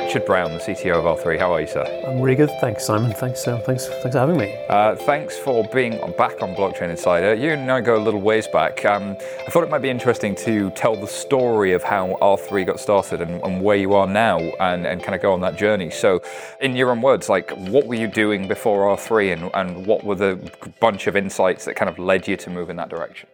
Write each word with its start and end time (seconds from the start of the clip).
Richard 0.00 0.24
Brown, 0.24 0.52
the 0.52 0.58
CTO 0.58 0.96
of 0.96 1.18
R3. 1.18 1.38
How 1.38 1.52
are 1.52 1.60
you, 1.60 1.66
sir? 1.68 1.84
I'm 2.06 2.20
really 2.20 2.34
good. 2.34 2.50
Thanks, 2.60 2.84
Simon. 2.84 3.12
Thanks, 3.12 3.46
uh, 3.46 3.58
thanks, 3.58 3.86
thanks 3.86 4.12
for 4.12 4.18
having 4.18 4.38
me. 4.38 4.56
Uh, 4.68 4.96
thanks 4.96 5.36
for 5.36 5.62
being 5.72 5.92
back 6.16 6.42
on 6.42 6.54
Blockchain 6.54 6.90
Insider. 6.90 7.34
You 7.34 7.50
and 7.50 7.70
I 7.70 7.80
go 7.80 7.96
a 7.96 8.02
little 8.02 8.20
ways 8.20 8.48
back. 8.48 8.84
Um, 8.84 9.16
I 9.46 9.50
thought 9.50 9.62
it 9.62 9.70
might 9.70 9.82
be 9.82 9.90
interesting 9.90 10.34
to 10.36 10.70
tell 10.70 10.96
the 10.96 11.06
story 11.06 11.74
of 11.74 11.84
how 11.84 12.18
R3 12.20 12.66
got 12.66 12.80
started 12.80 13.20
and, 13.20 13.40
and 13.42 13.62
where 13.62 13.76
you 13.76 13.94
are 13.94 14.08
now, 14.08 14.38
and, 14.38 14.86
and, 14.86 15.00
kind 15.00 15.14
of 15.14 15.22
go 15.22 15.32
on 15.32 15.40
that 15.42 15.56
journey. 15.56 15.90
So, 15.90 16.20
in 16.60 16.74
your 16.74 16.90
own 16.90 17.02
words, 17.02 17.28
like 17.28 17.50
what 17.52 17.86
were 17.86 17.94
you 17.94 18.08
doing 18.08 18.48
before 18.48 18.96
R3, 18.96 19.34
and, 19.34 19.50
and 19.54 19.86
what 19.86 20.02
were 20.02 20.16
the 20.16 20.50
bunch 20.80 21.06
of 21.06 21.14
insights 21.14 21.66
that 21.66 21.76
kind 21.76 21.88
of 21.88 21.98
led 21.98 22.26
you 22.26 22.36
to 22.38 22.50
move 22.50 22.68
in 22.70 22.76
that 22.76 22.88
direction? 22.88 23.28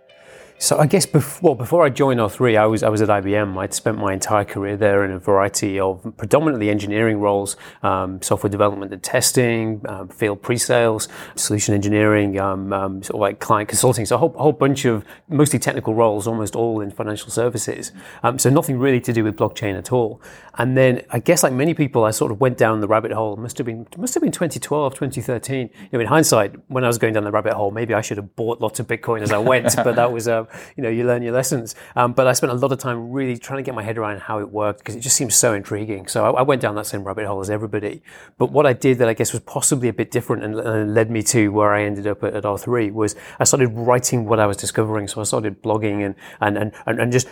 So 0.59 0.79
I 0.79 0.86
guess 0.86 1.04
before, 1.04 1.51
well, 1.51 1.55
before 1.55 1.84
I 1.84 1.91
joined 1.91 2.19
R3, 2.19 2.56
I 2.56 2.64
was 2.64 2.83
I 2.83 2.88
was 2.88 3.02
at 3.02 3.10
IBM. 3.10 3.59
I'd 3.59 3.74
spent 3.74 3.98
my 3.98 4.14
entire 4.14 4.45
career 4.45 4.74
there 4.74 5.05
in 5.05 5.10
a 5.10 5.19
variety 5.19 5.78
of 5.78 6.02
predominantly 6.16 6.70
engineering 6.70 7.20
roles, 7.20 7.59
um, 7.83 8.23
software 8.23 8.48
development 8.48 8.91
and 8.91 9.02
testing, 9.02 9.83
um, 9.87 10.09
field 10.09 10.41
pre-sales, 10.41 11.09
solution 11.34 11.74
engineering, 11.74 12.41
um, 12.41 12.73
um, 12.73 13.02
sort 13.02 13.16
of 13.16 13.20
like 13.20 13.38
client 13.38 13.69
consulting. 13.69 14.06
So 14.06 14.16
a 14.16 14.19
whole, 14.19 14.30
whole, 14.30 14.52
bunch 14.52 14.87
of 14.87 15.05
mostly 15.28 15.59
technical 15.59 15.95
roles, 15.95 16.27
almost 16.27 16.56
all 16.56 16.80
in 16.80 16.91
financial 16.91 17.28
services. 17.28 17.92
Um, 18.23 18.38
so 18.38 18.48
nothing 18.48 18.78
really 18.78 19.00
to 19.02 19.12
do 19.12 19.25
with 19.25 19.36
blockchain 19.36 19.77
at 19.77 19.92
all. 19.92 20.23
And 20.56 20.75
then 20.75 21.02
I 21.11 21.19
guess 21.19 21.42
like 21.42 21.52
many 21.52 21.75
people, 21.75 22.05
I 22.05 22.12
sort 22.12 22.33
of 22.33 22.41
went 22.41 22.56
down 22.56 22.80
the 22.80 22.88
rabbit 22.88 23.12
hole. 23.12 23.36
Must 23.36 23.59
have 23.59 23.66
been 23.66 23.86
must 23.98 24.14
have 24.14 24.23
been 24.23 24.33
2012, 24.33 24.95
2013. 24.95 25.69
You 25.69 25.88
know, 25.92 26.00
in 26.00 26.06
hindsight, 26.06 26.55
when 26.69 26.83
I 26.83 26.86
was 26.86 26.97
going 26.97 27.12
down 27.12 27.25
the 27.25 27.30
rabbit 27.30 27.52
hole, 27.52 27.70
maybe 27.70 27.92
I 27.92 28.00
should 28.00 28.16
have 28.16 28.34
bought 28.36 28.62
lots 28.62 28.80
of 28.80 28.86
Bitcoin 28.86 29.20
as 29.20 29.33
I 29.33 29.38
went, 29.38 29.77
but 29.77 29.97
that 29.97 30.11
was 30.11 30.27
a 30.27 30.45
you 30.77 30.82
know, 30.82 30.88
you 30.88 31.05
learn 31.05 31.23
your 31.23 31.32
lessons. 31.32 31.74
Um, 31.95 32.12
but 32.12 32.27
I 32.27 32.32
spent 32.32 32.52
a 32.52 32.56
lot 32.56 32.73
of 32.73 32.78
time 32.78 33.10
really 33.10 33.36
trying 33.36 33.58
to 33.58 33.62
get 33.62 33.75
my 33.75 33.83
head 33.83 33.98
around 33.98 34.20
how 34.20 34.39
it 34.39 34.50
worked 34.50 34.80
because 34.80 34.97
it 34.97 35.00
just 35.00 35.16
seems 35.16 35.34
so 35.34 35.55
intriguing. 35.55 36.06
So 36.08 36.25
I, 36.25 36.41
I, 36.41 36.42
went 36.42 36.62
down 36.62 36.75
that 36.77 36.86
same 36.86 37.05
rabbit 37.05 37.27
hole 37.27 37.41
as 37.41 37.50
everybody. 37.50 38.03
But 38.38 38.53
what 38.53 38.66
I 38.66 38.72
did 38.72 38.98
that 38.98 39.08
I 39.08 39.14
guess 39.14 39.33
was 39.33 39.42
possibly 39.42 39.88
a 39.88 39.92
bit 39.92 40.11
different 40.11 40.44
and, 40.44 40.58
and 40.58 40.94
led 40.94 41.11
me 41.11 41.22
to 41.25 41.48
where 41.48 41.72
I 41.72 41.84
ended 41.84 42.06
up 42.06 42.22
at, 42.22 42.34
at, 42.34 42.44
R3 42.44 42.92
was 42.92 43.16
I 43.41 43.44
started 43.44 43.69
writing 43.69 44.27
what 44.27 44.38
I 44.38 44.47
was 44.47 44.56
discovering. 44.56 45.08
So 45.08 45.20
I 45.20 45.25
started 45.25 45.62
blogging 45.62 46.05
and 46.05 46.14
and 46.41 46.56
and 46.56 46.72
and, 46.86 47.00
and 47.00 47.12
just 47.12 47.28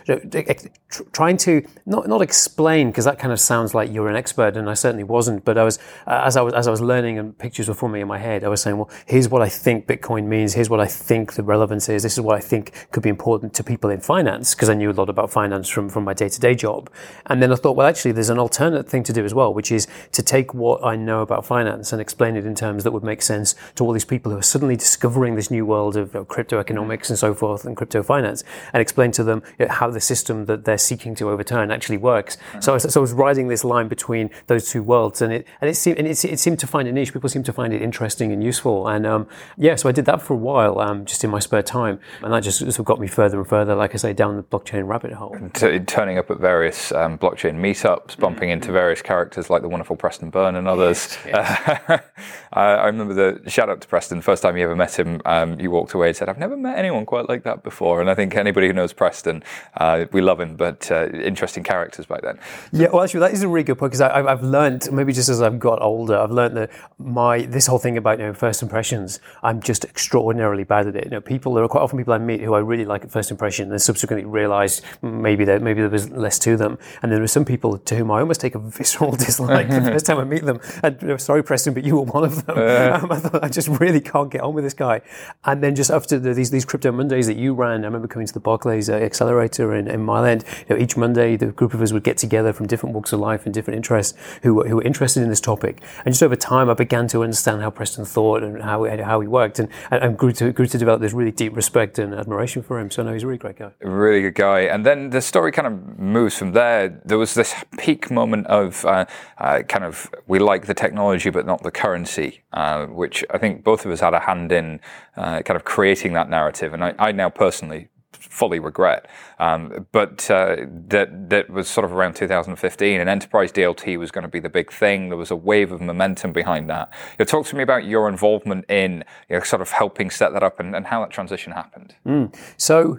trying 1.12 1.36
to 1.38 1.62
not 1.86 2.08
not 2.08 2.22
explain 2.22 2.88
because 2.88 3.04
that 3.04 3.18
kind 3.18 3.32
of 3.32 3.40
sounds 3.40 3.74
like 3.74 3.92
you're 3.92 4.08
an 4.08 4.16
expert, 4.16 4.56
and 4.56 4.68
I 4.68 4.74
certainly 4.74 5.04
wasn't. 5.04 5.44
But 5.44 5.58
I 5.58 5.64
was 5.64 5.78
uh, 6.06 6.22
as 6.24 6.36
I 6.36 6.42
was 6.42 6.54
as 6.54 6.66
I 6.66 6.70
was 6.70 6.80
learning 6.80 7.18
and 7.18 7.36
pictures 7.38 7.68
were 7.68 7.74
forming 7.74 8.02
in 8.02 8.08
my 8.08 8.18
head, 8.18 8.44
I 8.44 8.48
was 8.48 8.62
saying, 8.62 8.76
well, 8.76 8.90
here's 9.06 9.28
what 9.28 9.42
I 9.42 9.48
think 9.48 9.86
Bitcoin 9.86 10.24
means. 10.26 10.54
Here's 10.54 10.70
what 10.70 10.80
I 10.80 10.86
think 10.86 11.34
the 11.34 11.42
relevance 11.42 11.88
is. 11.88 12.02
This 12.02 12.14
is 12.14 12.20
what 12.20 12.36
I 12.36 12.40
think 12.40 12.88
could 12.90 13.02
be 13.04 13.08
important 13.10 13.54
to 13.54 13.62
people 13.62 13.90
in 13.90 14.00
finance 14.00 14.54
because 14.54 14.68
I 14.68 14.74
knew 14.74 14.90
a 14.90 14.92
lot 14.92 15.08
about 15.08 15.30
finance 15.30 15.68
from, 15.68 15.88
from 15.88 16.02
my 16.04 16.14
day 16.14 16.28
to 16.28 16.40
day 16.40 16.54
job. 16.54 16.90
And 17.26 17.40
then 17.40 17.52
I 17.52 17.54
thought, 17.54 17.76
well, 17.76 17.86
actually, 17.86 18.12
there's 18.12 18.30
an 18.30 18.38
alternate 18.38 18.88
thing 18.88 19.04
to 19.04 19.12
do 19.12 19.24
as 19.24 19.32
well, 19.32 19.54
which 19.54 19.70
is 19.70 19.86
to 20.12 20.22
take 20.22 20.52
what 20.54 20.84
I 20.84 20.96
know 20.96 21.22
about 21.22 21.46
finance 21.46 21.92
and 21.92 22.00
explain 22.00 22.36
it 22.36 22.46
in 22.46 22.54
terms 22.54 22.82
that 22.82 22.90
would 22.90 23.04
make 23.04 23.22
sense 23.22 23.54
to 23.76 23.84
all 23.84 23.92
these 23.92 24.04
people 24.04 24.32
who 24.32 24.38
are 24.38 24.42
suddenly 24.42 24.76
discovering 24.76 25.36
this 25.36 25.50
new 25.50 25.64
world 25.64 25.96
of, 25.96 26.14
of 26.14 26.28
crypto 26.28 26.58
economics 26.58 27.10
and 27.10 27.18
so 27.18 27.34
forth 27.34 27.64
and 27.64 27.76
crypto 27.76 28.02
finance 28.02 28.42
and 28.72 28.80
explain 28.80 29.12
to 29.12 29.22
them 29.22 29.42
you 29.58 29.66
know, 29.66 29.72
how 29.72 29.90
the 29.90 30.00
system 30.00 30.46
that 30.46 30.64
they're 30.64 30.78
seeking 30.78 31.14
to 31.14 31.30
overturn 31.30 31.70
actually 31.70 31.98
works. 31.98 32.36
So, 32.60 32.72
I 32.72 32.74
was, 32.74 32.92
so 32.92 33.00
I 33.00 33.02
was 33.02 33.12
riding 33.12 33.48
this 33.48 33.64
line 33.64 33.88
between 33.88 34.30
those 34.46 34.70
two 34.70 34.82
worlds 34.82 35.20
and 35.22 35.32
it, 35.32 35.46
and 35.60 35.68
it 35.70 35.74
seemed, 35.74 35.98
and 35.98 36.08
it, 36.08 36.24
it 36.24 36.38
seemed 36.40 36.58
to 36.60 36.66
find 36.66 36.88
a 36.88 36.92
niche. 36.92 37.12
People 37.12 37.28
seemed 37.28 37.44
to 37.44 37.52
find 37.52 37.72
it 37.72 37.82
interesting 37.82 38.32
and 38.32 38.42
useful. 38.42 38.88
And 38.88 39.06
um, 39.06 39.28
yeah, 39.56 39.74
so 39.76 39.88
I 39.88 39.92
did 39.92 40.06
that 40.06 40.22
for 40.22 40.34
a 40.34 40.36
while 40.36 40.78
um, 40.78 41.04
just 41.04 41.22
in 41.22 41.30
my 41.30 41.38
spare 41.38 41.62
time. 41.62 42.00
And 42.22 42.32
that 42.32 42.42
just 42.42 42.58
sort 42.58 42.78
of 42.78 42.84
got 42.84 42.93
me 43.00 43.06
further 43.06 43.38
and 43.38 43.48
further, 43.48 43.74
like 43.74 43.94
I 43.94 43.96
say, 43.96 44.12
down 44.12 44.36
the 44.36 44.42
blockchain 44.42 44.86
rabbit 44.86 45.12
hole. 45.12 45.36
T- 45.54 45.78
turning 45.80 46.18
up 46.18 46.30
at 46.30 46.38
various 46.38 46.92
um, 46.92 47.18
blockchain 47.18 47.54
meetups, 47.56 48.18
bumping 48.18 48.50
into 48.50 48.66
mm-hmm. 48.66 48.74
various 48.74 49.02
characters 49.02 49.50
like 49.50 49.62
the 49.62 49.68
wonderful 49.68 49.96
Preston 49.96 50.30
Byrne 50.30 50.56
and 50.56 50.68
others. 50.68 51.16
Yes, 51.26 51.80
yes. 51.88 52.02
I 52.52 52.86
remember 52.86 53.14
the 53.14 53.50
shout 53.50 53.68
out 53.68 53.80
to 53.80 53.88
Preston. 53.88 54.20
First 54.22 54.42
time 54.42 54.56
you 54.56 54.64
ever 54.64 54.76
met 54.76 54.98
him, 54.98 55.20
um, 55.24 55.58
you 55.58 55.70
walked 55.70 55.92
away 55.92 56.08
and 56.08 56.16
said, 56.16 56.28
"I've 56.28 56.38
never 56.38 56.56
met 56.56 56.78
anyone 56.78 57.06
quite 57.06 57.28
like 57.28 57.42
that 57.44 57.62
before." 57.62 58.00
And 58.00 58.08
I 58.08 58.14
think 58.14 58.34
anybody 58.36 58.66
who 58.68 58.72
knows 58.72 58.92
Preston, 58.92 59.42
uh, 59.76 60.06
we 60.12 60.20
love 60.20 60.40
him, 60.40 60.56
but 60.56 60.90
uh, 60.90 61.08
interesting 61.08 61.64
characters 61.64 62.06
back 62.06 62.22
then. 62.22 62.38
Yeah, 62.72 62.88
well, 62.92 63.02
actually, 63.02 63.20
that 63.20 63.32
is 63.32 63.42
a 63.42 63.48
really 63.48 63.64
good 63.64 63.78
point 63.78 63.92
because 63.92 64.00
I've 64.00 64.42
learned 64.42 64.90
maybe 64.92 65.12
just 65.12 65.28
as 65.28 65.42
I've 65.42 65.58
got 65.58 65.82
older, 65.82 66.16
I've 66.16 66.30
learned 66.30 66.56
that 66.56 66.70
my 66.98 67.42
this 67.42 67.66
whole 67.66 67.78
thing 67.78 67.96
about 67.96 68.18
you 68.18 68.26
know 68.26 68.34
first 68.34 68.62
impressions, 68.62 69.20
I'm 69.42 69.60
just 69.60 69.84
extraordinarily 69.84 70.64
bad 70.64 70.86
at 70.86 70.96
it. 70.96 71.04
You 71.04 71.10
know, 71.10 71.20
people 71.20 71.54
there 71.54 71.64
are 71.64 71.68
quite 71.68 71.82
often 71.82 71.98
people 71.98 72.14
I 72.14 72.18
meet 72.18 72.40
who 72.40 72.54
I 72.54 72.60
really 72.60 72.83
like 72.84 73.04
at 73.04 73.10
first 73.10 73.30
impression, 73.30 73.70
and 73.70 73.80
subsequently 73.80 74.24
realised 74.24 74.82
maybe 75.02 75.44
that 75.44 75.62
maybe 75.62 75.80
there 75.80 75.90
was 75.90 76.10
less 76.10 76.38
to 76.40 76.56
them. 76.56 76.78
And 77.02 77.12
there 77.12 77.22
are 77.22 77.26
some 77.26 77.44
people 77.44 77.78
to 77.78 77.96
whom 77.96 78.10
I 78.10 78.20
almost 78.20 78.40
take 78.40 78.54
a 78.54 78.58
visceral 78.58 79.12
dislike 79.16 79.68
the 79.68 79.80
first 79.80 80.06
time 80.06 80.18
I 80.18 80.24
meet 80.24 80.44
them. 80.44 80.60
And 80.82 81.20
sorry, 81.20 81.42
Preston, 81.42 81.74
but 81.74 81.84
you 81.84 81.96
were 81.96 82.02
one 82.02 82.24
of 82.24 82.46
them. 82.46 82.56
Uh. 82.58 83.00
Um, 83.02 83.12
I 83.12 83.18
thought 83.18 83.44
I 83.44 83.48
just 83.48 83.68
really 83.68 84.00
can't 84.00 84.30
get 84.30 84.40
on 84.40 84.54
with 84.54 84.64
this 84.64 84.74
guy. 84.74 85.00
And 85.44 85.62
then 85.62 85.74
just 85.74 85.90
after 85.90 86.18
the, 86.18 86.34
these 86.34 86.50
these 86.50 86.64
crypto 86.64 86.92
Mondays 86.92 87.26
that 87.26 87.36
you 87.36 87.54
ran, 87.54 87.82
I 87.82 87.86
remember 87.86 88.08
coming 88.08 88.26
to 88.26 88.32
the 88.32 88.40
Barclays 88.40 88.88
uh, 88.88 88.94
Accelerator 88.94 89.74
in, 89.74 89.88
in 89.88 90.02
Mile 90.02 90.24
End. 90.24 90.44
You 90.68 90.76
know, 90.76 90.82
each 90.82 90.96
Monday, 90.96 91.36
the 91.36 91.46
group 91.46 91.74
of 91.74 91.82
us 91.82 91.92
would 91.92 92.04
get 92.04 92.16
together 92.16 92.52
from 92.52 92.66
different 92.66 92.94
walks 92.94 93.12
of 93.12 93.20
life 93.20 93.46
and 93.46 93.54
different 93.54 93.76
interests 93.76 94.16
who 94.42 94.54
were, 94.54 94.68
who 94.68 94.76
were 94.76 94.82
interested 94.82 95.22
in 95.22 95.28
this 95.28 95.40
topic. 95.40 95.82
And 96.04 96.12
just 96.12 96.22
over 96.22 96.36
time, 96.36 96.70
I 96.70 96.74
began 96.74 97.08
to 97.08 97.22
understand 97.22 97.62
how 97.62 97.70
Preston 97.70 98.04
thought 98.04 98.42
and 98.42 98.62
how 98.62 98.84
how 99.02 99.20
he 99.20 99.28
worked, 99.28 99.58
and, 99.58 99.68
and 99.90 100.16
grew 100.16 100.32
to 100.32 100.52
grew 100.52 100.66
to 100.66 100.78
develop 100.78 101.00
this 101.00 101.12
really 101.12 101.32
deep 101.32 101.56
respect 101.56 101.98
and 101.98 102.14
admiration 102.14 102.62
for 102.62 102.73
him. 102.78 102.90
So 102.90 103.02
no, 103.02 103.12
he's 103.12 103.22
a 103.22 103.26
really 103.26 103.38
great 103.38 103.56
guy. 103.56 103.72
Really 103.80 104.22
good 104.22 104.34
guy. 104.34 104.60
And 104.60 104.84
then 104.84 105.10
the 105.10 105.20
story 105.20 105.52
kind 105.52 105.66
of 105.66 105.98
moves 105.98 106.36
from 106.36 106.52
there. 106.52 107.00
There 107.04 107.18
was 107.18 107.34
this 107.34 107.54
peak 107.78 108.10
moment 108.10 108.46
of 108.46 108.84
uh, 108.84 109.06
uh, 109.38 109.62
kind 109.62 109.84
of 109.84 110.10
we 110.26 110.38
like 110.38 110.66
the 110.66 110.74
technology 110.74 111.30
but 111.30 111.46
not 111.46 111.62
the 111.62 111.70
currency, 111.70 112.42
uh, 112.52 112.86
which 112.86 113.24
I 113.30 113.38
think 113.38 113.64
both 113.64 113.84
of 113.84 113.92
us 113.92 114.00
had 114.00 114.14
a 114.14 114.20
hand 114.20 114.52
in 114.52 114.80
uh, 115.16 115.42
kind 115.42 115.56
of 115.56 115.64
creating 115.64 116.12
that 116.14 116.28
narrative. 116.28 116.74
And 116.74 116.84
I, 116.84 116.94
I 116.98 117.12
now 117.12 117.30
personally 117.30 117.88
fully 118.34 118.58
regret. 118.58 119.06
Um, 119.38 119.86
but 119.92 120.28
uh, 120.30 120.56
that 120.88 121.30
that 121.30 121.50
was 121.50 121.68
sort 121.68 121.84
of 121.84 121.92
around 121.92 122.16
2015, 122.16 123.00
and 123.00 123.08
enterprise 123.08 123.52
DLT 123.52 123.98
was 123.98 124.10
going 124.10 124.22
to 124.22 124.28
be 124.28 124.40
the 124.40 124.48
big 124.48 124.72
thing. 124.72 125.08
There 125.08 125.16
was 125.18 125.30
a 125.30 125.36
wave 125.36 125.70
of 125.70 125.80
momentum 125.80 126.32
behind 126.32 126.68
that. 126.68 126.92
You 127.12 127.16
know, 127.20 127.24
talk 127.24 127.46
to 127.46 127.56
me 127.56 127.62
about 127.62 127.84
your 127.84 128.08
involvement 128.08 128.68
in 128.68 129.04
you 129.28 129.36
know, 129.36 129.42
sort 129.42 129.62
of 129.62 129.70
helping 129.70 130.10
set 130.10 130.32
that 130.32 130.42
up 130.42 130.58
and, 130.58 130.74
and 130.74 130.86
how 130.86 131.00
that 131.00 131.10
transition 131.10 131.52
happened. 131.52 131.94
Mm. 132.06 132.34
So, 132.56 132.98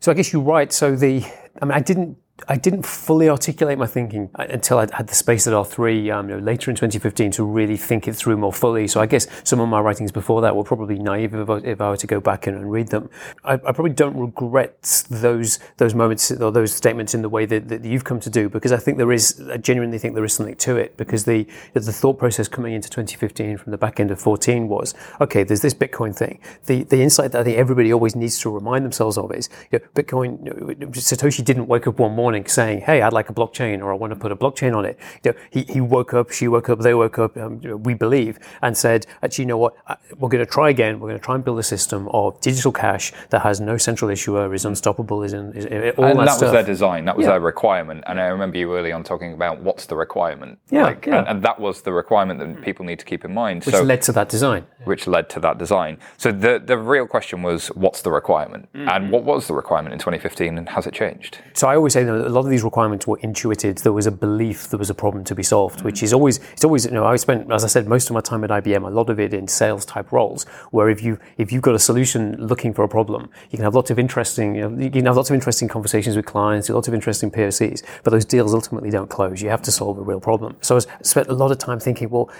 so 0.00 0.12
I 0.12 0.14
guess 0.14 0.32
you're 0.32 0.42
right. 0.42 0.72
So 0.72 0.94
the, 0.94 1.24
I 1.60 1.64
mean, 1.64 1.72
I 1.72 1.80
didn't 1.80 2.18
I 2.48 2.56
didn't 2.56 2.84
fully 2.84 3.28
articulate 3.28 3.78
my 3.78 3.86
thinking 3.86 4.28
until 4.34 4.78
I 4.78 4.88
had 4.92 5.06
the 5.06 5.14
space 5.14 5.46
at 5.46 5.52
R3 5.52 6.12
um, 6.12 6.28
you 6.28 6.36
know, 6.36 6.42
later 6.42 6.68
in 6.68 6.74
2015 6.74 7.30
to 7.32 7.44
really 7.44 7.76
think 7.76 8.08
it 8.08 8.16
through 8.16 8.36
more 8.36 8.52
fully. 8.52 8.88
So 8.88 9.00
I 9.00 9.06
guess 9.06 9.28
some 9.44 9.60
of 9.60 9.68
my 9.68 9.78
writings 9.78 10.10
before 10.10 10.40
that 10.42 10.56
were 10.56 10.64
probably 10.64 10.98
naive 10.98 11.32
if 11.32 11.48
I, 11.48 11.58
if 11.58 11.80
I 11.80 11.90
were 11.90 11.96
to 11.96 12.06
go 12.08 12.20
back 12.20 12.48
and, 12.48 12.56
and 12.56 12.72
read 12.72 12.88
them. 12.88 13.08
I, 13.44 13.54
I, 13.54 13.72
probably 13.72 13.92
don't 13.92 14.16
regret 14.16 15.04
those 15.10 15.60
those 15.76 15.94
moments 15.94 16.32
or 16.32 16.50
those 16.50 16.74
statements 16.74 17.14
in 17.14 17.22
the 17.22 17.28
way 17.28 17.46
that, 17.46 17.68
that, 17.68 17.84
you've 17.84 18.04
come 18.04 18.18
to 18.18 18.30
do 18.30 18.48
because 18.48 18.72
I 18.72 18.78
think 18.78 18.98
there 18.98 19.12
is, 19.12 19.40
I 19.50 19.56
genuinely 19.56 19.98
think 19.98 20.16
there 20.16 20.24
is 20.24 20.32
something 20.32 20.56
to 20.56 20.76
it 20.76 20.96
because 20.96 21.24
the 21.24 21.46
the 21.72 21.92
thought 21.92 22.18
process 22.18 22.48
coming 22.48 22.74
into 22.74 22.90
2015 22.90 23.58
from 23.58 23.70
the 23.70 23.78
back 23.78 24.00
end 24.00 24.10
of 24.10 24.20
14 24.20 24.68
was, 24.68 24.94
okay, 25.20 25.44
there's 25.44 25.60
this 25.60 25.74
Bitcoin 25.74 26.14
thing. 26.14 26.40
The 26.66 26.82
the 26.82 27.00
insight 27.00 27.30
that 27.32 27.42
I 27.42 27.44
think 27.44 27.58
everybody 27.58 27.92
always 27.92 28.16
needs 28.16 28.40
to 28.40 28.50
remind 28.50 28.84
themselves 28.84 29.16
of 29.16 29.32
is, 29.32 29.48
you 29.70 29.78
know, 29.78 29.84
Bitcoin, 29.94 30.44
you 30.44 30.74
know, 30.74 30.86
Satoshi 30.88 31.44
didn't 31.44 31.68
wake 31.68 31.86
up 31.86 32.00
one 32.00 32.12
morning 32.12 32.23
morning 32.24 32.44
saying, 32.46 32.78
"Hey, 32.88 32.98
I'd 33.04 33.12
like 33.12 33.28
a 33.34 33.36
blockchain, 33.40 33.76
or 33.82 33.92
I 33.94 33.96
want 34.02 34.12
to 34.14 34.18
put 34.24 34.32
a 34.36 34.38
blockchain 34.42 34.72
on 34.78 34.84
it." 34.90 34.98
You 35.22 35.32
know, 35.32 35.38
he, 35.50 35.60
he 35.74 35.80
woke 35.96 36.12
up, 36.18 36.26
she 36.38 36.46
woke 36.54 36.68
up, 36.72 36.78
they 36.80 36.94
woke 37.04 37.18
up, 37.24 37.32
um, 37.36 37.52
we 37.88 37.94
believe, 38.06 38.38
and 38.62 38.72
said, 38.84 39.06
"Actually, 39.22 39.44
you 39.44 39.50
know 39.52 39.58
what? 39.64 39.74
We're 40.18 40.32
going 40.34 40.44
to 40.44 40.52
try 40.58 40.70
again. 40.70 40.92
We're 41.00 41.10
going 41.10 41.20
to 41.20 41.24
try 41.24 41.34
and 41.34 41.44
build 41.44 41.58
a 41.58 41.68
system 41.76 42.08
of 42.20 42.40
digital 42.40 42.72
cash 42.72 43.12
that 43.30 43.42
has 43.42 43.60
no 43.60 43.76
central 43.76 44.10
issuer, 44.10 44.54
is 44.54 44.64
unstoppable, 44.64 45.22
is, 45.22 45.32
in, 45.32 45.52
is, 45.52 45.66
all 45.98 46.04
and 46.04 46.18
that, 46.20 46.26
that 46.26 46.40
was 46.40 46.52
their 46.52 46.62
design. 46.74 47.04
That 47.04 47.16
was 47.16 47.24
yeah. 47.24 47.32
their 47.32 47.40
requirement. 47.40 48.04
And 48.06 48.20
I 48.20 48.26
remember 48.26 48.56
you 48.58 48.74
early 48.76 48.92
on 48.92 49.02
talking 49.04 49.32
about 49.32 49.60
what's 49.60 49.86
the 49.86 49.96
requirement. 49.96 50.58
Yeah, 50.70 50.84
like, 50.84 51.06
yeah. 51.06 51.18
And, 51.18 51.28
and, 51.28 51.44
that 51.44 51.60
was 51.60 51.82
the 51.82 51.92
requirement 51.92 52.40
that 52.40 52.62
people 52.62 52.84
need 52.86 52.98
to 52.98 53.04
keep 53.04 53.24
in 53.24 53.34
mind. 53.34 53.64
Which 53.64 53.74
so, 53.74 53.82
led 53.82 54.02
to 54.02 54.12
that 54.12 54.28
design. 54.28 54.66
Which 54.84 55.06
led 55.06 55.28
to 55.30 55.40
that 55.40 55.58
design. 55.58 55.98
So 56.16 56.32
the 56.32 56.62
the 56.64 56.78
real 56.78 57.06
question 57.06 57.42
was, 57.42 57.68
what's 57.68 58.02
the 58.02 58.10
requirement? 58.10 58.72
Mm-hmm. 58.72 58.88
And 58.88 59.10
what 59.10 59.24
was 59.24 59.46
the 59.46 59.54
requirement 59.54 59.92
in 59.92 59.98
2015, 59.98 60.58
and 60.58 60.68
has 60.70 60.86
it 60.86 60.94
changed? 60.94 61.38
So 61.52 61.68
I 61.68 61.76
always 61.76 61.92
say 61.92 62.04
that 62.04 62.13
a 62.14 62.28
lot 62.28 62.40
of 62.40 62.50
these 62.50 62.62
requirements 62.62 63.06
were 63.06 63.18
intuited. 63.18 63.78
There 63.78 63.92
was 63.92 64.06
a 64.06 64.12
belief 64.12 64.68
there 64.68 64.78
was 64.78 64.90
a 64.90 64.94
problem 64.94 65.24
to 65.24 65.34
be 65.34 65.42
solved, 65.42 65.82
which 65.82 66.02
is 66.02 66.12
always 66.12 66.38
it's 66.52 66.64
always 66.64 66.84
you 66.84 66.92
know 66.92 67.04
I 67.04 67.16
spent 67.16 67.50
as 67.52 67.64
I 67.64 67.68
said 67.68 67.86
most 67.86 68.10
of 68.10 68.14
my 68.14 68.20
time 68.20 68.44
at 68.44 68.50
IBM, 68.50 68.86
a 68.86 68.90
lot 68.90 69.10
of 69.10 69.20
it 69.20 69.34
in 69.34 69.48
sales 69.48 69.84
type 69.84 70.12
roles, 70.12 70.44
where 70.70 70.88
if 70.88 71.02
you 71.02 71.18
if 71.38 71.52
you've 71.52 71.62
got 71.62 71.74
a 71.74 71.78
solution 71.78 72.36
looking 72.38 72.72
for 72.72 72.84
a 72.84 72.88
problem, 72.88 73.30
you 73.50 73.58
can 73.58 73.64
have 73.64 73.74
lots 73.74 73.90
of 73.90 73.98
interesting 73.98 74.54
you, 74.54 74.68
know, 74.68 74.82
you 74.82 74.90
can 74.90 75.06
have 75.06 75.16
lots 75.16 75.30
of 75.30 75.34
interesting 75.34 75.68
conversations 75.68 76.16
with 76.16 76.26
clients, 76.26 76.68
lots 76.68 76.88
of 76.88 76.94
interesting 76.94 77.30
POCs, 77.30 77.82
but 78.02 78.10
those 78.10 78.24
deals 78.24 78.54
ultimately 78.54 78.90
don't 78.90 79.10
close. 79.10 79.42
You 79.42 79.50
have 79.50 79.62
to 79.62 79.72
solve 79.72 79.98
a 79.98 80.02
real 80.02 80.20
problem. 80.20 80.56
So 80.60 80.76
I 80.76 80.80
spent 81.02 81.28
a 81.28 81.34
lot 81.34 81.50
of 81.50 81.58
time 81.58 81.80
thinking, 81.80 82.10
well, 82.10 82.30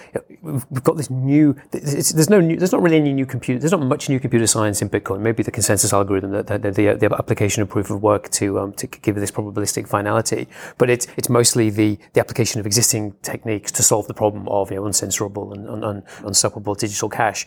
we've 0.41 0.83
got 0.83 0.97
this 0.97 1.09
new. 1.09 1.55
there's 1.71 2.29
no 2.29 2.39
new, 2.39 2.57
there's 2.57 2.71
not 2.71 2.81
really 2.81 2.97
any 2.97 3.13
new 3.13 3.25
computer. 3.25 3.59
There's 3.59 3.71
not 3.71 3.81
much 3.81 4.09
new 4.09 4.19
computer 4.19 4.47
science 4.47 4.81
in 4.81 4.89
Bitcoin. 4.89 5.19
Maybe 5.19 5.43
the 5.43 5.51
consensus 5.51 5.93
algorithm, 5.93 6.31
the 6.31 6.43
the, 6.43 6.71
the, 6.71 6.93
the 6.95 7.15
application 7.15 7.61
of 7.61 7.69
proof 7.69 7.89
of 7.89 8.01
work 8.01 8.29
to 8.31 8.59
um, 8.59 8.73
to 8.73 8.87
give 8.87 9.15
this 9.15 9.31
probabilistic 9.31 9.64
finality, 9.65 10.47
but 10.77 10.89
it's 10.89 11.07
it's 11.17 11.29
mostly 11.29 11.69
the 11.69 11.97
the 12.13 12.19
application 12.19 12.59
of 12.59 12.65
existing 12.65 13.13
techniques 13.21 13.71
to 13.71 13.83
solve 13.83 14.07
the 14.07 14.13
problem 14.13 14.47
of 14.47 14.71
you 14.71 14.77
know, 14.77 14.83
uncensorable 14.83 15.53
and 15.53 15.69
un, 15.69 15.83
un, 15.83 16.03
unstoppable 16.23 16.75
digital 16.75 17.09
cash. 17.09 17.45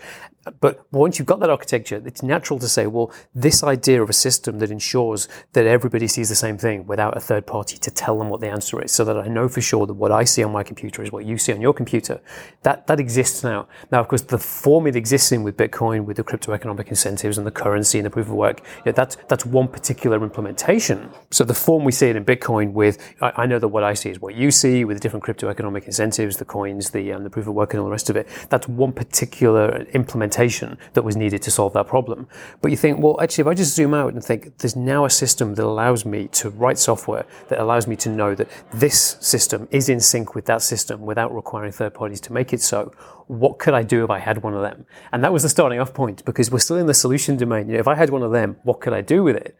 But 0.60 0.80
once 0.92 1.18
you've 1.18 1.26
got 1.26 1.40
that 1.40 1.50
architecture, 1.50 2.00
it's 2.06 2.22
natural 2.22 2.58
to 2.60 2.68
say, 2.68 2.86
well, 2.86 3.12
this 3.34 3.62
idea 3.62 4.02
of 4.02 4.08
a 4.08 4.14
system 4.14 4.60
that 4.60 4.70
ensures 4.70 5.28
that 5.52 5.66
everybody 5.66 6.06
sees 6.06 6.30
the 6.30 6.34
same 6.34 6.56
thing 6.56 6.86
without 6.86 7.16
a 7.16 7.20
third 7.20 7.46
party 7.46 7.76
to 7.76 7.90
tell 7.90 8.18
them 8.18 8.30
what 8.30 8.40
the 8.40 8.48
answer 8.48 8.82
is, 8.82 8.92
so 8.92 9.04
that 9.04 9.18
I 9.18 9.28
know 9.28 9.48
for 9.48 9.60
sure 9.60 9.86
that 9.86 9.94
what 9.94 10.10
I 10.10 10.24
see 10.24 10.42
on 10.42 10.52
my 10.52 10.62
computer 10.62 11.02
is 11.02 11.12
what 11.12 11.26
you 11.26 11.36
see 11.36 11.52
on 11.52 11.60
your 11.60 11.74
computer, 11.74 12.20
that, 12.62 12.86
that 12.86 12.98
exists 12.98 13.44
now. 13.44 13.68
Now, 13.92 14.00
of 14.00 14.08
course, 14.08 14.22
the 14.22 14.38
form 14.38 14.86
it 14.86 14.96
exists 14.96 15.32
in 15.32 15.42
with 15.42 15.56
Bitcoin, 15.56 16.04
with 16.06 16.16
the 16.16 16.24
crypto 16.24 16.52
economic 16.52 16.88
incentives 16.88 17.36
and 17.36 17.46
the 17.46 17.50
currency 17.50 17.98
and 17.98 18.06
the 18.06 18.10
proof 18.10 18.28
of 18.28 18.34
work, 18.34 18.60
you 18.60 18.82
know, 18.86 18.92
that's, 18.92 19.16
that's 19.28 19.44
one 19.44 19.68
particular 19.68 20.22
implementation. 20.22 21.10
So 21.30 21.44
the 21.44 21.54
form 21.54 21.84
we 21.84 21.92
see 21.92 22.07
it 22.08 22.16
in 22.16 22.24
Bitcoin 22.24 22.72
with, 22.72 22.98
I, 23.20 23.32
I 23.36 23.46
know 23.46 23.58
that 23.58 23.68
what 23.68 23.84
I 23.84 23.94
see 23.94 24.10
is 24.10 24.20
what 24.20 24.34
you 24.34 24.50
see 24.50 24.84
with 24.84 24.96
the 24.96 25.00
different 25.00 25.22
crypto 25.22 25.48
economic 25.48 25.84
incentives, 25.84 26.36
the 26.36 26.44
coins, 26.44 26.90
the, 26.90 27.12
um, 27.12 27.24
the 27.24 27.30
proof 27.30 27.46
of 27.46 27.54
work 27.54 27.72
and 27.72 27.80
all 27.80 27.86
the 27.86 27.92
rest 27.92 28.10
of 28.10 28.16
it. 28.16 28.28
That's 28.48 28.68
one 28.68 28.92
particular 28.92 29.86
implementation 29.92 30.78
that 30.94 31.02
was 31.02 31.16
needed 31.16 31.42
to 31.42 31.50
solve 31.50 31.72
that 31.74 31.86
problem. 31.86 32.28
But 32.60 32.70
you 32.70 32.76
think, 32.76 32.98
well, 32.98 33.20
actually, 33.20 33.42
if 33.42 33.48
I 33.48 33.54
just 33.54 33.74
zoom 33.74 33.94
out 33.94 34.12
and 34.12 34.22
think, 34.22 34.58
there's 34.58 34.76
now 34.76 35.04
a 35.04 35.10
system 35.10 35.54
that 35.54 35.64
allows 35.64 36.04
me 36.04 36.28
to 36.28 36.50
write 36.50 36.78
software 36.78 37.26
that 37.48 37.58
allows 37.58 37.86
me 37.86 37.96
to 37.96 38.08
know 38.08 38.34
that 38.34 38.48
this 38.72 39.16
system 39.20 39.68
is 39.70 39.88
in 39.88 40.00
sync 40.00 40.34
with 40.34 40.46
that 40.46 40.62
system 40.62 41.02
without 41.02 41.34
requiring 41.34 41.72
third 41.72 41.94
parties 41.94 42.20
to 42.22 42.32
make 42.32 42.52
it 42.52 42.60
so. 42.60 42.92
What 43.26 43.58
could 43.58 43.74
I 43.74 43.82
do 43.82 44.04
if 44.04 44.10
I 44.10 44.18
had 44.18 44.42
one 44.42 44.54
of 44.54 44.62
them? 44.62 44.86
And 45.12 45.22
that 45.22 45.32
was 45.32 45.42
the 45.42 45.48
starting 45.50 45.80
off 45.80 45.92
point 45.92 46.24
because 46.24 46.50
we're 46.50 46.60
still 46.60 46.78
in 46.78 46.86
the 46.86 46.94
solution 46.94 47.36
domain. 47.36 47.68
You 47.68 47.74
know, 47.74 47.80
if 47.80 47.88
I 47.88 47.94
had 47.94 48.10
one 48.10 48.22
of 48.22 48.32
them, 48.32 48.56
what 48.62 48.80
could 48.80 48.94
I 48.94 49.02
do 49.02 49.22
with 49.22 49.36
it? 49.36 49.56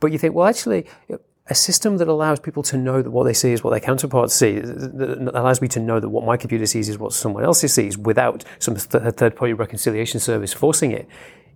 But 0.00 0.10
you 0.10 0.18
think, 0.18 0.34
well, 0.34 0.48
actually, 0.48 0.86
a 1.48 1.54
system 1.54 1.96
that 1.96 2.08
allows 2.08 2.38
people 2.38 2.62
to 2.62 2.76
know 2.76 3.02
that 3.02 3.10
what 3.10 3.24
they 3.24 3.32
see 3.32 3.52
is 3.52 3.64
what 3.64 3.70
their 3.70 3.80
counterparts 3.80 4.34
see, 4.34 4.60
that 4.60 5.30
allows 5.34 5.60
me 5.60 5.68
to 5.68 5.80
know 5.80 5.98
that 5.98 6.08
what 6.08 6.24
my 6.24 6.36
computer 6.36 6.66
sees 6.66 6.88
is 6.88 6.98
what 6.98 7.12
someone 7.12 7.42
else 7.42 7.60
sees 7.60 7.98
without 7.98 8.44
some 8.60 8.76
th- 8.76 9.14
third 9.14 9.34
party 9.34 9.52
reconciliation 9.52 10.20
service 10.20 10.52
forcing 10.52 10.92
it. 10.92 11.08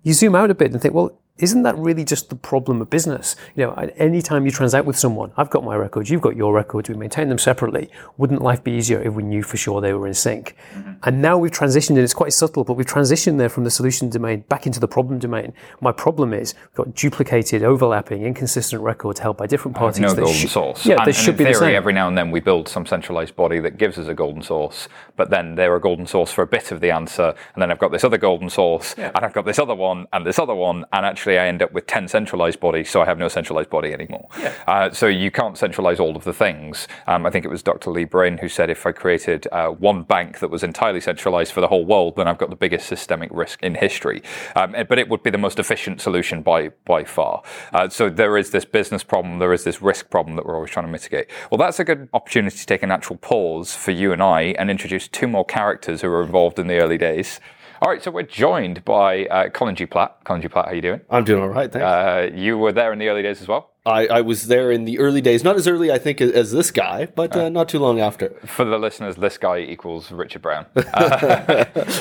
You 0.03 0.12
zoom 0.12 0.35
out 0.35 0.50
a 0.50 0.55
bit 0.55 0.73
and 0.73 0.81
think, 0.81 0.94
well, 0.94 1.19
isn't 1.38 1.65
that 1.65 1.77
really 1.77 2.05
just 2.05 2.31
the 2.31 2.37
problem 2.37 2.81
of 2.81 2.88
business? 2.88 3.37
You 3.56 3.67
know, 3.67 3.73
anytime 3.97 4.47
you 4.47 4.50
transact 4.50 4.87
with 4.87 4.99
someone, 4.99 5.33
I've 5.37 5.50
got 5.50 5.65
my 5.65 5.77
records, 5.77 6.09
you've 6.09 6.23
got 6.23 6.35
your 6.35 6.55
records, 6.55 6.88
we 6.88 6.94
maintain 6.94 7.29
them 7.29 7.38
separately. 7.38 7.91
Wouldn't 8.17 8.41
life 8.41 8.65
be 8.65 8.73
easier 8.73 9.03
if 9.03 9.12
we 9.12 9.23
knew 9.23 9.43
for 9.43 9.59
sure 9.59 9.83
they 9.83 9.93
were 9.93 10.06
in 10.06 10.15
sync? 10.15 10.56
Mm-hmm. 10.73 10.93
And 11.03 11.21
now 11.21 11.37
we've 11.37 11.53
transitioned, 11.53 11.91
and 11.91 11.99
it's 11.99 12.15
quite 12.15 12.33
subtle, 12.33 12.65
but 12.65 12.75
we've 12.75 12.87
transitioned 12.87 13.37
there 13.37 13.50
from 13.50 13.65
the 13.65 13.71
solution 13.71 14.09
domain 14.09 14.44
back 14.49 14.67
into 14.67 14.81
the 14.81 14.88
problem 14.88 15.19
domain. 15.19 15.53
My 15.83 15.93
problem 15.93 16.33
is 16.33 16.55
we've 16.71 16.87
got 16.87 16.94
duplicated, 16.94 17.62
overlapping, 17.62 18.25
inconsistent 18.25 18.83
records 18.83 19.21
held 19.21 19.37
by 19.37 19.47
different 19.47 19.77
parties. 19.77 20.00
No 20.00 20.15
golden 20.15 20.33
sh- 20.33 20.50
source. 20.50 20.87
Yeah, 20.87 20.97
and, 20.97 21.06
they 21.06 21.12
should 21.12 21.35
in 21.35 21.37
be 21.37 21.44
theory, 21.44 21.53
the 21.55 21.59
same. 21.61 21.75
Every 21.75 21.93
now 21.93 22.09
and 22.09 22.17
then 22.17 22.31
we 22.31 22.41
build 22.41 22.67
some 22.67 22.87
centralized 22.87 23.37
body 23.37 23.59
that 23.61 23.77
gives 23.77 23.99
us 23.99 24.09
a 24.09 24.15
golden 24.15 24.41
source, 24.41 24.88
but 25.17 25.29
then 25.29 25.55
they're 25.55 25.77
a 25.77 25.81
golden 25.81 26.06
source 26.06 26.33
for 26.33 26.41
a 26.41 26.47
bit 26.47 26.73
of 26.73 26.81
the 26.81 26.91
answer, 26.91 27.35
and 27.55 27.61
then 27.61 27.71
I've 27.71 27.79
got 27.79 27.93
this 27.93 28.05
other 28.05 28.17
golden 28.17 28.49
source, 28.49 28.94
yeah. 28.97 29.12
and 29.15 29.23
I've 29.23 29.35
got 29.35 29.44
this 29.44 29.59
other 29.59 29.75
one, 29.75 30.06
and 30.15 30.27
this 30.27 30.38
other 30.38 30.55
one, 30.55 30.87
and 30.93 31.05
actually 31.05 31.25
I 31.26 31.46
end 31.46 31.62
up 31.62 31.73
with 31.73 31.87
10 31.87 32.08
centralized 32.08 32.61
bodies, 32.61 32.90
so 32.90 33.02
I 33.02 33.05
have 33.05 33.19
no 33.19 33.28
centralized 33.28 33.70
body 33.70 33.93
anymore. 33.93 34.28
Yeah. 34.38 34.52
Uh, 34.67 34.90
so 34.90 35.06
you 35.06 35.31
can't 35.31 35.58
centralize 35.58 36.00
all 36.00 36.17
of 36.17 36.25
the 36.25 36.32
things. 36.32 36.88
Um, 37.06 37.26
I 37.26 37.31
think 37.31 37.44
it 37.44 37.49
was 37.49 37.62
Dr. 37.62 37.90
Lee 37.90 38.05
Braine 38.05 38.38
who 38.38 38.49
said 38.49 38.70
if 38.70 38.87
I 38.87 38.93
created 38.93 39.46
uh, 39.52 39.69
one 39.69 40.02
bank 40.02 40.38
that 40.38 40.50
was 40.50 40.62
entirely 40.62 41.00
centralized 41.00 41.52
for 41.52 41.61
the 41.61 41.69
whole 41.69 41.84
world, 41.84 42.17
then 42.17 42.28
I've 42.28 42.38
got 42.38 42.50
the 42.50 42.56
biggest 42.56 42.87
systemic 42.87 43.31
risk 43.32 43.62
in 43.62 43.75
history. 43.75 44.23
Um, 44.55 44.75
but 44.88 44.99
it 44.99 45.08
would 45.08 45.23
be 45.23 45.31
the 45.31 45.38
most 45.38 45.58
efficient 45.58 46.00
solution 46.00 46.43
by 46.43 46.70
by 46.84 47.05
far. 47.05 47.43
Uh, 47.73 47.88
so 47.88 48.08
there 48.08 48.37
is 48.37 48.50
this 48.50 48.64
business 48.64 49.02
problem, 49.02 49.38
there 49.38 49.52
is 49.52 49.64
this 49.64 49.82
risk 49.82 50.11
problem 50.11 50.37
that 50.37 50.46
we're 50.46 50.55
always 50.55 50.70
trying 50.70 50.87
to 50.87 50.93
mitigate. 50.93 51.28
Well, 51.50 51.58
that's 51.58 51.81
a 51.81 51.84
good 51.84 52.08
opportunity 52.12 52.56
to 52.56 52.67
take 52.67 52.82
a 52.82 52.87
natural 52.87 53.17
pause 53.19 53.75
for 53.75 53.90
you 53.90 54.12
and 54.12 54.23
I 54.23 54.55
and 54.58 54.70
introduce 54.70 55.08
two 55.08 55.28
more 55.28 55.44
characters 55.44 56.02
who 56.02 56.08
were 56.08 56.23
involved 56.23 56.58
in 56.58 56.67
the 56.67 56.78
early 56.78 56.99
days. 56.99 57.40
All 57.82 57.90
right, 57.90 58.02
so 58.02 58.11
we're 58.11 58.23
joined 58.23 58.84
by 58.87 59.26
uh, 59.26 59.50
Colin 59.50 59.76
G. 59.76 59.84
Platt. 59.84 60.25
Colin 60.25 60.40
G. 60.40 60.49
Platt, 60.49 60.64
how 60.64 60.70
are 60.70 60.75
you 60.75 60.81
doing? 60.81 61.02
I'm 61.11 61.25
doing 61.25 61.43
all 61.43 61.49
right, 61.49 61.70
thanks. 61.70 61.84
Uh, 61.84 62.31
you 62.34 62.56
were 62.56 62.73
there 62.73 62.90
in 62.90 62.99
the 62.99 63.08
early 63.08 63.23
days 63.23 63.43
as 63.43 63.49
well? 63.49 63.73
I, 63.84 64.06
I, 64.06 64.20
was 64.23 64.46
there 64.46 64.73
in 64.73 64.87
the 64.87 64.99
early 64.99 65.20
days, 65.20 65.44
not 65.44 65.56
as 65.56 65.69
early, 65.69 65.93
I 65.93 65.99
think, 65.99 66.23
as 66.23 66.52
this 66.52 66.70
guy, 66.70 67.06
but 67.06 67.37
uh, 67.37 67.50
not 67.50 67.69
too 67.69 67.78
long 67.78 68.00
after. 68.00 68.31
For 68.46 68.64
the 68.64 68.78
listeners, 68.78 69.17
this 69.17 69.37
guy 69.37 69.58
equals 69.58 70.11
Richard 70.11 70.40
Brown. 70.40 70.64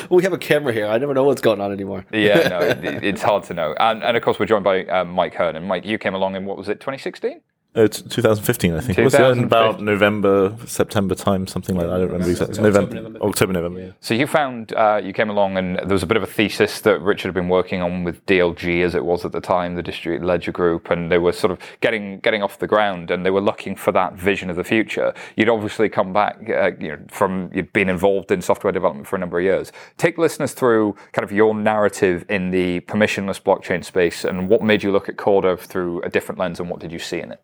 we 0.09 0.23
have 0.23 0.33
a 0.33 0.37
camera 0.39 0.71
here. 0.71 0.87
I 0.87 0.97
never 0.97 1.13
know 1.13 1.25
what's 1.25 1.41
going 1.41 1.59
on 1.59 1.73
anymore. 1.73 2.05
yeah, 2.13 2.47
no, 2.47 2.59
it, 2.59 3.03
it's 3.03 3.21
hard 3.21 3.43
to 3.43 3.53
know. 3.53 3.75
And, 3.77 4.01
and, 4.01 4.15
of 4.15 4.23
course, 4.23 4.39
we're 4.39 4.45
joined 4.45 4.63
by 4.63 4.85
uh, 4.85 5.03
Mike 5.03 5.35
Hearn. 5.35 5.57
And 5.57 5.67
Mike, 5.67 5.85
you 5.85 5.97
came 5.97 6.15
along 6.15 6.35
in, 6.35 6.45
what 6.45 6.57
was 6.57 6.69
it, 6.69 6.79
2016? 6.79 7.41
It's 7.75 8.01
2015, 8.01 8.73
I 8.73 8.79
think. 8.79 8.95
2015. 8.95 9.03
It 9.03 9.27
was 9.27 9.37
in 9.37 9.43
about 9.43 9.81
November, 9.81 10.55
September 10.65 11.13
time, 11.13 11.45
something 11.45 11.75
like 11.75 11.87
that. 11.87 11.93
I 11.93 11.97
don't 11.97 12.07
remember 12.07 12.29
exactly. 12.29 12.63
November, 12.63 12.95
November, 12.95 13.21
October, 13.21 13.51
November. 13.51 13.79
Yeah. 13.81 13.91
So 13.99 14.13
you 14.13 14.27
found 14.27 14.71
uh, 14.73 15.01
you 15.03 15.11
came 15.11 15.29
along, 15.29 15.57
and 15.57 15.75
there 15.75 15.87
was 15.87 16.01
a 16.01 16.05
bit 16.05 16.15
of 16.15 16.23
a 16.23 16.27
thesis 16.27 16.79
that 16.81 17.01
Richard 17.01 17.27
had 17.27 17.33
been 17.33 17.49
working 17.49 17.81
on 17.81 18.05
with 18.05 18.25
DLG, 18.27 18.81
as 18.81 18.95
it 18.95 19.03
was 19.03 19.25
at 19.25 19.33
the 19.33 19.41
time, 19.41 19.75
the 19.75 19.83
Distributed 19.83 20.25
Ledger 20.25 20.53
Group, 20.53 20.89
and 20.89 21.11
they 21.11 21.17
were 21.17 21.33
sort 21.33 21.51
of 21.51 21.59
getting 21.81 22.19
getting 22.19 22.41
off 22.41 22.59
the 22.59 22.67
ground, 22.67 23.11
and 23.11 23.25
they 23.25 23.31
were 23.31 23.41
looking 23.41 23.75
for 23.75 23.91
that 23.91 24.13
vision 24.13 24.49
of 24.49 24.55
the 24.55 24.63
future. 24.63 25.13
You'd 25.35 25.49
obviously 25.49 25.89
come 25.89 26.13
back, 26.13 26.49
uh, 26.49 26.71
you 26.79 26.89
know, 26.89 26.99
from 27.09 27.49
you'd 27.53 27.73
been 27.73 27.89
involved 27.89 28.31
in 28.31 28.41
software 28.41 28.71
development 28.71 29.05
for 29.05 29.17
a 29.17 29.19
number 29.19 29.37
of 29.37 29.43
years. 29.43 29.73
Take 29.97 30.17
listeners 30.17 30.53
through 30.53 30.95
kind 31.11 31.25
of 31.25 31.31
your 31.33 31.53
narrative 31.53 32.23
in 32.29 32.51
the 32.51 32.79
permissionless 32.81 33.41
blockchain 33.41 33.83
space, 33.83 34.23
and 34.23 34.47
what 34.47 34.61
made 34.61 34.81
you 34.81 34.93
look 34.93 35.09
at 35.09 35.17
Corda 35.17 35.57
through 35.57 36.01
a 36.03 36.09
different 36.09 36.39
lens, 36.39 36.61
and 36.61 36.69
what 36.69 36.79
did 36.79 36.93
you 36.93 36.99
see 36.99 37.19
in 37.19 37.33
it? 37.33 37.41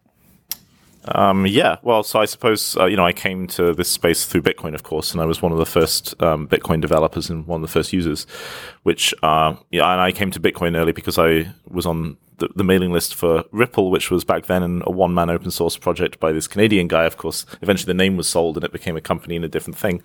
Um, 1.05 1.45
yeah, 1.47 1.77
well, 1.81 2.03
so 2.03 2.19
I 2.19 2.25
suppose 2.25 2.77
uh, 2.77 2.85
you 2.85 2.95
know 2.95 3.05
I 3.05 3.13
came 3.13 3.47
to 3.47 3.73
this 3.73 3.89
space 3.89 4.25
through 4.25 4.43
Bitcoin, 4.43 4.73
of 4.73 4.83
course, 4.83 5.11
and 5.11 5.21
I 5.21 5.25
was 5.25 5.41
one 5.41 5.51
of 5.51 5.57
the 5.57 5.65
first 5.65 6.21
um, 6.21 6.47
Bitcoin 6.47 6.81
developers 6.81 7.29
and 7.29 7.47
one 7.47 7.63
of 7.63 7.67
the 7.67 7.71
first 7.73 7.93
users. 7.93 8.25
Which, 8.83 9.13
uh, 9.23 9.55
yeah, 9.71 9.91
and 9.91 10.01
I 10.01 10.11
came 10.11 10.31
to 10.31 10.39
Bitcoin 10.39 10.75
early 10.75 10.91
because 10.91 11.17
I 11.17 11.51
was 11.67 11.85
on 11.85 12.17
the, 12.41 12.49
the 12.55 12.63
mailing 12.63 12.91
list 12.91 13.15
for 13.15 13.45
Ripple, 13.51 13.89
which 13.89 14.11
was 14.11 14.23
back 14.23 14.47
then 14.47 14.81
a 14.85 14.91
one-man 14.91 15.29
open 15.29 15.51
source 15.51 15.77
project 15.77 16.19
by 16.19 16.31
this 16.31 16.47
Canadian 16.47 16.87
guy. 16.87 17.05
Of 17.05 17.17
course, 17.17 17.45
eventually 17.61 17.91
the 17.91 17.97
name 17.97 18.17
was 18.17 18.27
sold 18.27 18.57
and 18.57 18.63
it 18.63 18.71
became 18.71 18.97
a 18.97 19.01
company 19.01 19.35
and 19.35 19.45
a 19.45 19.47
different 19.47 19.77
thing. 19.77 20.01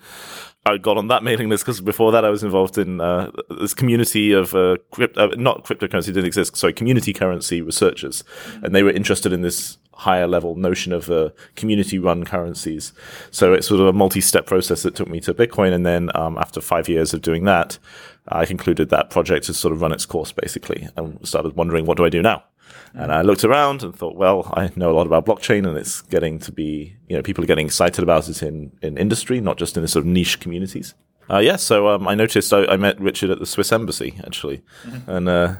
I 0.65 0.77
got 0.77 0.97
on 0.97 1.07
that 1.07 1.23
mailing 1.23 1.49
list 1.49 1.65
because 1.65 1.81
before 1.81 2.11
that 2.11 2.25
I 2.25 2.29
was 2.29 2.43
involved 2.43 2.77
in 2.77 3.01
uh, 3.01 3.31
this 3.49 3.73
community 3.73 4.33
of 4.33 4.53
uh, 4.53 4.77
uh, 4.99 5.27
not 5.37 5.63
cryptocurrency 5.63 6.07
didn't 6.07 6.25
exist. 6.25 6.55
Sorry, 6.55 6.73
community 6.73 7.13
currency 7.13 7.61
researchers, 7.61 8.23
and 8.61 8.75
they 8.75 8.83
were 8.83 8.91
interested 8.91 9.31
in 9.33 9.41
this 9.41 9.77
higher 9.97 10.27
level 10.27 10.55
notion 10.55 10.93
of 10.93 11.07
the 11.07 11.33
community 11.55 11.97
run 11.99 12.23
currencies. 12.23 12.93
So 13.31 13.53
it's 13.53 13.67
sort 13.67 13.81
of 13.81 13.87
a 13.87 13.93
multi 13.93 14.21
step 14.21 14.45
process 14.45 14.83
that 14.83 14.95
took 14.95 15.07
me 15.07 15.19
to 15.21 15.33
Bitcoin. 15.33 15.73
And 15.73 15.85
then 15.85 16.11
um, 16.15 16.37
after 16.37 16.61
five 16.61 16.87
years 16.87 17.13
of 17.13 17.21
doing 17.21 17.45
that, 17.45 17.79
I 18.27 18.45
concluded 18.45 18.89
that 18.89 19.09
project 19.09 19.47
has 19.47 19.57
sort 19.57 19.73
of 19.73 19.81
run 19.81 19.91
its 19.91 20.05
course 20.05 20.31
basically 20.31 20.87
and 20.95 21.25
started 21.27 21.55
wondering, 21.55 21.85
what 21.85 21.97
do 21.97 22.05
I 22.05 22.09
do 22.09 22.21
now? 22.21 22.43
And 22.93 23.11
I 23.11 23.21
looked 23.21 23.43
around 23.43 23.83
and 23.83 23.95
thought, 23.95 24.15
well, 24.15 24.51
I 24.55 24.71
know 24.75 24.91
a 24.91 24.95
lot 24.95 25.07
about 25.07 25.25
blockchain 25.25 25.67
and 25.67 25.77
it's 25.77 26.01
getting 26.01 26.39
to 26.39 26.51
be, 26.51 26.95
you 27.07 27.15
know, 27.15 27.21
people 27.21 27.43
are 27.43 27.47
getting 27.47 27.65
excited 27.65 28.01
about 28.01 28.27
it 28.27 28.41
in, 28.41 28.71
in 28.81 28.97
industry, 28.97 29.39
not 29.39 29.57
just 29.57 29.77
in 29.77 29.83
the 29.83 29.87
sort 29.87 30.03
of 30.03 30.07
niche 30.07 30.39
communities. 30.39 30.95
Uh, 31.29 31.39
yeah, 31.39 31.57
so 31.57 31.89
um, 31.89 32.07
I 32.07 32.15
noticed 32.15 32.53
I, 32.53 32.65
I, 32.65 32.77
met 32.77 32.99
Richard 33.01 33.29
at 33.29 33.39
the 33.39 33.45
Swiss 33.45 33.73
Embassy 33.73 34.19
actually, 34.25 34.61
mm-hmm. 34.83 35.11
and 35.11 35.27
uh, 35.27 35.55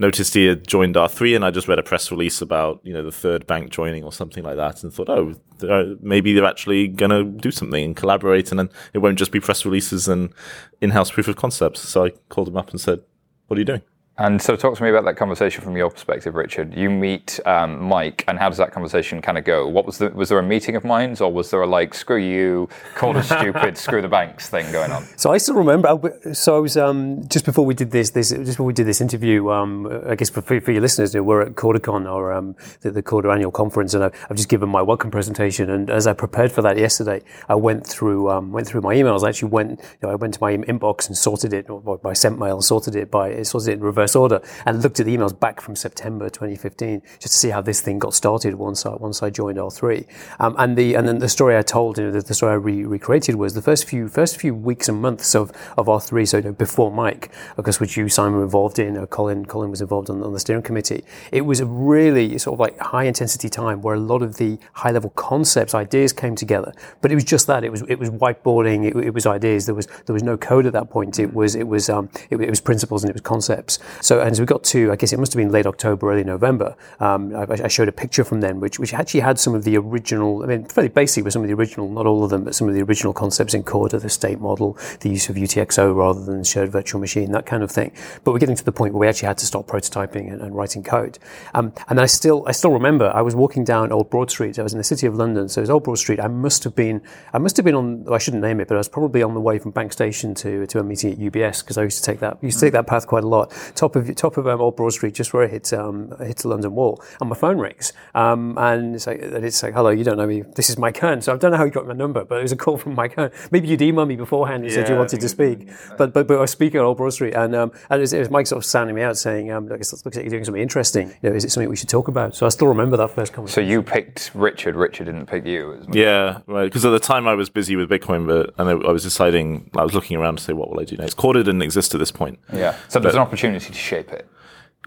noticed 0.00 0.34
he 0.34 0.46
had 0.46 0.66
joined 0.66 0.96
R3, 0.96 1.36
and 1.36 1.44
I 1.44 1.50
just 1.50 1.68
read 1.68 1.78
a 1.78 1.82
press 1.82 2.10
release 2.10 2.40
about 2.40 2.80
you 2.82 2.92
know 2.92 3.04
the 3.04 3.12
third 3.12 3.46
bank 3.46 3.70
joining 3.70 4.02
or 4.02 4.12
something 4.12 4.42
like 4.42 4.56
that, 4.56 4.82
and 4.82 4.92
thought, 4.92 5.08
oh, 5.08 5.34
they're, 5.58 5.70
uh, 5.70 5.94
maybe 6.00 6.32
they're 6.32 6.44
actually 6.44 6.88
going 6.88 7.10
to 7.10 7.24
do 7.24 7.50
something 7.50 7.84
and 7.84 7.94
collaborate, 7.94 8.50
and 8.50 8.58
then 8.58 8.70
it 8.94 8.98
won't 8.98 9.18
just 9.18 9.30
be 9.30 9.38
press 9.38 9.64
releases 9.64 10.08
and 10.08 10.32
in-house 10.80 11.10
proof 11.10 11.28
of 11.28 11.36
concepts. 11.36 11.80
So 11.80 12.06
I 12.06 12.10
called 12.30 12.48
him 12.48 12.56
up 12.56 12.70
and 12.70 12.80
said, 12.80 13.00
"What 13.46 13.58
are 13.58 13.60
you 13.60 13.66
doing?" 13.66 13.82
And 14.20 14.40
so, 14.40 14.54
talk 14.54 14.76
to 14.76 14.82
me 14.82 14.90
about 14.90 15.06
that 15.06 15.16
conversation 15.16 15.64
from 15.64 15.78
your 15.78 15.90
perspective, 15.90 16.34
Richard. 16.34 16.76
You 16.76 16.90
meet 16.90 17.40
um, 17.46 17.82
Mike, 17.82 18.22
and 18.28 18.38
how 18.38 18.50
does 18.50 18.58
that 18.58 18.70
conversation 18.70 19.22
kind 19.22 19.38
of 19.38 19.44
go? 19.44 19.66
What 19.66 19.86
was 19.86 19.96
the 19.96 20.10
was 20.10 20.28
there 20.28 20.38
a 20.38 20.42
meeting 20.42 20.76
of 20.76 20.84
minds, 20.84 21.22
or 21.22 21.32
was 21.32 21.50
there 21.50 21.62
a 21.62 21.66
like 21.66 21.94
"screw 21.94 22.18
you, 22.18 22.68
call 22.94 23.16
us 23.16 23.30
stupid, 23.30 23.78
screw 23.78 24.02
the 24.02 24.08
banks" 24.08 24.50
thing 24.50 24.70
going 24.72 24.92
on? 24.92 25.06
So 25.16 25.32
I 25.32 25.38
still 25.38 25.54
remember. 25.54 26.20
So 26.34 26.54
I 26.54 26.58
was 26.58 26.76
um, 26.76 27.26
just 27.28 27.46
before 27.46 27.64
we 27.64 27.72
did 27.72 27.92
this, 27.92 28.10
this 28.10 28.28
just 28.28 28.44
before 28.44 28.66
we 28.66 28.74
did 28.74 28.86
this 28.86 29.00
interview. 29.00 29.48
Um, 29.48 29.86
I 30.06 30.16
guess 30.16 30.28
for, 30.28 30.42
for 30.42 30.70
your 30.70 30.82
listeners, 30.82 31.16
we're 31.16 31.40
at 31.40 31.54
CordaCon 31.54 32.06
or 32.12 32.30
um, 32.30 32.56
the, 32.82 32.90
the 32.90 33.02
Corda 33.02 33.30
annual 33.30 33.50
conference, 33.50 33.94
and 33.94 34.04
I've, 34.04 34.26
I've, 34.28 34.36
just 34.36 34.50
given 34.50 34.68
my 34.68 34.82
welcome 34.82 35.10
presentation. 35.10 35.70
And 35.70 35.88
as 35.88 36.06
I 36.06 36.12
prepared 36.12 36.52
for 36.52 36.60
that 36.60 36.76
yesterday, 36.76 37.22
I 37.48 37.54
went 37.54 37.86
through 37.86 38.28
um, 38.28 38.52
went 38.52 38.66
through 38.66 38.82
my 38.82 38.94
emails. 38.94 39.24
I 39.24 39.30
actually 39.30 39.48
went, 39.48 39.80
you 39.80 39.86
know, 40.02 40.10
I 40.10 40.14
went 40.16 40.34
to 40.34 40.40
my 40.42 40.58
inbox 40.58 41.06
and 41.06 41.16
sorted 41.16 41.54
it, 41.54 41.70
or 41.70 41.96
by 41.96 42.12
sent 42.12 42.38
mail, 42.38 42.60
sorted 42.60 42.94
it 42.94 43.10
by 43.10 43.42
sorted 43.44 43.70
it 43.70 43.72
in 43.78 43.80
reverse 43.80 44.09
express 44.10 44.16
order 44.16 44.40
and 44.66 44.82
looked 44.82 45.00
at 45.00 45.06
the 45.06 45.16
emails 45.16 45.38
back 45.38 45.60
from 45.60 45.76
September 45.76 46.28
2015 46.28 47.02
just 47.18 47.20
to 47.20 47.28
see 47.28 47.50
how 47.50 47.60
this 47.60 47.80
thing 47.80 47.98
got 47.98 48.14
started 48.14 48.54
once 48.54 48.84
I, 48.84 48.94
once 48.94 49.22
I 49.22 49.30
joined 49.30 49.58
R3. 49.58 50.06
Um, 50.40 50.54
and 50.58 50.76
the 50.76 50.94
and 50.94 51.06
then 51.06 51.18
the 51.18 51.28
story 51.28 51.56
I 51.56 51.62
told, 51.62 51.98
you 51.98 52.04
know, 52.04 52.12
the, 52.12 52.20
the 52.20 52.34
story 52.34 52.52
I 52.52 52.56
re- 52.56 52.84
recreated 52.84 53.36
was 53.36 53.54
the 53.54 53.62
first 53.62 53.88
few 53.88 54.08
first 54.08 54.40
few 54.40 54.54
weeks 54.54 54.88
and 54.88 55.00
months 55.00 55.34
of, 55.34 55.52
of 55.76 55.86
R3, 55.86 56.26
so 56.26 56.36
you 56.38 56.42
know, 56.44 56.52
before 56.52 56.90
Mike, 56.90 57.30
because 57.56 57.80
which 57.80 57.96
you 57.96 58.08
Simon 58.08 58.38
were 58.38 58.44
involved 58.44 58.78
in, 58.78 58.96
uh, 58.96 59.06
Colin 59.06 59.46
Colin 59.46 59.70
was 59.70 59.80
involved 59.80 60.10
on, 60.10 60.22
on 60.22 60.32
the 60.32 60.40
steering 60.40 60.62
committee. 60.62 61.04
It 61.32 61.42
was 61.42 61.60
a 61.60 61.66
really 61.66 62.38
sort 62.38 62.54
of 62.54 62.60
like 62.60 62.78
high 62.78 63.04
intensity 63.04 63.48
time 63.48 63.82
where 63.82 63.94
a 63.94 64.00
lot 64.00 64.22
of 64.22 64.36
the 64.36 64.58
high 64.74 64.90
level 64.90 65.10
concepts, 65.10 65.74
ideas 65.74 66.12
came 66.12 66.34
together. 66.34 66.72
But 67.00 67.12
it 67.12 67.14
was 67.14 67.24
just 67.24 67.46
that 67.46 67.64
it 67.64 67.70
was 67.70 67.82
it 67.88 67.98
was 67.98 68.10
whiteboarding, 68.10 68.86
it, 68.88 68.96
it 68.96 69.14
was 69.14 69.26
ideas. 69.26 69.66
There 69.66 69.74
was 69.74 69.86
there 70.06 70.14
was 70.14 70.22
no 70.22 70.36
code 70.36 70.66
at 70.66 70.72
that 70.72 70.90
point. 70.90 71.18
It 71.18 71.32
was 71.32 71.54
it 71.54 71.68
was 71.68 71.88
um, 71.88 72.08
it, 72.30 72.40
it 72.40 72.50
was 72.50 72.60
principles 72.60 73.04
and 73.04 73.10
it 73.10 73.14
was 73.14 73.22
concepts. 73.22 73.78
So 74.00 74.20
and 74.20 74.30
as 74.30 74.40
we 74.40 74.46
got 74.46 74.64
to, 74.64 74.90
I 74.92 74.96
guess 74.96 75.12
it 75.12 75.18
must 75.18 75.32
have 75.32 75.38
been 75.38 75.50
late 75.50 75.66
October, 75.66 76.10
early 76.12 76.24
November. 76.24 76.76
Um, 77.00 77.34
I, 77.34 77.46
I 77.64 77.68
showed 77.68 77.88
a 77.88 77.92
picture 77.92 78.24
from 78.24 78.40
then, 78.40 78.60
which 78.60 78.78
which 78.78 78.94
actually 78.94 79.20
had 79.20 79.38
some 79.38 79.54
of 79.54 79.64
the 79.64 79.76
original. 79.76 80.42
I 80.42 80.46
mean, 80.46 80.64
fairly 80.64 80.88
basic 80.88 81.24
with 81.24 81.32
some 81.32 81.42
of 81.42 81.48
the 81.48 81.54
original, 81.54 81.88
not 81.88 82.06
all 82.06 82.24
of 82.24 82.30
them, 82.30 82.44
but 82.44 82.54
some 82.54 82.68
of 82.68 82.74
the 82.74 82.82
original 82.82 83.12
concepts 83.12 83.54
in 83.54 83.62
Corda, 83.62 83.98
the 83.98 84.08
state 84.08 84.40
model, 84.40 84.78
the 85.00 85.10
use 85.10 85.28
of 85.28 85.36
UTXO 85.36 85.94
rather 85.94 86.24
than 86.24 86.44
shared 86.44 86.70
virtual 86.70 87.00
machine, 87.00 87.32
that 87.32 87.46
kind 87.46 87.62
of 87.62 87.70
thing. 87.70 87.92
But 88.24 88.32
we're 88.32 88.38
getting 88.38 88.56
to 88.56 88.64
the 88.64 88.72
point 88.72 88.94
where 88.94 89.00
we 89.00 89.08
actually 89.08 89.28
had 89.28 89.38
to 89.38 89.46
stop 89.46 89.66
prototyping 89.66 90.32
and, 90.32 90.40
and 90.40 90.54
writing 90.54 90.82
code. 90.82 91.18
Um, 91.54 91.72
and 91.88 92.00
I 92.00 92.06
still 92.06 92.44
I 92.46 92.52
still 92.52 92.72
remember 92.72 93.10
I 93.14 93.22
was 93.22 93.34
walking 93.34 93.64
down 93.64 93.92
Old 93.92 94.10
Broad 94.10 94.30
Street. 94.30 94.58
I 94.58 94.62
was 94.62 94.72
in 94.72 94.78
the 94.78 94.84
city 94.84 95.06
of 95.06 95.14
London, 95.14 95.48
so 95.48 95.60
it 95.60 95.62
was 95.62 95.70
Old 95.70 95.84
Broad 95.84 95.98
Street. 95.98 96.20
I 96.20 96.28
must 96.28 96.64
have 96.64 96.74
been 96.74 97.02
I 97.32 97.38
must 97.38 97.56
have 97.56 97.64
been 97.64 97.74
on. 97.74 98.04
Well, 98.04 98.14
I 98.14 98.18
shouldn't 98.18 98.42
name 98.42 98.60
it, 98.60 98.68
but 98.68 98.74
I 98.74 98.78
was 98.78 98.88
probably 98.88 99.22
on 99.22 99.34
the 99.34 99.40
way 99.40 99.58
from 99.58 99.70
Bank 99.72 99.92
Station 99.92 100.34
to 100.36 100.66
to 100.66 100.78
a 100.78 100.82
meeting 100.82 101.12
at 101.12 101.18
UBS 101.18 101.62
because 101.62 101.78
I 101.78 101.82
used 101.82 101.98
to 101.98 102.04
take 102.04 102.20
that 102.20 102.42
used 102.42 102.58
to 102.60 102.66
take 102.66 102.72
that 102.72 102.86
path 102.86 103.06
quite 103.06 103.24
a 103.24 103.28
lot. 103.28 103.52
Top 103.80 103.96
of 103.96 104.14
top 104.14 104.36
of 104.36 104.46
um, 104.46 104.60
Old 104.60 104.76
Broad 104.76 104.92
Street, 104.92 105.14
just 105.14 105.32
where 105.32 105.42
it 105.42 105.50
hits 105.50 105.72
um, 105.72 106.12
hits 106.20 106.42
the 106.42 106.48
London 106.48 106.74
Wall, 106.74 107.02
and 107.18 107.30
my 107.30 107.34
phone 107.34 107.56
rings, 107.56 107.94
um, 108.14 108.58
and 108.58 108.94
it's 108.94 109.06
like 109.06 109.22
and 109.22 109.42
it's 109.42 109.62
like, 109.62 109.72
hello, 109.72 109.88
you 109.88 110.04
don't 110.04 110.18
know 110.18 110.26
me. 110.26 110.42
This 110.42 110.68
is 110.68 110.76
Mike 110.76 110.98
Hearn. 110.98 111.22
So 111.22 111.32
I 111.32 111.38
don't 111.38 111.50
know 111.52 111.56
how 111.56 111.64
you 111.64 111.70
got 111.70 111.86
my 111.86 111.94
number, 111.94 112.22
but 112.26 112.38
it 112.40 112.42
was 112.42 112.52
a 112.52 112.56
call 112.56 112.76
from 112.76 112.94
Mike 112.94 113.14
Hearn. 113.14 113.30
Maybe 113.50 113.68
you'd 113.68 113.80
emailed 113.80 114.08
me 114.08 114.16
beforehand 114.16 114.64
and 114.64 114.70
said 114.72 114.86
you 114.90 114.96
wanted 114.96 115.20
to 115.22 115.28
speak, 115.30 115.66
but 115.96 116.12
but 116.12 116.26
but 116.28 116.36
I 116.36 116.42
was 116.42 116.50
speaking 116.50 116.78
at 116.78 116.82
Old 116.84 116.98
Broad 116.98 117.14
Street, 117.14 117.32
and 117.32 117.54
um, 117.56 117.72
and 117.88 118.00
it 118.00 118.02
was, 118.02 118.12
it 118.12 118.18
was 118.18 118.28
Mike 118.28 118.46
sort 118.48 118.58
of 118.58 118.66
sounding 118.66 118.94
me 118.94 119.00
out, 119.00 119.16
saying, 119.16 119.50
um, 119.50 119.64
"Look, 119.66 119.80
it 119.80 119.90
looks 119.90 120.04
like 120.04 120.14
you're 120.14 120.24
doing 120.28 120.44
something 120.44 120.60
interesting. 120.60 121.08
You 121.22 121.30
know, 121.30 121.36
is 121.36 121.46
it 121.46 121.50
something 121.50 121.70
we 121.70 121.76
should 121.76 121.88
talk 121.88 122.08
about?" 122.08 122.34
So 122.36 122.44
I 122.44 122.50
still 122.50 122.68
remember 122.68 122.98
that 122.98 123.08
first 123.12 123.32
conversation. 123.32 123.64
So 123.66 123.70
you 123.72 123.82
picked 123.82 124.30
Richard. 124.34 124.76
Richard 124.76 125.04
didn't 125.04 125.24
pick 125.24 125.46
you. 125.46 125.70
It 125.72 125.78
was- 125.86 125.96
Yeah, 125.96 126.40
right. 126.46 126.64
Because 126.64 126.84
at 126.84 126.90
the 126.90 127.00
time 127.00 127.26
I 127.26 127.32
was 127.34 127.48
busy 127.48 127.76
with 127.76 127.88
Bitcoin, 127.88 128.26
but 128.26 128.52
and 128.58 128.68
I, 128.68 128.72
I 128.88 128.92
was 128.92 129.04
deciding, 129.04 129.70
I 129.74 129.84
was 129.84 129.94
looking 129.94 130.18
around 130.18 130.36
to 130.36 130.44
say, 130.44 130.52
what 130.52 130.68
will 130.70 130.80
I 130.80 130.84
do 130.84 130.96
next? 130.98 131.14
Corda 131.16 131.42
didn't 131.42 131.62
exist 131.62 131.94
at 131.94 131.98
this 131.98 132.12
point. 132.12 132.38
Yeah. 132.52 132.76
So 132.88 132.98
there's 133.00 133.14
an 133.14 133.20
opportunity 133.22 133.69
to 133.70 133.78
shape 133.78 134.10
it. 134.12 134.28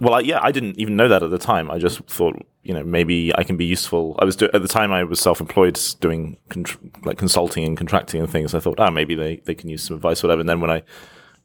Well, 0.01 0.15
I, 0.15 0.19
yeah, 0.21 0.39
I 0.41 0.51
didn't 0.51 0.79
even 0.79 0.95
know 0.95 1.07
that 1.07 1.21
at 1.21 1.29
the 1.29 1.37
time. 1.37 1.69
I 1.69 1.77
just 1.77 1.99
thought, 2.05 2.35
you 2.63 2.73
know, 2.73 2.83
maybe 2.83 3.35
I 3.37 3.43
can 3.43 3.57
be 3.57 3.65
useful. 3.65 4.15
I 4.19 4.25
was 4.25 4.35
do- 4.35 4.49
at 4.53 4.61
the 4.61 4.67
time 4.67 4.91
I 4.91 5.03
was 5.03 5.19
self-employed, 5.19 5.79
doing 5.99 6.37
contr 6.49 6.77
like 7.05 7.17
consulting 7.17 7.63
and 7.63 7.77
contracting 7.77 8.19
and 8.21 8.29
things. 8.29 8.55
I 8.55 8.59
thought, 8.59 8.79
ah, 8.79 8.89
maybe 8.89 9.15
they, 9.15 9.37
they 9.45 9.53
can 9.53 9.69
use 9.69 9.83
some 9.83 9.95
advice, 9.95 10.23
or 10.23 10.27
whatever. 10.27 10.41
And 10.41 10.49
then 10.49 10.61
when 10.61 10.71
I 10.71 10.83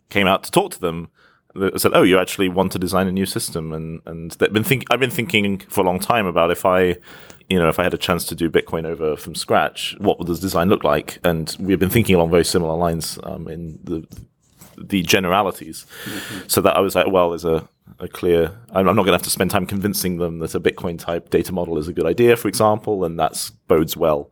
came 0.08 0.26
out 0.26 0.44
to 0.44 0.50
talk 0.50 0.72
to 0.72 0.80
them, 0.80 1.08
they 1.54 1.70
said, 1.76 1.92
"Oh, 1.94 2.02
you 2.02 2.18
actually 2.18 2.48
want 2.48 2.72
to 2.72 2.78
design 2.78 3.06
a 3.06 3.12
new 3.12 3.26
system?" 3.26 3.72
And 3.72 4.00
and 4.06 4.30
they've 4.32 4.52
been 4.52 4.64
think 4.64 4.84
I've 4.90 5.00
been 5.00 5.10
thinking 5.10 5.58
for 5.58 5.80
a 5.82 5.84
long 5.84 5.98
time 5.98 6.26
about 6.26 6.50
if 6.50 6.64
I, 6.64 6.96
you 7.48 7.58
know, 7.58 7.68
if 7.68 7.78
I 7.78 7.82
had 7.82 7.94
a 7.94 7.98
chance 7.98 8.24
to 8.26 8.34
do 8.34 8.50
Bitcoin 8.50 8.84
over 8.86 9.16
from 9.16 9.34
scratch, 9.34 9.94
what 9.98 10.18
would 10.18 10.28
this 10.28 10.40
design 10.40 10.68
look 10.68 10.84
like? 10.84 11.18
And 11.24 11.54
we've 11.58 11.78
been 11.78 11.90
thinking 11.90 12.14
along 12.14 12.30
very 12.30 12.44
similar 12.44 12.76
lines 12.76 13.18
um, 13.24 13.48
in 13.48 13.78
the 13.84 14.06
the 14.80 15.02
generalities. 15.02 15.86
So 16.46 16.60
that 16.60 16.76
I 16.76 16.80
was 16.80 16.94
like, 16.94 17.08
well, 17.10 17.30
there's 17.30 17.44
a, 17.44 17.68
a 17.98 18.08
clear. 18.08 18.52
I'm, 18.70 18.88
I'm 18.88 18.96
not 18.96 19.02
going 19.02 19.06
to 19.06 19.12
have 19.12 19.22
to 19.22 19.30
spend 19.30 19.50
time 19.50 19.66
convincing 19.66 20.18
them 20.18 20.38
that 20.40 20.54
a 20.54 20.60
Bitcoin 20.60 20.98
type 20.98 21.30
data 21.30 21.52
model 21.52 21.78
is 21.78 21.88
a 21.88 21.92
good 21.92 22.06
idea, 22.06 22.36
for 22.36 22.48
example, 22.48 23.04
and 23.04 23.18
that 23.18 23.50
bodes 23.66 23.96
well 23.96 24.30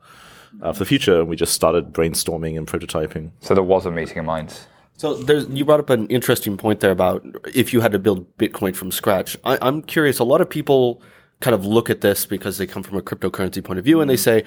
uh, 0.62 0.72
for 0.72 0.80
the 0.80 0.84
future. 0.84 1.20
And 1.20 1.28
we 1.28 1.36
just 1.36 1.52
started 1.52 1.92
brainstorming 1.92 2.56
and 2.56 2.66
prototyping. 2.66 3.30
So 3.40 3.54
there 3.54 3.64
was 3.64 3.86
a 3.86 3.90
meeting 3.90 4.18
of 4.18 4.24
minds. 4.24 4.66
So 4.98 5.14
there's, 5.14 5.46
you 5.48 5.64
brought 5.64 5.80
up 5.80 5.90
an 5.90 6.06
interesting 6.06 6.56
point 6.56 6.80
there 6.80 6.90
about 6.90 7.24
if 7.54 7.72
you 7.72 7.80
had 7.80 7.92
to 7.92 7.98
build 7.98 8.36
Bitcoin 8.38 8.74
from 8.74 8.90
scratch. 8.90 9.36
I, 9.44 9.58
I'm 9.60 9.82
curious. 9.82 10.18
A 10.18 10.24
lot 10.24 10.40
of 10.40 10.48
people 10.48 11.02
kind 11.40 11.54
of 11.54 11.66
look 11.66 11.90
at 11.90 12.00
this 12.00 12.24
because 12.24 12.56
they 12.56 12.66
come 12.66 12.82
from 12.82 12.96
a 12.96 13.02
cryptocurrency 13.02 13.62
point 13.62 13.78
of 13.78 13.84
view 13.84 14.00
and 14.00 14.08
they 14.08 14.16
say 14.16 14.42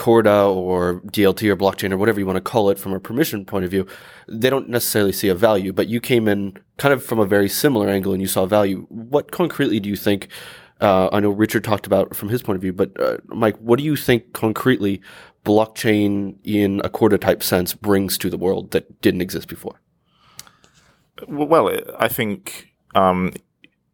Corda 0.00 0.48
or 0.48 1.02
DLT 1.08 1.46
or 1.50 1.56
blockchain 1.56 1.92
or 1.92 1.98
whatever 1.98 2.18
you 2.18 2.24
want 2.24 2.38
to 2.38 2.40
call 2.40 2.70
it 2.70 2.78
from 2.78 2.94
a 2.94 2.98
permission 2.98 3.44
point 3.44 3.66
of 3.66 3.70
view. 3.70 3.86
They 4.26 4.48
don't 4.48 4.70
necessarily 4.70 5.12
see 5.12 5.28
a 5.28 5.34
value, 5.34 5.74
but 5.74 5.88
you 5.88 6.00
came 6.00 6.26
in 6.26 6.56
kind 6.78 6.94
of 6.94 7.04
from 7.04 7.18
a 7.18 7.26
very 7.26 7.50
similar 7.50 7.90
angle 7.90 8.14
and 8.14 8.22
you 8.22 8.26
saw 8.26 8.46
value. 8.46 8.86
What 8.88 9.30
concretely 9.30 9.78
do 9.78 9.90
you 9.90 9.96
think? 9.96 10.28
Uh, 10.80 11.10
I 11.12 11.20
know 11.20 11.28
Richard 11.28 11.64
talked 11.64 11.86
about 11.86 12.16
from 12.16 12.30
his 12.30 12.42
point 12.42 12.56
of 12.56 12.62
view, 12.62 12.72
but 12.72 12.98
uh, 12.98 13.18
Mike, 13.26 13.58
what 13.58 13.78
do 13.78 13.84
you 13.84 13.94
think 13.94 14.32
concretely 14.32 15.02
blockchain 15.44 16.36
in 16.44 16.80
a 16.82 16.88
Corda 16.88 17.18
type 17.18 17.42
sense 17.42 17.74
brings 17.74 18.16
to 18.18 18.30
the 18.30 18.38
world 18.38 18.70
that 18.70 19.02
didn't 19.02 19.20
exist 19.20 19.48
before? 19.48 19.82
Well, 21.28 21.78
I 21.98 22.08
think 22.08 22.72
um, 22.94 23.34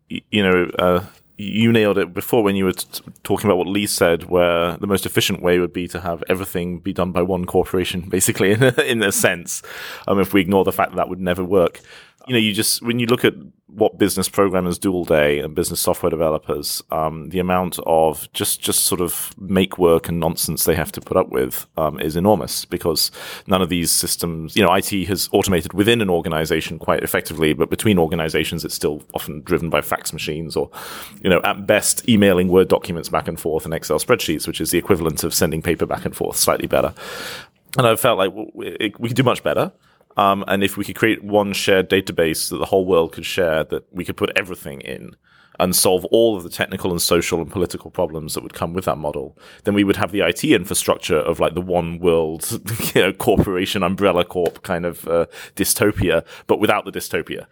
you 0.09 0.45
know 0.45 0.71
uh, 0.79 1.05
you 1.39 1.71
nailed 1.71 1.99
it 1.99 2.15
before 2.15 2.43
when 2.43 2.57
you 2.57 2.65
were 2.65 2.73
t- 2.73 3.03
talking 3.23 3.47
about 3.47 3.59
what 3.59 3.67
Lee 3.67 3.87
said, 3.87 4.25
where 4.25 4.77
the 4.79 4.87
most 4.87 5.05
efficient 5.05 5.43
way 5.43 5.59
would 5.59 5.73
be 5.73 5.87
to 5.89 6.01
have 6.01 6.25
everything 6.29 6.79
be 6.79 6.93
done 6.93 7.13
by 7.13 7.23
one 7.23 7.45
corporation, 7.45 8.01
basically, 8.09 8.53
in 8.53 8.63
a, 8.63 8.73
in 8.83 9.03
a 9.03 9.13
sense. 9.13 9.63
Um, 10.09 10.19
if 10.19 10.33
we 10.33 10.41
ignore 10.41 10.65
the 10.65 10.73
fact 10.73 10.93
that 10.93 10.97
that 10.97 11.09
would 11.09 11.21
never 11.21 11.45
work, 11.45 11.81
you 12.27 12.33
know, 12.33 12.39
you 12.39 12.53
just 12.53 12.83
when 12.83 12.99
you 12.99 13.07
look 13.07 13.25
at 13.25 13.35
what 13.69 13.99
business 13.99 14.29
programmers 14.29 14.79
do 14.79 14.91
all 14.93 15.05
day 15.05 15.39
and 15.39 15.55
business 15.55 15.81
software 15.81 16.09
developers, 16.09 16.83
um, 16.91 17.29
the 17.29 17.39
amount 17.39 17.79
of 17.87 18.31
just 18.33 18.61
just 18.61 18.85
sort 18.85 19.01
of 19.01 19.35
make 19.39 19.77
work 19.79 20.09
and 20.09 20.19
nonsense 20.19 20.65
they 20.65 20.75
have 20.75 20.91
to 20.91 21.01
put 21.01 21.17
up 21.17 21.29
with 21.29 21.67
um, 21.77 22.01
is 22.01 22.17
enormous 22.17 22.65
because 22.65 23.11
none 23.47 23.61
of 23.61 23.69
these 23.69 23.91
systems, 23.91 24.57
you 24.57 24.63
know, 24.63 24.75
IT 24.75 24.91
has 25.07 25.29
automated 25.33 25.73
within 25.73 26.01
an 26.01 26.09
organization 26.11 26.79
quite 26.79 27.03
effectively, 27.03 27.53
but 27.53 27.71
between 27.71 27.99
organizations, 27.99 28.65
it's 28.65 28.75
still 28.75 29.03
often 29.15 29.43
driven 29.43 29.69
by 29.69 29.81
fax 29.81 30.13
machines 30.13 30.57
or, 30.57 30.71
you 31.23 31.31
know, 31.31 31.41
at 31.45 31.67
best 31.67 32.09
emailing 32.09 32.49
Word 32.49 32.69
documents 32.69 33.09
back 33.09 33.29
and 33.29 33.39
forth 33.39 33.65
and 33.65 33.75
Excel 33.75 33.99
spreadsheets, 33.99 34.47
which 34.47 34.61
is 34.61 34.71
the 34.71 34.79
equivalent 34.79 35.23
of 35.23 35.35
sending 35.35 35.61
paper 35.61 35.87
back 35.87 36.05
and 36.05 36.17
forth, 36.17 36.37
slightly 36.37 36.67
better. 36.67 36.95
And 37.77 37.87
I 37.87 37.95
felt 37.97 38.19
like 38.19 38.33
well, 38.33 38.47
we 38.55 38.95
we 38.99 39.09
could 39.11 39.17
do 39.17 39.23
much 39.23 39.43
better. 39.43 39.71
Um, 40.17 40.45
and 40.49 40.65
if 40.65 40.77
we 40.77 40.85
could 40.85 40.97
create 40.97 41.23
one 41.23 41.53
shared 41.53 41.91
database 41.91 42.49
that 42.49 42.57
the 42.57 42.67
whole 42.67 42.87
world 42.87 43.13
could 43.13 43.27
share, 43.27 43.65
that 43.65 43.93
we 43.93 44.05
could 44.05 44.17
put 44.17 44.33
everything 44.37 44.81
in 44.81 45.15
and 45.59 45.75
solve 45.75 46.05
all 46.07 46.37
of 46.37 46.43
the 46.43 46.51
technical 46.51 46.91
and 46.91 47.01
social 47.01 47.41
and 47.41 47.51
political 47.51 47.91
problems 47.91 48.35
that 48.35 48.43
would 48.43 48.55
come 48.55 48.73
with 48.73 48.85
that 48.85 48.99
model, 48.99 49.37
then 49.65 49.75
we 49.75 49.85
would 49.85 49.97
have 49.97 50.13
the 50.13 50.21
IT 50.21 50.45
infrastructure 50.45 51.19
of 51.19 51.41
like 51.41 51.55
the 51.55 51.61
one 51.61 51.99
world, 51.99 52.49
you 52.95 53.03
know, 53.03 53.13
corporation 53.13 53.83
umbrella 53.83 54.25
corp 54.25 54.63
kind 54.63 54.85
of 54.85 55.07
uh, 55.09 55.27
dystopia, 55.55 56.25
but 56.47 56.61
without 56.61 56.85
the 56.85 56.93
dystopia. 56.93 57.47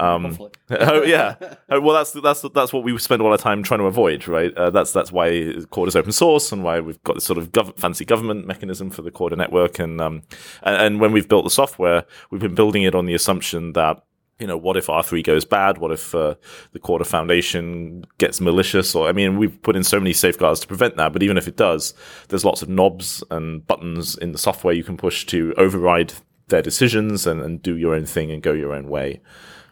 Um, 0.00 0.38
oh 0.70 1.02
yeah. 1.02 1.36
Oh, 1.68 1.80
well, 1.80 1.94
that's 1.94 2.12
that's 2.12 2.42
that's 2.54 2.72
what 2.72 2.84
we 2.84 2.96
spend 2.98 3.20
all 3.20 3.32
our 3.32 3.38
time 3.38 3.62
trying 3.62 3.80
to 3.80 3.86
avoid, 3.86 4.26
right? 4.26 4.52
Uh, 4.56 4.70
that's 4.70 4.92
that's 4.92 5.12
why 5.12 5.54
Corda 5.70 5.88
is 5.88 5.96
open 5.96 6.12
source 6.12 6.52
and 6.52 6.64
why 6.64 6.80
we've 6.80 7.02
got 7.04 7.14
this 7.14 7.24
sort 7.24 7.38
of 7.38 7.52
gov- 7.52 7.76
fancy 7.78 8.04
government 8.04 8.46
mechanism 8.46 8.90
for 8.90 9.02
the 9.02 9.10
Corda 9.10 9.36
network. 9.36 9.78
And, 9.78 10.00
um, 10.00 10.22
and 10.62 10.76
and 10.76 11.00
when 11.00 11.12
we've 11.12 11.28
built 11.28 11.44
the 11.44 11.50
software, 11.50 12.04
we've 12.30 12.40
been 12.40 12.54
building 12.54 12.82
it 12.82 12.94
on 12.94 13.06
the 13.06 13.14
assumption 13.14 13.74
that 13.74 14.02
you 14.40 14.46
know, 14.46 14.56
what 14.56 14.76
if 14.76 14.86
R3 14.86 15.22
goes 15.22 15.44
bad? 15.44 15.78
What 15.78 15.92
if 15.92 16.14
uh, 16.14 16.34
the 16.72 16.78
Corda 16.78 17.04
Foundation 17.04 18.04
gets 18.18 18.40
malicious? 18.40 18.94
Or, 18.94 19.06
I 19.08 19.12
mean, 19.12 19.38
we've 19.38 19.60
put 19.62 19.76
in 19.76 19.84
so 19.84 20.00
many 20.00 20.14
safeguards 20.14 20.60
to 20.60 20.66
prevent 20.66 20.96
that. 20.96 21.12
But 21.12 21.22
even 21.22 21.36
if 21.36 21.46
it 21.46 21.56
does, 21.56 21.92
there's 22.28 22.44
lots 22.44 22.62
of 22.62 22.68
knobs 22.68 23.22
and 23.30 23.66
buttons 23.66 24.16
in 24.16 24.32
the 24.32 24.38
software 24.38 24.72
you 24.72 24.82
can 24.82 24.96
push 24.96 25.26
to 25.26 25.54
override 25.58 26.14
their 26.48 26.62
decisions 26.62 27.26
and, 27.26 27.40
and 27.42 27.62
do 27.62 27.76
your 27.76 27.94
own 27.94 28.06
thing 28.06 28.30
and 28.30 28.42
go 28.42 28.52
your 28.52 28.72
own 28.72 28.88
way. 28.88 29.20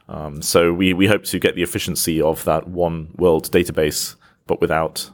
Um, 0.08 0.42
so 0.42 0.72
we, 0.72 0.92
we 0.92 1.06
hope 1.06 1.24
to 1.24 1.38
get 1.38 1.54
the 1.54 1.62
efficiency 1.62 2.20
of 2.20 2.44
that 2.44 2.68
one 2.68 3.14
world 3.16 3.50
database, 3.50 4.16
but 4.46 4.60
without 4.60 5.10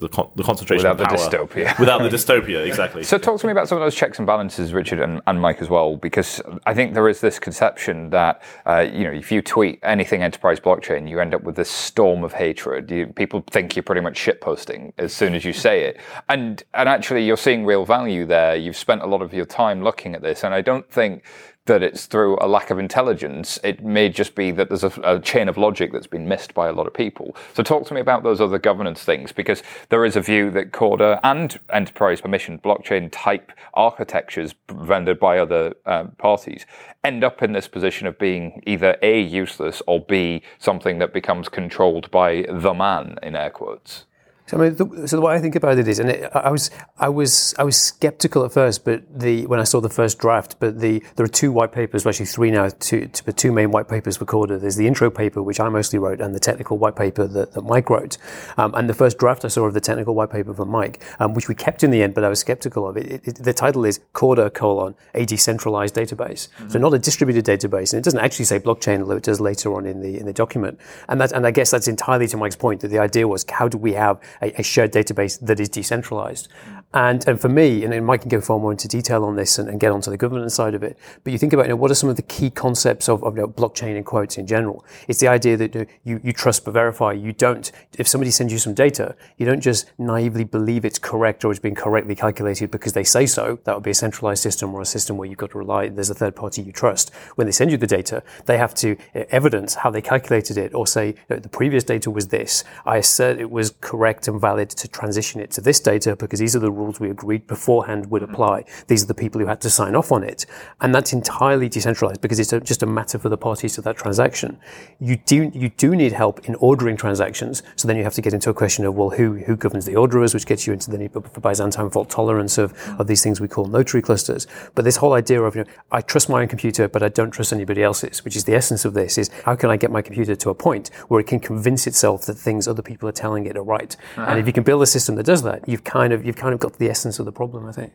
the, 0.00 0.08
con- 0.08 0.30
the 0.34 0.42
concentration 0.42 0.88
Without 0.88 1.12
of 1.12 1.18
the 1.20 1.36
dystopia. 1.36 1.78
without 1.78 2.02
the 2.02 2.08
dystopia, 2.08 2.66
exactly. 2.66 3.04
So 3.04 3.18
talk 3.18 3.38
to 3.40 3.46
me 3.46 3.52
about 3.52 3.68
some 3.68 3.78
of 3.78 3.82
those 3.82 3.94
checks 3.94 4.18
and 4.18 4.26
balances, 4.26 4.72
Richard 4.72 5.00
and, 5.00 5.20
and 5.26 5.40
Mike 5.40 5.60
as 5.60 5.68
well, 5.68 5.96
because 5.96 6.40
I 6.66 6.74
think 6.74 6.94
there 6.94 7.08
is 7.08 7.20
this 7.20 7.38
conception 7.38 8.10
that 8.10 8.42
uh, 8.66 8.80
you 8.92 9.04
know 9.04 9.12
if 9.12 9.30
you 9.30 9.42
tweet 9.42 9.78
anything 9.82 10.22
enterprise 10.22 10.58
blockchain, 10.58 11.08
you 11.08 11.20
end 11.20 11.34
up 11.34 11.42
with 11.42 11.56
this 11.56 11.70
storm 11.70 12.24
of 12.24 12.32
hatred. 12.32 12.90
You, 12.90 13.06
people 13.06 13.44
think 13.50 13.76
you're 13.76 13.82
pretty 13.82 14.00
much 14.00 14.18
shitposting 14.18 14.92
as 14.98 15.12
soon 15.12 15.34
as 15.34 15.44
you 15.44 15.52
say 15.52 15.84
it, 15.84 16.00
and 16.28 16.62
and 16.74 16.88
actually 16.88 17.24
you're 17.24 17.36
seeing 17.36 17.64
real 17.64 17.84
value 17.84 18.26
there. 18.26 18.56
You've 18.56 18.76
spent 18.76 19.02
a 19.02 19.06
lot 19.06 19.22
of 19.22 19.32
your 19.34 19.46
time 19.46 19.84
looking 19.84 20.14
at 20.14 20.22
this, 20.22 20.44
and 20.44 20.54
I 20.54 20.62
don't 20.62 20.90
think 20.90 21.22
that 21.70 21.84
it's 21.84 22.06
through 22.06 22.36
a 22.40 22.48
lack 22.48 22.70
of 22.70 22.80
intelligence. 22.80 23.56
It 23.62 23.84
may 23.84 24.08
just 24.08 24.34
be 24.34 24.50
that 24.50 24.68
there's 24.68 24.82
a, 24.82 24.92
a, 25.04 25.20
chain 25.20 25.48
of 25.48 25.56
logic 25.56 25.92
that's 25.92 26.08
been 26.08 26.26
missed 26.26 26.52
by 26.52 26.66
a 26.66 26.72
lot 26.72 26.88
of 26.88 26.92
people. 26.92 27.36
So 27.54 27.62
talk 27.62 27.86
to 27.86 27.94
me 27.94 28.00
about 28.00 28.24
those 28.24 28.40
other 28.40 28.58
governance 28.58 29.04
things, 29.04 29.30
because 29.30 29.62
there 29.88 30.04
is 30.04 30.16
a 30.16 30.20
view 30.20 30.50
that 30.50 30.72
Corda 30.72 31.20
and 31.22 31.60
enterprise 31.72 32.20
permission 32.20 32.58
blockchain 32.58 33.08
type 33.12 33.52
architectures 33.74 34.52
rendered 34.68 35.20
by 35.20 35.38
other 35.38 35.74
uh, 35.86 36.06
parties 36.18 36.66
end 37.04 37.22
up 37.22 37.40
in 37.40 37.52
this 37.52 37.68
position 37.68 38.08
of 38.08 38.18
being 38.18 38.62
either 38.66 38.96
A, 39.00 39.20
useless, 39.20 39.80
or 39.86 40.00
B, 40.00 40.42
something 40.58 40.98
that 40.98 41.12
becomes 41.12 41.48
controlled 41.48 42.10
by 42.10 42.46
the 42.48 42.74
man, 42.74 43.16
in 43.22 43.36
air 43.36 43.50
quotes. 43.50 44.06
So, 44.50 44.56
I 44.56 44.62
mean, 44.62 44.74
the, 44.74 45.06
so 45.06 45.14
the 45.14 45.22
way 45.22 45.32
I 45.32 45.38
think 45.38 45.54
about 45.54 45.78
it 45.78 45.86
is, 45.86 46.00
and 46.00 46.10
it, 46.10 46.28
I 46.34 46.50
was, 46.50 46.72
I 46.98 47.08
was, 47.08 47.54
I 47.56 47.62
was 47.62 47.76
skeptical 47.76 48.44
at 48.44 48.50
first, 48.50 48.84
but 48.84 49.04
the 49.08 49.46
when 49.46 49.60
I 49.60 49.62
saw 49.62 49.80
the 49.80 49.88
first 49.88 50.18
draft, 50.18 50.56
but 50.58 50.80
the 50.80 51.04
there 51.14 51.24
are 51.24 51.28
two 51.28 51.52
white 51.52 51.70
papers, 51.70 52.04
well, 52.04 52.10
actually 52.10 52.26
three 52.26 52.50
now, 52.50 52.68
two, 52.68 53.06
two, 53.06 53.30
two 53.30 53.52
main 53.52 53.70
white 53.70 53.86
papers 53.86 54.16
for 54.16 54.24
Corda. 54.24 54.58
There's 54.58 54.74
the 54.74 54.88
intro 54.88 55.08
paper, 55.08 55.40
which 55.40 55.60
I 55.60 55.68
mostly 55.68 56.00
wrote, 56.00 56.20
and 56.20 56.34
the 56.34 56.40
technical 56.40 56.78
white 56.78 56.96
paper 56.96 57.28
that, 57.28 57.52
that 57.52 57.62
Mike 57.62 57.88
wrote. 57.90 58.18
Um, 58.56 58.74
and 58.74 58.88
the 58.88 58.94
first 58.94 59.18
draft 59.18 59.44
I 59.44 59.48
saw 59.48 59.66
of 59.66 59.74
the 59.74 59.80
technical 59.80 60.16
white 60.16 60.30
paper 60.30 60.52
from 60.52 60.68
Mike, 60.68 61.00
um, 61.20 61.32
which 61.34 61.46
we 61.46 61.54
kept 61.54 61.84
in 61.84 61.92
the 61.92 62.02
end, 62.02 62.14
but 62.14 62.24
I 62.24 62.28
was 62.28 62.40
skeptical 62.40 62.88
of 62.88 62.96
it. 62.96 63.06
it, 63.06 63.28
it 63.28 63.34
the 63.36 63.52
title 63.52 63.84
is 63.84 64.00
Corda 64.14 64.50
colon 64.50 64.96
a 65.14 65.24
decentralized 65.26 65.94
database, 65.94 66.48
mm-hmm. 66.48 66.70
so 66.70 66.80
not 66.80 66.92
a 66.92 66.98
distributed 66.98 67.44
database, 67.44 67.92
and 67.92 68.00
it 68.00 68.04
doesn't 68.04 68.18
actually 68.18 68.46
say 68.46 68.58
blockchain, 68.58 69.00
although 69.00 69.16
it 69.16 69.22
does 69.22 69.40
later 69.40 69.72
on 69.76 69.86
in 69.86 70.00
the 70.00 70.18
in 70.18 70.26
the 70.26 70.32
document. 70.32 70.80
And 71.08 71.20
that, 71.20 71.30
and 71.30 71.46
I 71.46 71.52
guess 71.52 71.70
that's 71.70 71.86
entirely 71.86 72.26
to 72.26 72.36
Mike's 72.36 72.56
point 72.56 72.80
that 72.80 72.88
the 72.88 72.98
idea 72.98 73.28
was 73.28 73.46
how 73.48 73.68
do 73.68 73.78
we 73.78 73.92
have 73.92 74.20
a, 74.40 74.60
a 74.60 74.62
shared 74.62 74.92
database 74.92 75.38
that 75.40 75.60
is 75.60 75.68
decentralized. 75.68 76.48
And, 76.92 77.26
and 77.28 77.40
for 77.40 77.48
me, 77.48 77.84
and 77.84 78.04
Mike 78.04 78.22
can 78.22 78.30
go 78.30 78.40
far 78.40 78.58
more 78.58 78.72
into 78.72 78.88
detail 78.88 79.24
on 79.24 79.36
this 79.36 79.60
and, 79.60 79.68
and, 79.68 79.78
get 79.78 79.92
onto 79.92 80.10
the 80.10 80.16
governance 80.16 80.54
side 80.54 80.74
of 80.74 80.82
it, 80.82 80.98
but 81.22 81.32
you 81.32 81.38
think 81.38 81.52
about 81.52 81.66
you 81.66 81.68
know, 81.68 81.76
what 81.76 81.88
are 81.88 81.94
some 81.94 82.10
of 82.10 82.16
the 82.16 82.22
key 82.22 82.50
concepts 82.50 83.08
of, 83.08 83.22
of 83.22 83.36
you 83.36 83.42
know, 83.42 83.48
blockchain 83.48 83.94
and 83.94 84.04
quotes 84.04 84.36
in 84.38 84.44
general? 84.44 84.84
It's 85.06 85.20
the 85.20 85.28
idea 85.28 85.56
that 85.56 85.88
you, 86.02 86.20
you, 86.24 86.32
trust 86.32 86.64
but 86.64 86.72
verify. 86.72 87.12
You 87.12 87.32
don't, 87.32 87.70
if 87.96 88.08
somebody 88.08 88.32
sends 88.32 88.52
you 88.52 88.58
some 88.58 88.74
data, 88.74 89.14
you 89.36 89.46
don't 89.46 89.60
just 89.60 89.92
naively 89.98 90.42
believe 90.42 90.84
it's 90.84 90.98
correct 90.98 91.44
or 91.44 91.52
it's 91.52 91.60
been 91.60 91.76
correctly 91.76 92.16
calculated 92.16 92.72
because 92.72 92.92
they 92.92 93.04
say 93.04 93.24
so. 93.24 93.60
That 93.64 93.76
would 93.76 93.84
be 93.84 93.90
a 93.90 93.94
centralized 93.94 94.42
system 94.42 94.74
or 94.74 94.80
a 94.80 94.86
system 94.86 95.16
where 95.16 95.28
you've 95.28 95.38
got 95.38 95.52
to 95.52 95.58
rely, 95.58 95.88
there's 95.90 96.10
a 96.10 96.14
third 96.14 96.34
party 96.34 96.60
you 96.60 96.72
trust. 96.72 97.14
When 97.36 97.46
they 97.46 97.52
send 97.52 97.70
you 97.70 97.76
the 97.76 97.86
data, 97.86 98.24
they 98.46 98.58
have 98.58 98.74
to 98.76 98.96
uh, 99.14 99.24
evidence 99.30 99.76
how 99.76 99.90
they 99.90 100.02
calculated 100.02 100.58
it 100.58 100.74
or 100.74 100.88
say, 100.88 101.14
the 101.28 101.48
previous 101.48 101.84
data 101.84 102.10
was 102.10 102.28
this. 102.28 102.64
I 102.84 102.96
assert 102.96 103.38
it 103.38 103.50
was 103.50 103.74
correct 103.80 104.26
and 104.26 104.40
valid 104.40 104.70
to 104.70 104.88
transition 104.88 105.40
it 105.40 105.52
to 105.52 105.60
this 105.60 105.78
data 105.78 106.16
because 106.16 106.40
these 106.40 106.56
are 106.56 106.58
the 106.58 106.79
rules 106.80 107.00
we 107.00 107.10
agreed 107.10 107.46
beforehand 107.46 108.10
would 108.10 108.22
apply. 108.22 108.64
These 108.88 109.02
are 109.04 109.06
the 109.06 109.20
people 109.24 109.40
who 109.40 109.46
had 109.46 109.60
to 109.62 109.70
sign 109.70 109.94
off 109.94 110.10
on 110.12 110.22
it. 110.24 110.46
And 110.80 110.94
that's 110.94 111.12
entirely 111.12 111.68
decentralized 111.68 112.20
because 112.20 112.38
it's 112.38 112.52
a, 112.52 112.60
just 112.60 112.82
a 112.82 112.86
matter 112.86 113.18
for 113.18 113.28
the 113.28 113.36
parties 113.48 113.74
to 113.74 113.82
that 113.82 113.96
transaction. 113.96 114.58
You 114.98 115.16
do, 115.16 115.50
you 115.54 115.68
do 115.68 115.94
need 115.94 116.12
help 116.12 116.36
in 116.48 116.54
ordering 116.56 116.96
transactions. 116.96 117.62
So 117.76 117.86
then 117.86 117.96
you 117.96 118.04
have 118.04 118.14
to 118.14 118.22
get 118.22 118.32
into 118.32 118.50
a 118.50 118.54
question 118.54 118.84
of, 118.84 118.94
well, 118.94 119.10
who, 119.10 119.34
who 119.46 119.56
governs 119.56 119.84
the 119.84 119.96
orderers, 119.96 120.34
which 120.34 120.46
gets 120.46 120.66
you 120.66 120.72
into 120.72 120.90
the 120.90 120.98
need 120.98 121.12
for 121.12 121.20
Byzantine 121.20 121.90
fault 121.90 122.10
tolerance 122.10 122.58
of, 122.58 122.72
of 122.98 123.06
these 123.06 123.22
things 123.22 123.40
we 123.40 123.48
call 123.48 123.66
notary 123.66 124.02
clusters. 124.02 124.46
But 124.74 124.84
this 124.84 124.96
whole 124.96 125.12
idea 125.12 125.42
of, 125.42 125.54
you 125.54 125.64
know, 125.64 125.70
I 125.92 126.00
trust 126.00 126.28
my 126.28 126.42
own 126.42 126.48
computer, 126.48 126.88
but 126.88 127.02
I 127.02 127.08
don't 127.08 127.30
trust 127.30 127.52
anybody 127.52 127.82
else's, 127.82 128.24
which 128.24 128.36
is 128.36 128.44
the 128.44 128.54
essence 128.54 128.84
of 128.84 128.94
this, 128.94 129.18
is 129.18 129.30
how 129.44 129.56
can 129.56 129.70
I 129.70 129.76
get 129.76 129.90
my 129.90 130.02
computer 130.02 130.34
to 130.34 130.50
a 130.50 130.54
point 130.54 130.88
where 131.08 131.20
it 131.20 131.26
can 131.26 131.40
convince 131.40 131.86
itself 131.86 132.26
that 132.26 132.34
things 132.34 132.66
other 132.66 132.82
people 132.82 133.08
are 133.08 133.12
telling 133.12 133.46
it 133.46 133.56
are 133.56 133.62
right? 133.62 133.96
Uh-huh. 134.16 134.26
And 134.28 134.38
if 134.38 134.46
you 134.46 134.52
can 134.52 134.62
build 134.62 134.82
a 134.82 134.86
system 134.86 135.16
that 135.16 135.26
does 135.26 135.42
that, 135.42 135.68
you've 135.68 135.84
kind 135.84 136.12
of, 136.12 136.24
you've 136.24 136.36
kind 136.36 136.54
of 136.54 136.60
got 136.60 136.69
the 136.78 136.88
essence 136.88 137.18
of 137.18 137.26
the 137.26 137.32
problem, 137.32 137.66
I 137.66 137.72
think. 137.72 137.92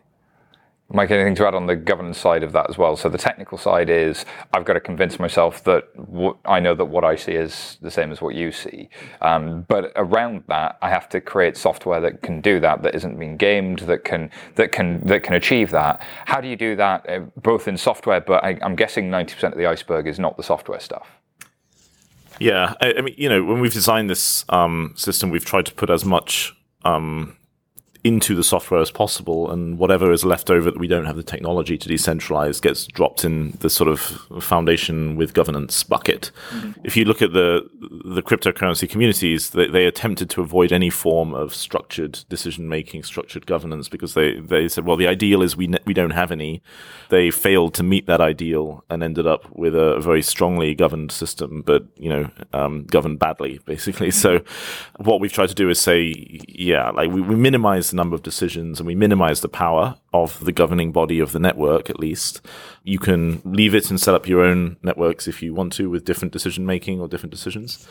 Mike, 0.94 1.10
anything 1.10 1.34
to 1.34 1.48
add 1.48 1.56
on 1.56 1.66
the 1.66 1.76
governance 1.76 2.20
side 2.20 2.44
of 2.44 2.52
that 2.52 2.70
as 2.70 2.78
well? 2.78 2.96
So 2.96 3.10
the 3.10 3.18
technical 3.18 3.58
side 3.58 3.90
is 3.90 4.24
I've 4.54 4.66
got 4.66 4.74
to 4.74 4.80
convince 4.80 5.18
myself 5.20 5.64
that 5.64 5.90
what, 5.96 6.38
I 6.46 6.60
know 6.60 6.76
that 6.76 6.86
what 6.86 7.04
I 7.04 7.16
see 7.16 7.32
is 7.32 7.80
the 7.82 7.90
same 7.90 8.12
as 8.12 8.22
what 8.22 8.36
you 8.36 8.52
see. 8.52 8.90
Um, 9.22 9.66
but 9.68 9.92
around 9.96 10.44
that, 10.48 10.78
I 10.84 10.90
have 10.90 11.10
to 11.10 11.22
create 11.22 11.58
software 11.58 12.00
that 12.02 12.22
can 12.22 12.40
do 12.40 12.60
that, 12.60 12.84
that 12.84 12.94
isn't 12.94 13.18
being 13.18 13.36
gamed, 13.36 13.80
that 13.80 14.04
can 14.04 14.30
that 14.56 14.72
can 14.72 15.02
that 15.08 15.24
can 15.24 15.34
achieve 15.34 15.72
that. 15.72 16.02
How 16.26 16.40
do 16.40 16.48
you 16.48 16.56
do 16.56 16.76
that, 16.76 17.10
uh, 17.10 17.22
both 17.42 17.68
in 17.68 17.78
software? 17.78 18.22
But 18.22 18.44
I, 18.44 18.60
am 18.62 18.76
guessing 18.76 19.10
90% 19.10 19.54
of 19.54 19.58
the 19.58 19.66
iceberg 19.66 20.06
is 20.06 20.20
not 20.20 20.38
the 20.38 20.44
software 20.44 20.80
stuff. 20.80 21.08
Yeah, 22.40 22.76
I, 22.80 22.94
I 22.98 23.02
mean, 23.02 23.16
you 23.18 23.30
know, 23.30 23.44
when 23.44 23.60
we've 23.60 23.74
designed 23.74 24.10
this 24.10 24.46
um, 24.50 24.94
system, 24.96 25.32
we've 25.32 25.46
tried 25.46 25.66
to 25.66 25.74
put 25.74 25.90
as 25.90 26.06
much 26.06 26.56
um, 26.84 27.38
into 28.06 28.36
the 28.36 28.44
software 28.44 28.80
as 28.80 28.92
possible, 28.92 29.50
and 29.50 29.80
whatever 29.80 30.12
is 30.12 30.24
left 30.24 30.52
over 30.52 30.70
that 30.70 30.80
we 30.80 30.88
don't 30.88 31.06
have 31.06 31.16
the 31.16 31.24
technology 31.24 31.76
to 31.76 31.90
decentralize 31.90 32.62
gets 32.62 32.86
dropped 32.86 33.26
in 33.26 33.58
the 33.62 33.70
sort 33.70 33.90
of 33.90 34.00
foundation 34.44 35.16
with 35.16 35.34
governance 35.34 35.82
bucket. 35.84 36.30
Mm-hmm. 36.52 36.82
If 36.84 36.96
you 36.96 37.04
look 37.04 37.24
at 37.24 37.34
the 37.34 37.68
the 38.06 38.22
cryptocurrency 38.22 38.88
communities, 38.88 39.50
they, 39.50 39.66
they 39.66 39.88
attempted 39.88 40.30
to 40.30 40.42
avoid 40.42 40.72
any 40.72 40.92
form 40.92 41.34
of 41.34 41.56
structured 41.56 42.24
decision 42.30 42.70
making, 42.70 43.02
structured 43.02 43.48
governance, 43.48 43.90
because 43.90 44.14
they 44.14 44.40
they 44.40 44.68
said, 44.68 44.86
well, 44.86 44.98
the 44.98 45.08
ideal 45.08 45.42
is 45.42 45.58
we 45.58 45.66
ne- 45.66 45.84
we 45.86 45.96
don't 45.96 46.12
have 46.12 46.32
any. 46.32 46.62
They 47.10 47.32
failed 47.32 47.74
to 47.74 47.84
meet 47.84 48.06
that 48.06 48.22
ideal 48.22 48.84
and 48.88 49.02
ended 49.02 49.26
up 49.26 49.50
with 49.52 49.74
a 49.74 50.00
very 50.00 50.22
strongly 50.22 50.76
governed 50.76 51.12
system, 51.12 51.64
but 51.66 51.86
you 51.98 52.10
know, 52.10 52.30
um, 52.54 52.84
governed 52.84 53.18
badly, 53.18 53.60
basically. 53.66 54.12
So, 54.26 54.42
what 54.98 55.20
we've 55.20 55.32
tried 55.32 55.50
to 55.50 55.56
do 55.56 55.70
is 55.70 55.80
say, 55.80 56.40
yeah, 56.48 56.90
like 56.90 57.12
we, 57.12 57.22
we 57.22 57.36
minimize 57.36 57.94
number 57.96 58.16
of 58.16 58.24
decisions 58.24 58.80
and 58.80 58.88
we 58.88 58.96
minimize 58.96 59.42
the 59.42 59.50
power 59.50 59.96
of 60.14 60.44
the 60.46 60.52
governing 60.52 60.92
body 60.92 61.20
of 61.20 61.32
the 61.32 61.40
network, 61.40 61.90
at 61.90 62.00
least. 62.00 62.42
You 62.84 63.00
can 63.00 63.42
leave 63.44 63.74
it 63.74 63.90
and 63.90 64.00
set 64.00 64.14
up 64.14 64.28
your 64.28 64.42
own 64.42 64.78
networks 64.84 65.28
if 65.28 65.42
you 65.42 65.54
want 65.54 65.74
to 65.74 65.90
with 65.90 66.06
different 66.06 66.32
decision 66.32 66.66
making 66.66 67.00
or 67.00 67.08
different 67.08 67.32
decisions. 67.32 67.88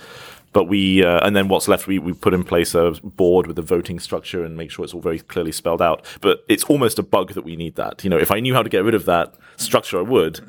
But 0.53 0.65
we, 0.65 1.05
uh, 1.05 1.27
and 1.27 1.35
then 1.35 1.49
what's 1.49 1.67
left, 1.67 1.89
we, 1.89 1.99
we 1.99 2.13
put 2.13 2.33
in 2.33 2.45
place 2.45 2.77
a 2.77 2.93
board 3.03 3.49
with 3.49 3.59
a 3.59 3.63
voting 3.63 3.99
structure 3.99 4.45
and 4.45 4.57
make 4.57 4.71
sure 4.71 4.85
it's 4.85 4.95
all 4.95 5.01
very 5.01 5.19
clearly 5.19 5.51
spelled 5.51 5.83
out. 5.83 6.07
But 6.21 6.45
it's 6.49 6.63
almost 6.65 6.99
a 6.99 7.03
bug 7.03 7.33
that 7.33 7.43
we 7.43 7.57
need 7.57 7.75
that. 7.75 8.05
You 8.05 8.11
know, 8.11 8.19
if 8.19 8.31
I 8.31 8.39
knew 8.39 8.55
how 8.55 8.63
to 8.63 8.69
get 8.69 8.85
rid 8.85 8.95
of 8.95 9.05
that 9.07 9.35
structure, 9.57 9.99
I 9.99 10.03
would. 10.03 10.41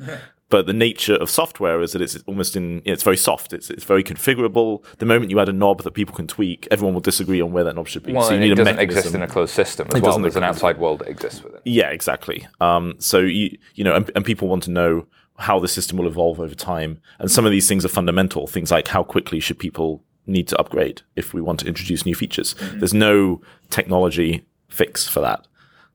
But 0.48 0.66
the 0.66 0.72
nature 0.72 1.14
of 1.16 1.28
software 1.28 1.80
is 1.80 1.92
that 1.92 2.00
it's 2.00 2.16
almost 2.26 2.54
in, 2.54 2.80
it's 2.84 3.02
very 3.02 3.16
soft. 3.16 3.52
It's, 3.52 3.68
it's 3.68 3.82
very 3.82 4.04
configurable. 4.04 4.84
The 4.98 5.06
moment 5.06 5.30
you 5.32 5.40
add 5.40 5.48
a 5.48 5.52
knob 5.52 5.82
that 5.82 5.92
people 5.92 6.14
can 6.14 6.28
tweak, 6.28 6.68
everyone 6.70 6.94
will 6.94 7.00
disagree 7.00 7.40
on 7.40 7.50
where 7.50 7.64
that 7.64 7.74
knob 7.74 7.88
should 7.88 8.04
be. 8.04 8.12
Well, 8.12 8.22
so 8.22 8.34
you 8.34 8.40
need 8.40 8.52
it 8.52 8.54
doesn't 8.54 8.78
exist 8.78 9.12
in 9.12 9.22
a 9.22 9.26
closed 9.26 9.52
system 9.52 9.88
as 9.88 9.94
it 9.94 10.02
well. 10.02 10.18
There's 10.20 10.36
an 10.36 10.44
outside 10.44 10.78
world 10.78 11.00
that 11.00 11.08
exists 11.08 11.42
with 11.42 11.54
it. 11.54 11.62
Yeah, 11.64 11.88
exactly. 11.90 12.46
Um, 12.60 12.94
so 12.98 13.18
you, 13.18 13.58
you 13.74 13.82
know, 13.82 13.94
and, 13.96 14.08
and 14.14 14.24
people 14.24 14.46
want 14.46 14.62
to 14.64 14.70
know 14.70 15.06
how 15.38 15.58
the 15.58 15.68
system 15.68 15.98
will 15.98 16.06
evolve 16.06 16.40
over 16.40 16.54
time. 16.54 17.00
And 17.18 17.30
some 17.30 17.44
of 17.44 17.50
these 17.50 17.68
things 17.68 17.84
are 17.84 17.88
fundamental. 17.88 18.46
Things 18.46 18.70
like 18.70 18.88
how 18.88 19.02
quickly 19.02 19.40
should 19.40 19.58
people 19.58 20.04
need 20.26 20.48
to 20.48 20.58
upgrade 20.58 21.02
if 21.16 21.34
we 21.34 21.40
want 21.40 21.60
to 21.60 21.66
introduce 21.66 22.06
new 22.06 22.14
features. 22.14 22.54
Mm-hmm. 22.54 22.78
There's 22.78 22.94
no 22.94 23.42
technology 23.70 24.44
fix 24.68 25.08
for 25.08 25.20
that. 25.20 25.46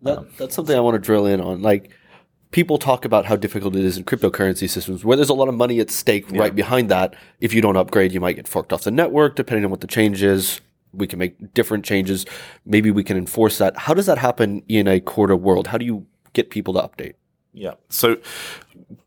that 0.01 0.17
um, 0.19 0.27
that's 0.37 0.55
something 0.55 0.75
I 0.75 0.79
want 0.81 0.95
to 0.95 0.99
drill 0.99 1.25
in 1.25 1.41
on. 1.41 1.61
Like, 1.61 1.91
people 2.51 2.77
talk 2.77 3.05
about 3.05 3.25
how 3.25 3.35
difficult 3.35 3.75
it 3.75 3.83
is 3.83 3.97
in 3.97 4.03
cryptocurrency 4.03 4.69
systems 4.69 5.03
where 5.03 5.15
there's 5.15 5.29
a 5.29 5.33
lot 5.33 5.47
of 5.47 5.55
money 5.55 5.79
at 5.79 5.89
stake 5.89 6.29
yeah. 6.29 6.39
right 6.39 6.55
behind 6.55 6.89
that. 6.89 7.15
If 7.39 7.53
you 7.53 7.61
don't 7.61 7.77
upgrade, 7.77 8.11
you 8.11 8.19
might 8.19 8.33
get 8.33 8.47
forked 8.47 8.71
off 8.73 8.83
the 8.83 8.91
network, 8.91 9.35
depending 9.35 9.65
on 9.65 9.71
what 9.71 9.81
the 9.81 9.87
change 9.87 10.21
is. 10.21 10.61
We 10.93 11.07
can 11.07 11.19
make 11.19 11.53
different 11.53 11.85
changes. 11.85 12.25
Maybe 12.65 12.91
we 12.91 13.03
can 13.03 13.17
enforce 13.17 13.57
that. 13.59 13.77
How 13.77 13.93
does 13.93 14.05
that 14.07 14.17
happen 14.17 14.61
in 14.67 14.87
a 14.87 14.99
Corda 14.99 15.37
world? 15.37 15.67
How 15.67 15.77
do 15.77 15.85
you 15.85 16.05
get 16.33 16.49
people 16.49 16.73
to 16.73 16.81
update? 16.81 17.13
Yeah. 17.53 17.73
So 17.89 18.17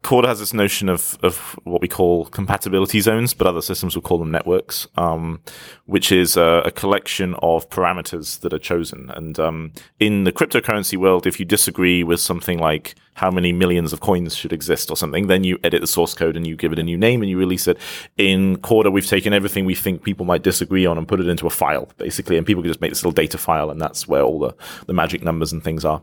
Corda 0.02 0.28
has 0.28 0.38
this 0.38 0.52
notion 0.52 0.90
of, 0.90 1.18
of 1.22 1.58
what 1.64 1.80
we 1.80 1.88
call 1.88 2.26
compatibility 2.26 3.00
zones, 3.00 3.32
but 3.32 3.46
other 3.46 3.62
systems 3.62 3.94
will 3.94 4.02
call 4.02 4.18
them 4.18 4.30
networks, 4.30 4.86
um, 4.96 5.40
which 5.86 6.12
is 6.12 6.36
a, 6.36 6.62
a, 6.66 6.70
collection 6.70 7.34
of 7.36 7.68
parameters 7.70 8.40
that 8.40 8.52
are 8.52 8.58
chosen. 8.58 9.10
And 9.10 9.38
um, 9.40 9.72
in 9.98 10.24
the 10.24 10.32
cryptocurrency 10.32 10.98
world, 10.98 11.26
if 11.26 11.40
you 11.40 11.46
disagree 11.46 12.04
with 12.04 12.20
something 12.20 12.58
like 12.58 12.94
how 13.14 13.30
many 13.30 13.52
millions 13.52 13.92
of 13.94 14.00
coins 14.00 14.34
should 14.36 14.52
exist 14.52 14.90
or 14.90 14.96
something, 14.96 15.28
then 15.28 15.42
you 15.44 15.58
edit 15.64 15.80
the 15.80 15.86
source 15.86 16.12
code 16.12 16.36
and 16.36 16.46
you 16.46 16.54
give 16.54 16.72
it 16.72 16.78
a 16.78 16.82
new 16.82 16.98
name 16.98 17.22
and 17.22 17.30
you 17.30 17.38
release 17.38 17.66
it. 17.66 17.78
In 18.18 18.58
Corda, 18.58 18.90
we've 18.90 19.06
taken 19.06 19.32
everything 19.32 19.64
we 19.64 19.74
think 19.74 20.02
people 20.02 20.26
might 20.26 20.42
disagree 20.42 20.84
on 20.84 20.98
and 20.98 21.08
put 21.08 21.20
it 21.20 21.28
into 21.28 21.46
a 21.46 21.50
file, 21.50 21.88
basically, 21.96 22.36
and 22.36 22.46
people 22.46 22.62
can 22.62 22.70
just 22.70 22.80
make 22.82 22.90
this 22.90 23.02
little 23.02 23.12
data 23.12 23.38
file, 23.38 23.70
and 23.70 23.80
that's 23.80 24.06
where 24.06 24.22
all 24.22 24.38
the, 24.38 24.54
the 24.86 24.92
magic 24.92 25.22
numbers 25.22 25.52
and 25.52 25.64
things 25.64 25.84
are. 25.84 26.02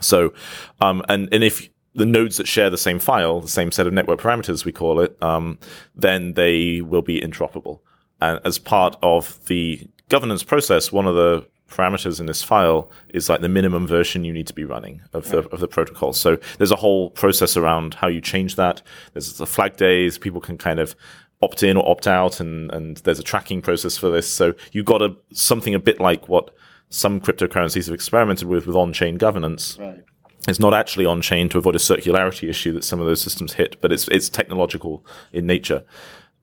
So, 0.00 0.32
um, 0.80 1.02
and, 1.08 1.28
and 1.32 1.44
if 1.44 1.68
the 1.94 2.06
nodes 2.06 2.36
that 2.36 2.46
share 2.46 2.70
the 2.70 2.78
same 2.78 2.98
file, 2.98 3.40
the 3.40 3.48
same 3.48 3.72
set 3.72 3.86
of 3.86 3.92
network 3.92 4.20
parameters, 4.20 4.64
we 4.64 4.72
call 4.72 5.00
it, 5.00 5.20
um, 5.22 5.58
then 5.94 6.34
they 6.34 6.80
will 6.80 7.02
be 7.02 7.20
interoperable. 7.20 7.80
And 8.20 8.40
as 8.44 8.58
part 8.58 8.96
of 9.02 9.44
the 9.46 9.88
governance 10.08 10.42
process, 10.42 10.92
one 10.92 11.06
of 11.06 11.14
the 11.14 11.46
parameters 11.70 12.20
in 12.20 12.26
this 12.26 12.42
file 12.42 12.90
is 13.10 13.28
like 13.28 13.40
the 13.40 13.48
minimum 13.48 13.86
version 13.86 14.24
you 14.24 14.32
need 14.32 14.46
to 14.46 14.52
be 14.52 14.64
running 14.64 15.00
of 15.12 15.28
the 15.30 15.38
of 15.50 15.60
the 15.60 15.68
protocol. 15.68 16.12
So 16.12 16.36
there's 16.58 16.72
a 16.72 16.76
whole 16.76 17.10
process 17.10 17.56
around 17.56 17.94
how 17.94 18.08
you 18.08 18.20
change 18.20 18.56
that. 18.56 18.82
There's 19.12 19.34
the 19.34 19.46
flag 19.46 19.76
days. 19.76 20.18
People 20.18 20.40
can 20.40 20.58
kind 20.58 20.80
of 20.80 20.94
opt 21.42 21.62
in 21.62 21.76
or 21.76 21.88
opt 21.88 22.06
out, 22.06 22.40
and 22.40 22.70
and 22.72 22.98
there's 22.98 23.20
a 23.20 23.24
tracking 23.24 23.62
process 23.62 23.96
for 23.96 24.10
this. 24.10 24.30
So 24.30 24.54
you've 24.72 24.86
got 24.86 25.00
a 25.00 25.16
something 25.32 25.74
a 25.74 25.78
bit 25.78 26.00
like 26.00 26.28
what 26.28 26.54
some 26.90 27.20
cryptocurrencies 27.20 27.86
have 27.86 27.94
experimented 27.94 28.46
with 28.46 28.66
with 28.66 28.76
on-chain 28.76 29.16
governance. 29.16 29.78
Right. 29.78 30.04
It's 30.48 30.60
not 30.60 30.74
actually 30.74 31.06
on 31.06 31.20
chain 31.20 31.48
to 31.50 31.58
avoid 31.58 31.76
a 31.76 31.78
circularity 31.78 32.48
issue 32.48 32.72
that 32.72 32.84
some 32.84 33.00
of 33.00 33.06
those 33.06 33.20
systems 33.20 33.54
hit, 33.54 33.80
but 33.80 33.92
it's 33.92 34.08
it's 34.08 34.28
technological 34.28 35.04
in 35.32 35.46
nature. 35.46 35.84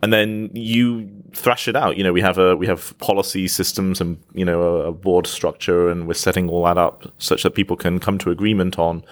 And 0.02 0.14
then 0.14 0.52
you 0.54 1.10
thrash 1.34 1.68
it 1.68 1.76
out. 1.76 1.98
You 1.98 2.04
know, 2.04 2.14
we 2.14 2.22
have 2.22 2.38
a 2.38 2.56
we 2.56 2.68
have 2.68 2.98
policy 3.00 3.48
systems 3.48 4.00
and 4.00 4.22
you 4.34 4.46
know 4.46 4.62
a, 4.62 4.88
a 4.90 4.92
board 4.92 5.28
structure, 5.28 5.90
and 5.90 6.08
we're 6.08 6.14
setting 6.14 6.50
all 6.50 6.64
that 6.66 6.78
up 6.78 7.12
such 7.18 7.44
that 7.44 7.56
people 7.56 7.76
can 7.76 8.00
come 8.00 8.18
to 8.20 8.30
agreement 8.30 8.78
on 8.78 9.04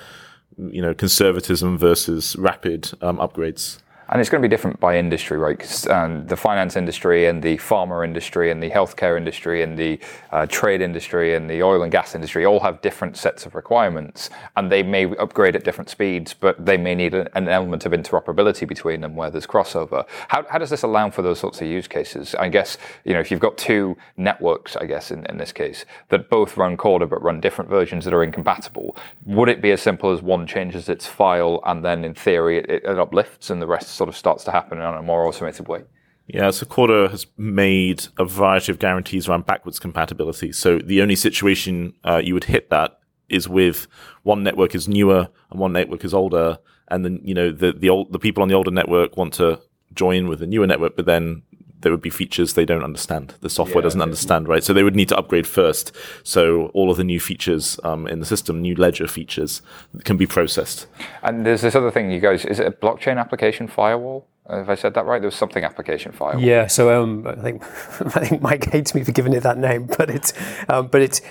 you 0.58 0.82
know 0.82 0.94
conservatism 0.94 1.78
versus 1.78 2.36
rapid 2.38 2.92
um, 3.02 3.18
upgrades. 3.18 3.80
And 4.10 4.22
it's 4.22 4.30
going 4.30 4.42
to 4.42 4.48
be 4.48 4.52
different 4.52 4.80
by 4.80 4.98
industry, 4.98 5.38
right? 5.38 5.88
um, 5.88 6.28
the 6.28 6.36
finance 6.36 6.76
industry 6.76 7.26
and 7.26 7.42
the 7.42 7.58
pharma 7.58 8.06
industry 8.06 8.52
and 8.52 8.62
the 8.62 8.70
healthcare 8.70 9.18
industry 9.18 9.64
and 9.64 9.78
the 9.78 10.00
uh, 10.32 10.46
trade 10.46 10.82
industry 10.82 11.36
and 11.36 11.50
the 11.50 11.64
oil 11.64 11.82
and 11.82 11.92
gas 11.92 12.14
industry 12.14 12.46
all 12.46 12.60
have 12.60 12.82
different 12.82 13.18
sets 13.18 13.46
of 13.46 13.56
requirements, 13.56 14.30
and 14.58 14.72
they 14.72 14.84
may 14.84 15.06
upgrade 15.18 15.56
at 15.56 15.64
different 15.64 15.90
speeds, 15.90 16.34
but 16.34 16.64
they 16.64 16.78
may 16.78 16.94
need 16.94 17.14
an 17.14 17.48
element 17.48 17.86
of 17.86 17.92
interoperability 17.94 18.68
between 18.68 19.02
them 19.02 19.16
where 19.16 19.32
there's 19.32 19.48
crossover. 19.48 20.06
How, 20.28 20.46
how 20.50 20.60
does 20.60 20.70
this 20.70 20.84
allow 20.84 21.10
for 21.10 21.22
those 21.22 21.40
sorts 21.40 21.62
of 21.62 21.68
use 21.68 21.88
cases? 21.88 22.36
I 22.36 22.50
guess 22.50 22.78
you 23.06 23.14
know 23.14 23.20
if 23.20 23.32
you've 23.32 23.40
got 23.40 23.58
two 23.58 23.98
networks, 24.18 24.76
I 24.76 24.86
guess 24.86 25.12
in, 25.12 25.26
in 25.28 25.38
this 25.38 25.52
case 25.52 25.86
that 26.10 26.30
both 26.30 26.58
run 26.58 26.78
Corda 26.78 27.08
but 27.08 27.24
run 27.24 27.40
different 27.40 27.70
versions 27.70 28.06
that 28.06 28.14
are 28.14 28.24
incompatible, 28.24 28.96
would 29.26 29.50
it 29.50 29.62
be 29.62 29.72
as 29.72 29.82
simple 29.82 30.12
as 30.12 30.22
one 30.22 30.46
changes 30.46 30.90
its 30.90 31.08
file 31.08 31.60
and 31.66 31.84
then 31.84 32.04
in 32.04 32.14
theory 32.14 32.60
it, 32.60 32.70
it 32.70 33.00
uplifts 33.00 33.50
and 33.50 33.62
the 33.62 33.68
rest 33.68 33.95
sort 33.96 34.10
of 34.10 34.16
starts 34.16 34.44
to 34.46 34.52
happen 34.52 34.78
in 34.78 34.84
a 34.84 35.02
more 35.02 35.26
automated 35.26 35.68
way? 35.68 35.84
Yeah, 36.28 36.50
so 36.52 36.66
Corda 36.66 37.10
has 37.10 37.28
made 37.38 38.08
a 38.18 38.26
variety 38.26 38.72
of 38.72 38.80
guarantees 38.80 39.30
around 39.30 39.46
backwards 39.46 39.80
compatibility. 39.80 40.52
So 40.52 40.80
the 40.80 41.02
only 41.02 41.16
situation 41.16 41.94
uh, 42.04 42.22
you 42.24 42.34
would 42.34 42.46
hit 42.46 42.70
that 42.72 43.00
is 43.30 43.48
with 43.48 43.88
one 44.24 44.44
network 44.44 44.74
is 44.74 44.88
newer 44.88 45.30
and 45.52 45.60
one 45.60 45.74
network 45.74 46.04
is 46.04 46.14
older, 46.14 46.58
and 46.88 47.06
then 47.06 47.20
you 47.24 47.34
know 47.34 47.52
the 47.52 47.74
the 47.74 47.90
old 47.90 48.12
the 48.12 48.20
people 48.20 48.42
on 48.42 48.50
the 48.50 48.56
older 48.56 48.72
network 48.72 49.18
want 49.18 49.34
to 49.36 49.60
join 49.94 50.28
with 50.28 50.40
the 50.40 50.48
newer 50.48 50.68
network, 50.68 50.96
but 50.96 51.06
then 51.06 51.44
there 51.82 51.92
would 51.92 52.02
be 52.02 52.10
features 52.10 52.54
they 52.54 52.66
don't 52.66 52.84
understand. 52.84 53.36
The 53.42 53.50
software 53.50 53.82
doesn't 53.82 54.02
understand, 54.02 54.48
right? 54.48 54.64
So 54.64 54.74
they 54.74 54.84
would 54.84 54.96
need 54.96 55.10
to 55.10 55.18
upgrade 55.18 55.46
first. 55.46 55.96
So 56.24 56.68
all 56.68 56.90
of 56.90 56.98
the 56.98 57.04
new 57.04 57.20
features 57.20 57.80
um, 57.84 58.08
in 58.08 58.20
the 58.20 58.26
system, 58.26 58.62
new 58.62 58.76
ledger 58.76 59.08
features, 59.08 59.62
can 60.04 60.18
be 60.18 60.26
processed. 60.26 60.88
And 61.24 61.46
there's 61.46 61.62
this 61.62 61.76
other 61.76 61.92
thing, 61.92 62.12
you 62.12 62.20
guys, 62.20 62.46
is 62.46 62.60
it 62.60 62.68
a 62.68 62.72
blockchain 62.72 63.20
application 63.20 63.68
firewall? 63.68 64.28
Have 64.50 64.70
I 64.70 64.76
said 64.76 64.94
that 64.94 65.06
right? 65.06 65.20
There 65.20 65.28
was 65.28 65.36
something 65.36 65.64
application 65.64 66.12
firewall. 66.12 66.44
Yeah, 66.44 66.68
so 66.68 67.02
um, 67.02 67.26
I 67.26 67.36
think 67.36 67.64
I 68.16 68.28
think 68.28 68.42
Mike 68.44 68.72
hates 68.72 68.94
me 68.94 69.04
for 69.04 69.12
giving 69.12 69.34
it 69.34 69.42
that 69.42 69.58
name, 69.58 69.88
but 69.98 70.10
it's 70.12 70.34
um, 70.70 70.88
but 70.88 71.02
it's 71.02 71.22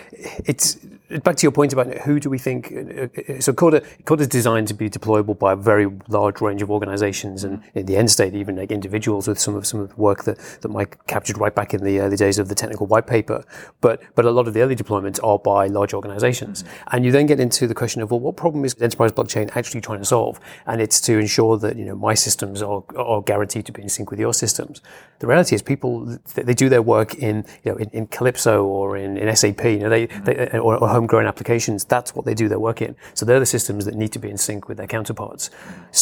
it's 0.45 0.79
back 1.23 1.37
to 1.37 1.43
your 1.43 1.53
point 1.53 1.73
about 1.73 1.93
who 1.99 2.19
do 2.19 2.31
we 2.31 2.39
think. 2.39 2.73
uh, 2.73 3.07
uh 3.07 3.41
So 3.41 3.53
Corda 3.53 3.83
Corda 4.05 4.23
is 4.23 4.29
designed 4.29 4.69
to 4.69 4.75
be 4.75 4.89
deployable 4.89 5.39
by 5.39 5.53
a 5.53 5.57
very 5.57 5.91
large 6.09 6.41
range 6.41 6.63
of 6.63 6.71
organisations, 6.71 7.45
and 7.45 7.59
mm-hmm. 7.59 7.79
in 7.79 7.87
the 7.87 7.97
end 7.97 8.11
state, 8.11 8.35
even 8.35 8.57
like 8.57 8.71
individuals 8.71 9.29
with 9.29 9.39
some 9.39 9.55
of 9.55 9.67
some 9.67 9.81
of 9.81 9.89
the 9.91 9.97
work 9.97 10.25
that, 10.25 10.39
that 10.63 10.69
Mike 10.69 10.99
captured 11.07 11.39
right 11.39 11.55
back 11.55 11.75
in 11.75 11.85
the 11.85 12.01
uh, 12.01 12.05
early 12.05 12.17
days 12.17 12.39
of 12.39 12.49
the 12.49 12.55
technical 12.55 12.87
white 12.87 13.07
paper. 13.07 13.45
But 13.81 14.03
but 14.15 14.25
a 14.25 14.31
lot 14.31 14.49
of 14.49 14.55
the 14.55 14.63
early 14.63 14.77
deployments 14.77 15.23
are 15.23 15.39
by 15.39 15.67
large 15.67 15.95
organisations, 15.95 16.63
mm-hmm. 16.63 16.97
and 16.97 17.05
you 17.05 17.13
then 17.13 17.27
get 17.27 17.41
into 17.41 17.67
the 17.67 17.75
question 17.75 18.01
of 18.03 18.11
well, 18.11 18.21
what 18.21 18.37
problem 18.37 18.65
is 18.65 18.75
enterprise 18.81 19.13
blockchain 19.13 19.55
actually 19.57 19.81
trying 19.81 19.99
to 19.99 20.07
solve? 20.07 20.41
And 20.67 20.81
it's 20.81 21.01
to 21.03 21.19
ensure 21.19 21.59
that 21.59 21.77
you 21.77 21.85
know 21.85 21.95
my 21.95 22.15
systems 22.15 22.63
are 22.63 22.83
are 22.97 23.23
guaranteed 23.23 23.67
to 23.67 23.73
be 23.73 23.83
in 23.83 23.89
sync 23.89 24.11
with 24.11 24.21
your 24.21 24.35
systems. 24.35 24.81
The 25.19 25.27
reality 25.27 25.55
is, 25.55 25.63
people 25.63 26.19
they 26.35 26.55
do 26.55 26.69
their 26.69 26.83
work 26.83 27.15
in 27.15 27.45
you 27.63 27.73
know 27.73 27.77
in, 27.77 27.91
in 27.91 28.07
Calypso 28.07 28.65
or 28.65 28.97
in, 28.97 29.17
in 29.17 29.35
SAP, 29.35 29.65
you 29.65 29.79
know, 29.79 29.89
they, 29.89 30.07
they 30.07 30.59
or, 30.59 30.77
or 30.77 30.94
homegrown 30.95 31.27
applications. 31.27 31.85
That's 31.95 32.15
what 32.15 32.25
they 32.25 32.35
do 32.43 32.47
their 32.49 32.59
work 32.69 32.81
in. 32.87 32.93
So 33.15 33.27
they're 33.27 33.41
the 33.47 33.53
systems 33.57 33.85
that 33.87 33.95
need 34.03 34.13
to 34.13 34.19
be 34.25 34.31
in 34.35 34.39
sync 34.47 34.69
with 34.69 34.77
their 34.79 34.87
counterparts. 34.97 35.51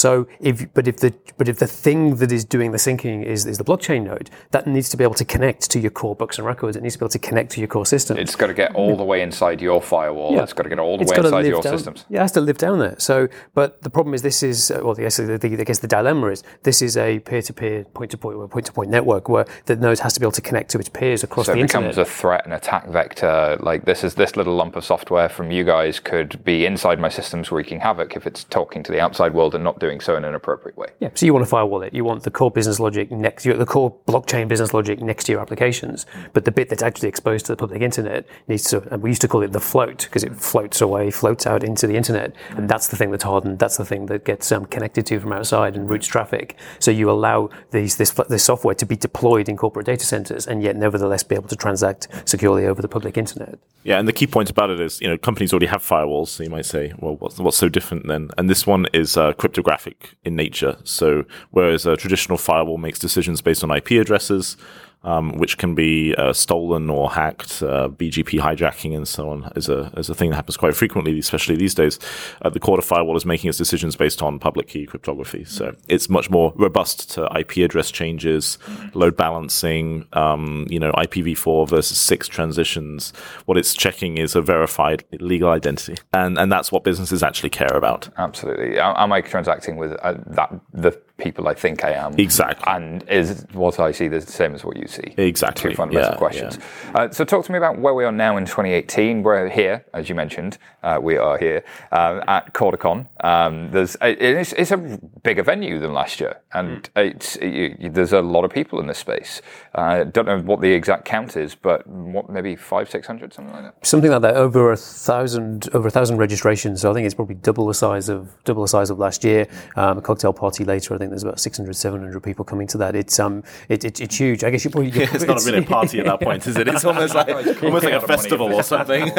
So 0.03 0.27
if 0.41 0.57
but 0.75 0.87
if 0.93 0.97
the 1.05 1.13
but 1.39 1.49
if 1.49 1.59
the 1.59 1.67
thing 1.85 2.17
that 2.17 2.31
is 2.33 2.45
doing 2.45 2.71
the 2.77 2.79
syncing 2.87 3.25
is 3.35 3.41
is 3.53 3.59
the 3.59 3.65
blockchain 3.71 4.05
node, 4.05 4.31
that 4.55 4.67
needs 4.67 4.89
to 4.91 4.97
be 4.97 5.05
able 5.05 5.15
to 5.23 5.25
connect 5.25 5.71
to 5.73 5.79
your 5.85 5.91
core 6.01 6.15
books 6.23 6.39
and 6.39 6.47
records. 6.47 6.77
It 6.77 6.83
needs 6.83 6.95
to 6.97 7.01
be 7.01 7.05
able 7.07 7.11
to 7.21 7.25
connect 7.31 7.49
to 7.53 7.61
your 7.61 7.69
core 7.69 7.87
system. 7.87 8.17
It's 8.19 8.37
got 8.37 8.49
to 8.49 8.55
get 8.63 8.75
all 8.75 8.97
the 8.97 9.05
way 9.13 9.23
inside 9.23 9.61
your 9.61 9.81
firewall. 9.83 10.33
Yeah. 10.35 10.43
It's 10.45 10.53
got 10.53 10.65
to 10.65 10.69
get 10.69 10.79
all 10.79 10.97
the 10.99 11.03
It's 11.03 11.13
way 11.13 11.19
inside 11.19 11.47
your 11.47 11.63
down- 11.63 11.73
systems. 11.77 12.05
Yeah, 12.09 12.19
it 12.21 12.23
has 12.23 12.33
to 12.33 12.41
live 12.41 12.59
down 12.59 12.79
there. 12.79 12.97
So, 12.99 13.29
but 13.55 13.83
the 13.83 13.91
problem 13.91 14.15
is, 14.15 14.23
this 14.23 14.43
is 14.43 14.73
well, 14.85 14.97
yes, 14.99 15.17
the, 15.17 15.39
the, 15.39 15.61
I 15.61 15.65
guess 15.65 15.79
the 15.81 15.89
dilemma 15.89 16.27
is 16.29 16.43
this 16.63 16.83
is 16.83 16.97
a 16.97 17.19
peer-to-peer, 17.21 17.85
point-to-point, 17.95 18.37
or 18.37 18.49
point-to-point 18.49 18.91
network 18.91 19.29
where 19.29 19.47
the 19.67 19.77
node 19.77 19.99
has 20.01 20.13
to 20.15 20.21
be 20.21 20.25
able 20.25 20.33
to 20.33 20.41
connect 20.51 20.71
to 20.73 20.79
its 20.79 20.89
peers 20.89 21.23
across 21.25 21.47
So 21.47 21.53
the 21.55 21.61
it 21.61 21.63
becomes 21.69 21.87
internet. 21.97 22.07
a 22.07 22.11
threat 22.11 22.43
and 22.45 22.55
attack 22.55 22.89
vector. 22.89 23.57
Like 23.61 23.85
this 23.85 24.05
is 24.05 24.15
this 24.15 24.37
little 24.37 24.55
lump 24.55 24.77
of 24.77 24.82
software 24.83 25.29
from 25.29 25.51
you 25.51 25.65
guys 25.65 26.01
could 26.01 26.43
be 26.45 26.67
inside 26.67 27.01
my 27.01 27.09
systems 27.09 27.51
wreaking 27.51 27.81
havoc 27.81 28.17
if 28.17 28.27
it's 28.27 28.45
talking 28.45 28.83
to 28.83 28.93
the 28.93 29.01
outside 29.01 29.35
world 29.35 29.55
and 29.55 29.65
not 29.65 29.79
doing 29.79 30.01
so 30.01 30.17
in 30.17 30.25
an 30.25 30.35
appropriate 30.35 30.77
way. 30.77 30.89
Yeah, 31.01 31.11
so 31.15 31.27
you 31.27 31.33
want 31.33 31.45
to 31.45 31.51
firewall 31.51 31.83
it. 31.83 31.95
You 31.95 32.05
want 32.05 32.23
the 32.25 32.31
core 32.31 32.51
business 32.51 32.81
logic 32.81 33.11
next, 33.11 33.47
you 33.47 33.55
the 33.55 33.67
core 33.67 33.95
blockchain 34.07 34.49
business 34.49 34.75
logic 34.75 35.01
next 35.01 35.25
to 35.25 35.33
your 35.33 35.41
applications. 35.41 36.07
But 36.33 36.45
the 36.45 36.53
bit 36.53 36.69
that's 36.69 36.83
actually 36.83 37.09
exposed 37.09 37.47
to 37.47 37.53
the 37.53 37.57
public 37.57 37.83
internet 37.83 38.27
needs 38.49 38.65
to, 38.71 38.83
and 38.93 39.03
we 39.03 39.11
used 39.11 39.21
to 39.23 39.29
call 39.29 39.43
it 39.43 39.53
the 39.53 39.61
float 39.61 40.05
because 40.05 40.25
it 40.25 40.35
floats 40.37 40.81
away, 40.81 41.11
floats 41.11 41.47
out 41.47 41.65
into 41.65 41.87
the 41.87 41.97
internet, 41.97 42.35
and 42.51 42.69
that's 42.69 42.89
the 42.89 42.97
thing 42.97 43.11
that's 43.11 43.25
hardened. 43.25 43.59
That's 43.59 43.77
the 43.77 43.85
thing 43.85 44.07
that 44.07 44.25
gets 44.25 44.51
um, 44.53 44.67
connected 44.67 45.07
to 45.07 45.21
from 45.21 45.33
outside 45.33 45.77
and 45.77 45.89
routes 45.89 46.07
traffic. 46.07 46.57
So 46.79 46.91
you 46.91 47.11
allow 47.11 47.51
these 47.71 47.97
this 47.97 48.11
this 48.29 48.45
software 48.45 48.75
to 48.75 48.87
be 48.87 48.97
deployed 48.97 49.49
in 49.49 49.57
corporate 49.57 49.87
data 49.87 50.05
centers, 50.05 50.47
and 50.47 50.63
yet 50.63 50.77
nevertheless 50.77 51.23
be 51.23 51.35
able 51.35 51.49
to 51.49 51.57
transact 51.57 52.09
securely 52.25 52.67
over 52.67 52.83
the 52.83 52.89
public 52.89 53.17
internet. 53.17 53.59
Yeah, 53.85 53.99
and 53.99 54.07
the 54.07 54.13
key 54.13 54.27
point 54.27 54.49
about 54.51 54.71
it 54.71 54.72
is, 54.81 55.01
you 55.01 55.09
know, 55.09 55.19
companies 55.19 55.53
already 55.53 55.67
have 55.67 55.83
firewalls. 55.83 56.29
So 56.29 56.43
you 56.43 56.51
might 56.51 56.67
say, 56.67 56.93
well, 56.99 57.17
what's, 57.17 57.39
what's 57.39 57.57
so 57.57 57.69
different 57.69 58.07
then? 58.09 58.31
And 58.39 58.49
this 58.49 58.67
one 58.67 58.87
is 58.93 59.17
uh, 59.17 59.33
cryptographic 59.35 60.15
in 60.25 60.37
nature. 60.37 60.77
So 60.85 61.25
whereas 61.51 61.87
a 61.87 61.97
traditional 61.97 62.39
firewall 62.39 62.79
makes 62.79 62.99
decisions 62.99 63.41
based 63.41 63.63
on 63.65 63.71
IP 63.71 63.93
addresses, 63.93 64.57
um, 65.05 65.33
which 65.33 65.59
can 65.59 65.75
be 65.75 66.15
uh, 66.17 66.33
stolen 66.33 66.89
or 66.91 67.11
hacked, 67.11 67.63
uh, 67.63 67.89
BGP 67.89 68.41
hijacking, 68.41 68.97
and 68.97 69.07
so 69.07 69.31
on, 69.31 69.53
is 69.57 69.69
a 69.69 69.93
is 69.97 70.09
a 70.09 70.15
thing 70.15 70.31
that 70.31 70.37
happens 70.37 70.57
quite 70.57 70.77
frequently, 70.77 71.19
especially 71.19 71.57
these 71.57 71.75
days. 71.75 71.99
Uh, 72.43 72.51
the 72.51 72.61
Corda 72.61 72.83
firewall 72.83 73.17
is 73.17 73.27
making 73.27 73.49
its 73.49 73.59
decisions 73.59 73.97
based 73.97 74.23
on 74.23 74.39
public 74.39 74.69
key 74.69 74.87
cryptography, 74.87 75.45
so 75.45 75.75
it's 75.89 76.09
much 76.09 76.31
more 76.31 76.53
robust 76.57 77.11
to 77.13 77.29
IP 77.37 77.59
address 77.59 77.91
changes, 77.91 78.59
load 78.95 79.17
balancing, 79.17 80.07
um, 80.13 80.67
you 80.69 80.79
know, 80.79 80.93
IPv4 80.93 81.69
versus 81.69 81.99
six 81.99 82.29
transitions. 82.29 83.13
What 83.47 83.59
it's 83.59 83.75
checking 83.75 84.19
is 84.19 84.37
a 84.37 84.41
verified 84.41 85.05
legal 85.13 85.51
identity, 85.51 85.97
and 86.13 86.39
and 86.39 86.51
that's 86.51 86.71
what 86.71 86.85
businesses 86.85 87.23
actually 87.23 87.51
care 87.51 87.77
about. 87.77 88.09
Absolutely. 88.19 88.79
Am 88.79 89.13
I 89.13 89.21
transacting 89.21 89.77
with 89.77 89.93
uh, 90.03 90.15
that 90.27 90.61
the 90.73 91.01
people 91.23 91.49
I 91.49 91.55
think 91.55 91.85
I 91.85 91.93
am? 91.93 92.19
Exactly. 92.19 92.65
And 92.67 93.03
is 93.09 93.47
what 93.53 93.79
I 93.81 93.93
see 93.93 94.09
the 94.09 94.21
same 94.21 94.55
as 94.55 94.65
what 94.65 94.77
you 94.77 94.89
see? 94.89 95.15
Exactly. 95.17 95.71
Two 95.71 95.77
fundamental 95.77 96.13
Yeah, 96.13 96.17
questions. 96.19 96.59
Uh, 96.95 97.09
so 97.11 97.25
talk 97.25 97.45
to 97.47 97.53
me 97.53 97.59
about 97.59 97.79
where 97.79 97.95
we 97.95 98.05
are 98.05 98.13
now 98.13 98.37
in 98.37 98.45
2018. 98.45 99.23
We're 99.23 99.49
here, 99.49 99.85
as 99.95 100.09
you 100.09 100.15
mentioned. 100.15 100.59
Uh, 100.83 100.99
we 101.01 101.17
are 101.17 101.39
here 101.39 101.65
uh, 101.93 102.21
at 102.27 102.53
CordaCon. 102.53 103.07
Um, 103.25 103.71
there's 103.71 103.95
it- 104.03 104.21
it's, 104.21 104.53
it's 104.55 104.73
a 104.73 104.79
bigger 105.23 105.43
venue 105.45 105.79
than 105.79 105.93
last 105.93 106.21
year, 106.21 106.41
and 106.53 106.89
it's 106.97 107.37
you, 107.41 107.77
you- 107.79 107.91
there's 107.91 108.13
a 108.13 108.21
lot 108.23 108.45
of 108.45 108.51
people 108.51 108.81
in 108.81 108.87
this 108.89 108.99
space. 108.99 109.41
I 109.75 110.05
don't 110.05 110.27
know 110.27 110.41
what 110.41 110.61
the 110.61 110.73
exact 110.73 111.05
count 111.05 111.37
is, 111.37 111.55
but 111.55 111.87
what 111.87 112.29
maybe 112.31 112.57
five, 112.57 112.91
six 112.91 113.07
hundred, 113.07 113.33
something 113.33 113.55
like 113.55 113.63
that. 113.65 113.87
something 113.87 114.11
like 114.11 114.23
that 114.23 114.37
over 114.37 114.73
a 114.73 114.77
thousand 114.77 115.69
over 115.73 115.87
a 115.89 115.91
thousand 115.91 116.17
registrations 116.17 116.81
so 116.81 116.91
i 116.91 116.95
think 116.95 117.05
it's 117.07 117.15
probably 117.15 117.35
double 117.35 117.67
the 117.67 117.75
size 117.75 118.09
of 118.09 118.31
double 118.45 118.63
the 118.63 118.69
size 118.69 118.91
of 118.91 118.99
last 118.99 119.23
year 119.25 119.47
um, 119.77 119.99
a 119.99 120.01
cocktail 120.03 120.33
party 120.33 120.65
later 120.65 120.95
i 120.95 120.99
think 120.99 121.11
there's 121.13 121.23
about 121.23 121.41
600 121.41 121.75
700 121.75 122.21
people 122.23 122.45
coming 122.45 122.67
to 122.67 122.79
that 122.79 122.97
it's 122.97 123.19
um 123.21 123.43
it, 123.69 123.85
it, 123.85 124.01
it's 124.01 124.17
huge 124.17 124.45
i 124.45 124.51
guess 124.51 124.65
you 124.65 124.71
probably 124.71 124.91
It's 125.13 125.25
not 125.25 125.45
really 125.45 125.59
a 125.59 125.63
party 125.69 125.99
at 126.01 126.07
that 126.07 126.21
point, 126.21 126.47
is 126.47 126.57
it? 126.57 126.69
It's 126.69 126.85
almost 126.93 127.15
like 127.15 127.29
almost 127.63 127.85
like 127.85 127.95
a 127.95 128.01
festival 128.01 128.53
or 128.53 128.63
something. 128.63 129.11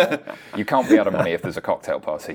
You 0.56 0.66
can't 0.66 0.88
be 0.90 0.98
out 1.00 1.08
of 1.08 1.14
money 1.14 1.32
if 1.32 1.42
there's 1.42 1.58
a 1.58 1.62
cocktail 1.62 2.00
party. 2.00 2.34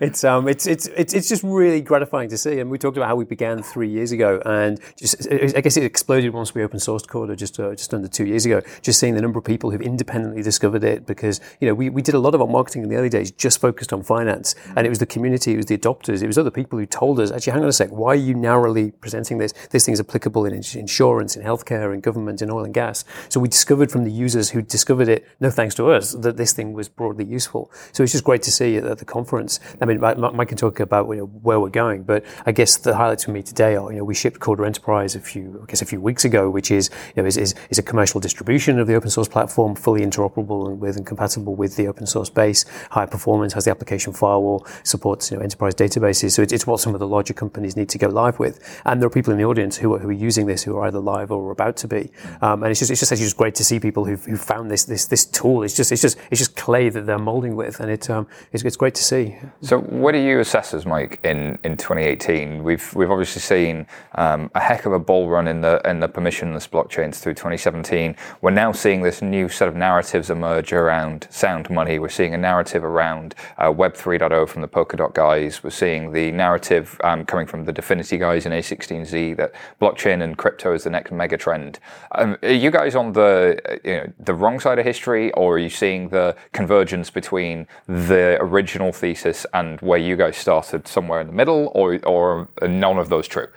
it's 0.00 0.24
um 0.24 0.48
it's 0.48 0.66
it's 0.66 0.86
it's 0.88 1.12
it's 1.14 1.28
just 1.28 1.42
really 1.42 1.80
gratifying 1.80 2.28
to 2.28 2.38
see 2.38 2.58
and 2.58 2.70
we 2.70 2.78
talked 2.78 2.96
about 2.96 3.06
how 3.06 3.14
we 3.14 3.24
began 3.24 3.62
three 3.62 3.88
years 3.88 4.12
ago 4.12 4.40
and 4.46 4.80
just 4.96 5.30
i 5.30 5.60
guess 5.60 5.76
it 5.76 5.84
exploded 5.84 6.32
once 6.32 6.54
we 6.54 6.62
open 6.62 6.78
sourced 6.78 7.06
Corda 7.06 7.36
just 7.36 7.60
uh, 7.60 7.74
just 7.74 7.92
under 7.92 8.08
two 8.08 8.24
years 8.24 8.46
ago 8.46 8.62
just 8.80 8.98
seeing 8.98 9.14
the 9.14 9.20
number 9.20 9.38
of 9.38 9.44
people 9.44 9.70
who've 9.70 9.82
independently 9.82 10.42
discovered 10.42 10.82
it 10.82 11.06
because 11.06 11.40
you 11.60 11.68
know 11.68 11.74
we, 11.74 11.90
we 11.90 12.00
did 12.00 12.14
a 12.14 12.18
lot 12.18 12.34
of 12.34 12.40
our 12.40 12.46
marketing 12.46 12.82
in 12.82 12.88
the 12.88 12.96
early 12.96 13.10
days 13.10 13.30
just 13.30 13.60
focused 13.60 13.92
on 13.92 14.02
finance 14.02 14.54
and 14.74 14.86
it 14.86 14.88
was 14.88 14.98
the 14.98 15.06
community 15.06 15.52
it 15.52 15.58
was 15.58 15.66
the 15.66 15.76
adopters 15.76 16.22
it 16.22 16.26
was 16.26 16.38
other 16.38 16.50
people 16.50 16.78
who 16.78 16.86
told 16.86 17.20
us 17.20 17.27
actually, 17.32 17.52
hang 17.52 17.62
on 17.62 17.68
a 17.68 17.72
sec, 17.72 17.90
why 17.90 18.12
are 18.12 18.14
you 18.14 18.34
narrowly 18.34 18.90
presenting 18.90 19.38
this? 19.38 19.52
This 19.70 19.84
thing 19.84 19.92
is 19.92 20.00
applicable 20.00 20.44
in 20.44 20.54
insurance, 20.54 21.36
in 21.36 21.42
healthcare, 21.42 21.94
in 21.94 22.00
government, 22.00 22.42
in 22.42 22.50
oil 22.50 22.64
and 22.64 22.74
gas. 22.74 23.04
So 23.28 23.40
we 23.40 23.48
discovered 23.48 23.90
from 23.90 24.04
the 24.04 24.10
users 24.10 24.50
who 24.50 24.62
discovered 24.62 25.08
it, 25.08 25.26
no 25.40 25.50
thanks 25.50 25.74
to 25.76 25.90
us, 25.90 26.12
that 26.12 26.36
this 26.36 26.52
thing 26.52 26.72
was 26.72 26.88
broadly 26.88 27.24
useful. 27.24 27.70
So 27.92 28.02
it's 28.02 28.12
just 28.12 28.24
great 28.24 28.42
to 28.42 28.50
see 28.50 28.76
at 28.76 28.98
the 28.98 29.04
conference. 29.04 29.60
I 29.80 29.84
mean, 29.84 30.00
Mike 30.00 30.48
can 30.48 30.58
talk 30.58 30.80
about 30.80 31.08
you 31.08 31.16
know, 31.16 31.26
where 31.26 31.60
we're 31.60 31.68
going, 31.68 32.02
but 32.02 32.24
I 32.46 32.52
guess 32.52 32.76
the 32.76 32.96
highlights 32.96 33.24
for 33.24 33.30
me 33.30 33.42
today 33.42 33.76
are, 33.76 33.90
you 33.92 33.98
know, 33.98 34.04
we 34.04 34.14
shipped 34.14 34.40
Corda 34.40 34.64
Enterprise 34.64 35.14
a 35.14 35.20
few, 35.20 35.60
I 35.62 35.66
guess, 35.66 35.82
a 35.82 35.86
few 35.86 36.00
weeks 36.00 36.24
ago, 36.24 36.50
which 36.50 36.70
is, 36.70 36.90
you 37.14 37.22
know, 37.22 37.26
is, 37.26 37.36
is, 37.36 37.54
is 37.70 37.78
a 37.78 37.82
commercial 37.82 38.20
distribution 38.20 38.78
of 38.78 38.86
the 38.86 38.94
open 38.94 39.10
source 39.10 39.28
platform, 39.28 39.74
fully 39.74 40.02
interoperable 40.02 40.68
and 40.68 40.80
with 40.80 40.96
and 40.96 41.06
compatible 41.06 41.54
with 41.54 41.76
the 41.76 41.86
open 41.86 42.06
source 42.06 42.30
base, 42.30 42.64
high 42.90 43.06
performance, 43.06 43.52
has 43.52 43.64
the 43.64 43.70
application 43.70 44.12
firewall, 44.12 44.66
supports 44.82 45.30
you 45.30 45.36
know, 45.36 45.42
enterprise 45.42 45.74
databases. 45.74 46.32
So 46.32 46.42
it's, 46.42 46.52
it's 46.52 46.66
what 46.66 46.80
some 46.80 46.94
of 46.94 47.00
the 47.00 47.06
larger 47.18 47.34
companies 47.34 47.76
need 47.76 47.88
to 47.88 47.98
go 47.98 48.06
live 48.06 48.38
with. 48.38 48.54
And 48.84 49.00
there 49.00 49.08
are 49.08 49.10
people 49.18 49.32
in 49.32 49.38
the 49.38 49.44
audience 49.44 49.76
who 49.76 49.92
are, 49.94 49.98
who 49.98 50.08
are 50.10 50.20
using 50.28 50.46
this 50.46 50.62
who 50.62 50.76
are 50.76 50.86
either 50.86 51.00
live 51.00 51.32
or 51.32 51.50
about 51.50 51.76
to 51.78 51.88
be. 51.88 52.10
Um, 52.40 52.62
and 52.62 52.70
it's 52.70 52.78
just, 52.78 52.92
it's 52.92 53.00
just 53.00 53.10
actually 53.10 53.26
just 53.26 53.36
great 53.36 53.56
to 53.56 53.64
see 53.64 53.80
people 53.80 54.04
who've, 54.04 54.24
who 54.24 54.36
found 54.36 54.70
this, 54.70 54.84
this, 54.84 55.06
this 55.06 55.26
tool. 55.26 55.64
It's 55.64 55.74
just, 55.74 55.90
it's 55.90 56.00
just, 56.00 56.16
it's 56.30 56.38
just 56.38 56.54
clay 56.54 56.90
that 56.90 57.06
they're 57.06 57.18
molding 57.18 57.56
with. 57.56 57.80
And 57.80 57.90
it, 57.90 58.08
um, 58.08 58.28
it's, 58.52 58.62
it's 58.62 58.76
great 58.76 58.94
to 58.94 59.02
see. 59.02 59.36
So 59.62 59.80
what 59.80 60.12
do 60.12 60.18
you 60.18 60.38
assess 60.38 60.72
as, 60.74 60.86
Mike, 60.86 61.18
in, 61.24 61.58
in 61.64 61.76
2018? 61.76 62.62
We've, 62.62 62.94
we've 62.94 63.10
obviously 63.10 63.42
seen 63.42 63.88
um, 64.14 64.48
a 64.54 64.60
heck 64.60 64.86
of 64.86 64.92
a 64.92 65.00
bull 65.00 65.28
run 65.28 65.48
in 65.48 65.60
the, 65.60 65.80
in 65.90 65.98
the 65.98 66.08
permissionless 66.08 66.68
blockchains 66.68 67.16
through 67.16 67.34
2017. 67.34 68.14
We're 68.42 68.50
now 68.50 68.70
seeing 68.70 69.02
this 69.02 69.22
new 69.22 69.48
set 69.48 69.66
of 69.66 69.74
narratives 69.74 70.30
emerge 70.30 70.72
around 70.72 71.26
sound 71.30 71.68
money. 71.68 71.98
We're 71.98 72.10
seeing 72.10 72.34
a 72.34 72.38
narrative 72.38 72.84
around 72.84 73.34
uh, 73.56 73.72
Web 73.72 73.94
3.0 73.94 74.48
from 74.48 74.62
the 74.62 74.68
Polkadot 74.68 75.14
guys. 75.14 75.64
We're 75.64 75.70
seeing 75.70 76.12
the 76.12 76.30
narrative 76.30 76.96
um, 77.08 77.24
coming 77.24 77.46
from 77.46 77.64
the 77.64 77.72
Dfinity 77.72 78.18
guys 78.18 78.46
in 78.46 78.52
A16Z 78.52 79.36
that 79.36 79.52
blockchain 79.80 80.22
and 80.22 80.36
crypto 80.36 80.74
is 80.74 80.84
the 80.84 80.90
next 80.90 81.10
mega 81.10 81.36
trend. 81.36 81.78
Um, 82.12 82.36
are 82.42 82.52
you 82.52 82.70
guys 82.70 82.94
on 82.94 83.12
the 83.12 83.58
you 83.84 83.94
know, 83.94 84.12
the 84.18 84.34
wrong 84.34 84.60
side 84.60 84.78
of 84.78 84.84
history, 84.84 85.32
or 85.32 85.54
are 85.54 85.58
you 85.58 85.70
seeing 85.70 86.10
the 86.10 86.36
convergence 86.52 87.10
between 87.10 87.66
the 87.86 88.36
original 88.40 88.92
thesis 88.92 89.46
and 89.54 89.80
where 89.80 89.98
you 89.98 90.16
guys 90.16 90.36
started 90.36 90.86
somewhere 90.86 91.20
in 91.20 91.26
the 91.26 91.32
middle, 91.32 91.72
or 91.74 91.98
or 92.04 92.48
none 92.62 92.98
of 92.98 93.08
those 93.08 93.26
true? 93.26 93.48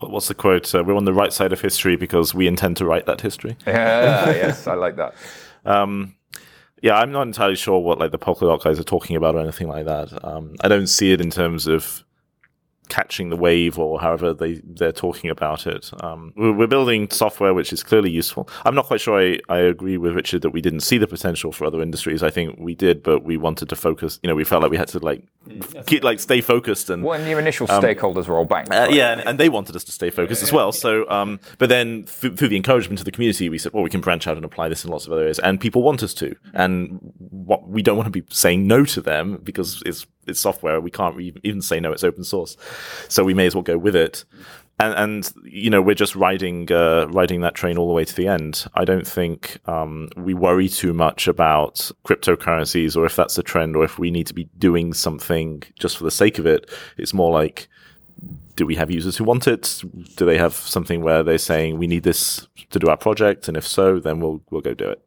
what's 0.00 0.28
the 0.28 0.34
quote? 0.34 0.72
Uh, 0.72 0.84
we're 0.84 0.94
on 0.94 1.04
the 1.04 1.12
right 1.12 1.32
side 1.32 1.52
of 1.52 1.60
history 1.60 1.96
because 1.96 2.32
we 2.32 2.46
intend 2.46 2.76
to 2.76 2.86
write 2.86 3.06
that 3.06 3.20
history. 3.20 3.56
Yeah, 3.66 4.30
yes, 4.30 4.66
I 4.66 4.74
like 4.74 4.96
that. 4.96 5.14
Um, 5.64 6.14
yeah, 6.80 6.96
I'm 6.96 7.10
not 7.10 7.22
entirely 7.22 7.56
sure 7.56 7.80
what 7.80 7.98
like 7.98 8.12
the 8.12 8.18
Polkadot 8.18 8.62
guys 8.62 8.78
are 8.78 8.84
talking 8.84 9.16
about 9.16 9.34
or 9.34 9.40
anything 9.40 9.68
like 9.68 9.84
that. 9.84 10.24
Um, 10.24 10.54
I 10.60 10.68
don't 10.68 10.86
see 10.86 11.12
it 11.12 11.20
in 11.20 11.30
terms 11.30 11.66
of 11.66 12.04
catching 12.88 13.30
the 13.30 13.36
wave 13.36 13.78
or 13.78 14.00
however 14.00 14.32
they, 14.34 14.60
they're 14.64 14.92
talking 14.92 15.30
about 15.30 15.66
it. 15.66 15.90
Um, 16.02 16.32
we're 16.36 16.66
building 16.66 17.10
software 17.10 17.54
which 17.54 17.72
is 17.72 17.82
clearly 17.82 18.10
useful. 18.10 18.48
I'm 18.64 18.74
not 18.74 18.86
quite 18.86 19.00
sure 19.00 19.20
I, 19.20 19.38
I 19.48 19.58
agree 19.58 19.96
with 19.96 20.14
Richard 20.14 20.42
that 20.42 20.50
we 20.50 20.60
didn't 20.60 20.80
see 20.80 20.98
the 20.98 21.06
potential 21.06 21.52
for 21.52 21.64
other 21.64 21.82
industries. 21.82 22.22
I 22.22 22.30
think 22.30 22.58
we 22.58 22.74
did, 22.74 23.02
but 23.02 23.24
we 23.24 23.36
wanted 23.36 23.68
to 23.68 23.76
focus, 23.76 24.18
you 24.22 24.28
know, 24.28 24.34
we 24.34 24.44
felt 24.44 24.62
like 24.62 24.70
we 24.70 24.76
had 24.76 24.88
to 24.88 24.98
like 24.98 25.22
keep, 25.86 26.04
like 26.04 26.20
stay 26.20 26.40
focused 26.40 26.90
and 26.90 27.02
when 27.02 27.26
your 27.28 27.38
initial 27.38 27.70
um, 27.70 27.82
stakeholders 27.82 28.26
were 28.26 28.36
all 28.36 28.44
banks. 28.44 28.70
Uh. 28.70 28.88
Yeah, 28.90 29.12
and, 29.12 29.26
and, 29.26 29.38
they 29.38 29.48
wanted 29.48 29.76
us 29.76 29.84
to 29.84 29.92
stay 29.92 30.10
focused 30.10 30.42
as 30.42 30.52
well. 30.52 30.72
So, 30.72 31.08
um, 31.08 31.38
but 31.58 31.68
then 31.68 32.04
th- 32.04 32.34
through 32.36 32.48
the 32.48 32.56
encouragement 32.56 33.00
of 33.00 33.04
the 33.04 33.12
community, 33.12 33.48
we 33.48 33.58
said, 33.58 33.72
well, 33.72 33.82
we 33.82 33.90
can 33.90 34.00
branch 34.00 34.26
out 34.26 34.36
and 34.36 34.44
apply 34.44 34.68
this 34.68 34.84
in 34.84 34.90
lots 34.90 35.06
of 35.06 35.12
other 35.12 35.22
areas 35.22 35.38
and 35.38 35.60
people 35.60 35.82
want 35.82 36.02
us 36.02 36.14
to. 36.14 36.34
And 36.54 36.98
what 37.18 37.68
we 37.68 37.82
don't 37.82 37.96
want 37.96 38.06
to 38.06 38.22
be 38.22 38.24
saying 38.30 38.66
no 38.66 38.84
to 38.84 39.00
them 39.00 39.40
because 39.42 39.82
it's 39.86 40.06
it's 40.28 40.40
software. 40.40 40.80
We 40.80 40.90
can't 40.90 41.18
even 41.42 41.62
say 41.62 41.80
no. 41.80 41.92
It's 41.92 42.04
open 42.04 42.24
source, 42.24 42.56
so 43.08 43.24
we 43.24 43.34
may 43.34 43.46
as 43.46 43.54
well 43.54 43.62
go 43.62 43.78
with 43.78 43.96
it. 43.96 44.24
And, 44.80 44.94
and 44.94 45.32
you 45.44 45.70
know 45.70 45.82
we're 45.82 45.94
just 45.94 46.14
riding 46.14 46.70
uh, 46.70 47.08
riding 47.08 47.40
that 47.40 47.54
train 47.54 47.78
all 47.78 47.88
the 47.88 47.94
way 47.94 48.04
to 48.04 48.14
the 48.14 48.28
end. 48.28 48.66
I 48.74 48.84
don't 48.84 49.06
think 49.06 49.58
um, 49.66 50.08
we 50.16 50.34
worry 50.34 50.68
too 50.68 50.92
much 50.92 51.26
about 51.26 51.90
cryptocurrencies 52.04 52.96
or 52.96 53.04
if 53.04 53.16
that's 53.16 53.36
a 53.38 53.42
trend 53.42 53.74
or 53.74 53.84
if 53.84 53.98
we 53.98 54.12
need 54.12 54.28
to 54.28 54.34
be 54.34 54.44
doing 54.56 54.94
something 54.94 55.64
just 55.80 55.98
for 55.98 56.04
the 56.04 56.12
sake 56.12 56.38
of 56.38 56.46
it. 56.46 56.70
It's 56.96 57.12
more 57.12 57.32
like 57.32 57.68
do 58.54 58.66
we 58.66 58.74
have 58.74 58.90
users 58.90 59.16
who 59.16 59.24
want 59.24 59.46
it? 59.46 59.82
Do 60.16 60.24
they 60.24 60.36
have 60.36 60.52
something 60.52 61.02
where 61.02 61.22
they're 61.22 61.38
saying 61.38 61.78
we 61.78 61.86
need 61.86 62.02
this 62.02 62.48
to 62.70 62.78
do 62.78 62.88
our 62.88 62.96
project? 62.96 63.46
And 63.48 63.56
if 63.56 63.66
so, 63.66 64.00
then 64.00 64.20
we'll 64.20 64.40
we'll 64.50 64.60
go 64.60 64.74
do 64.74 64.88
it. 64.88 65.00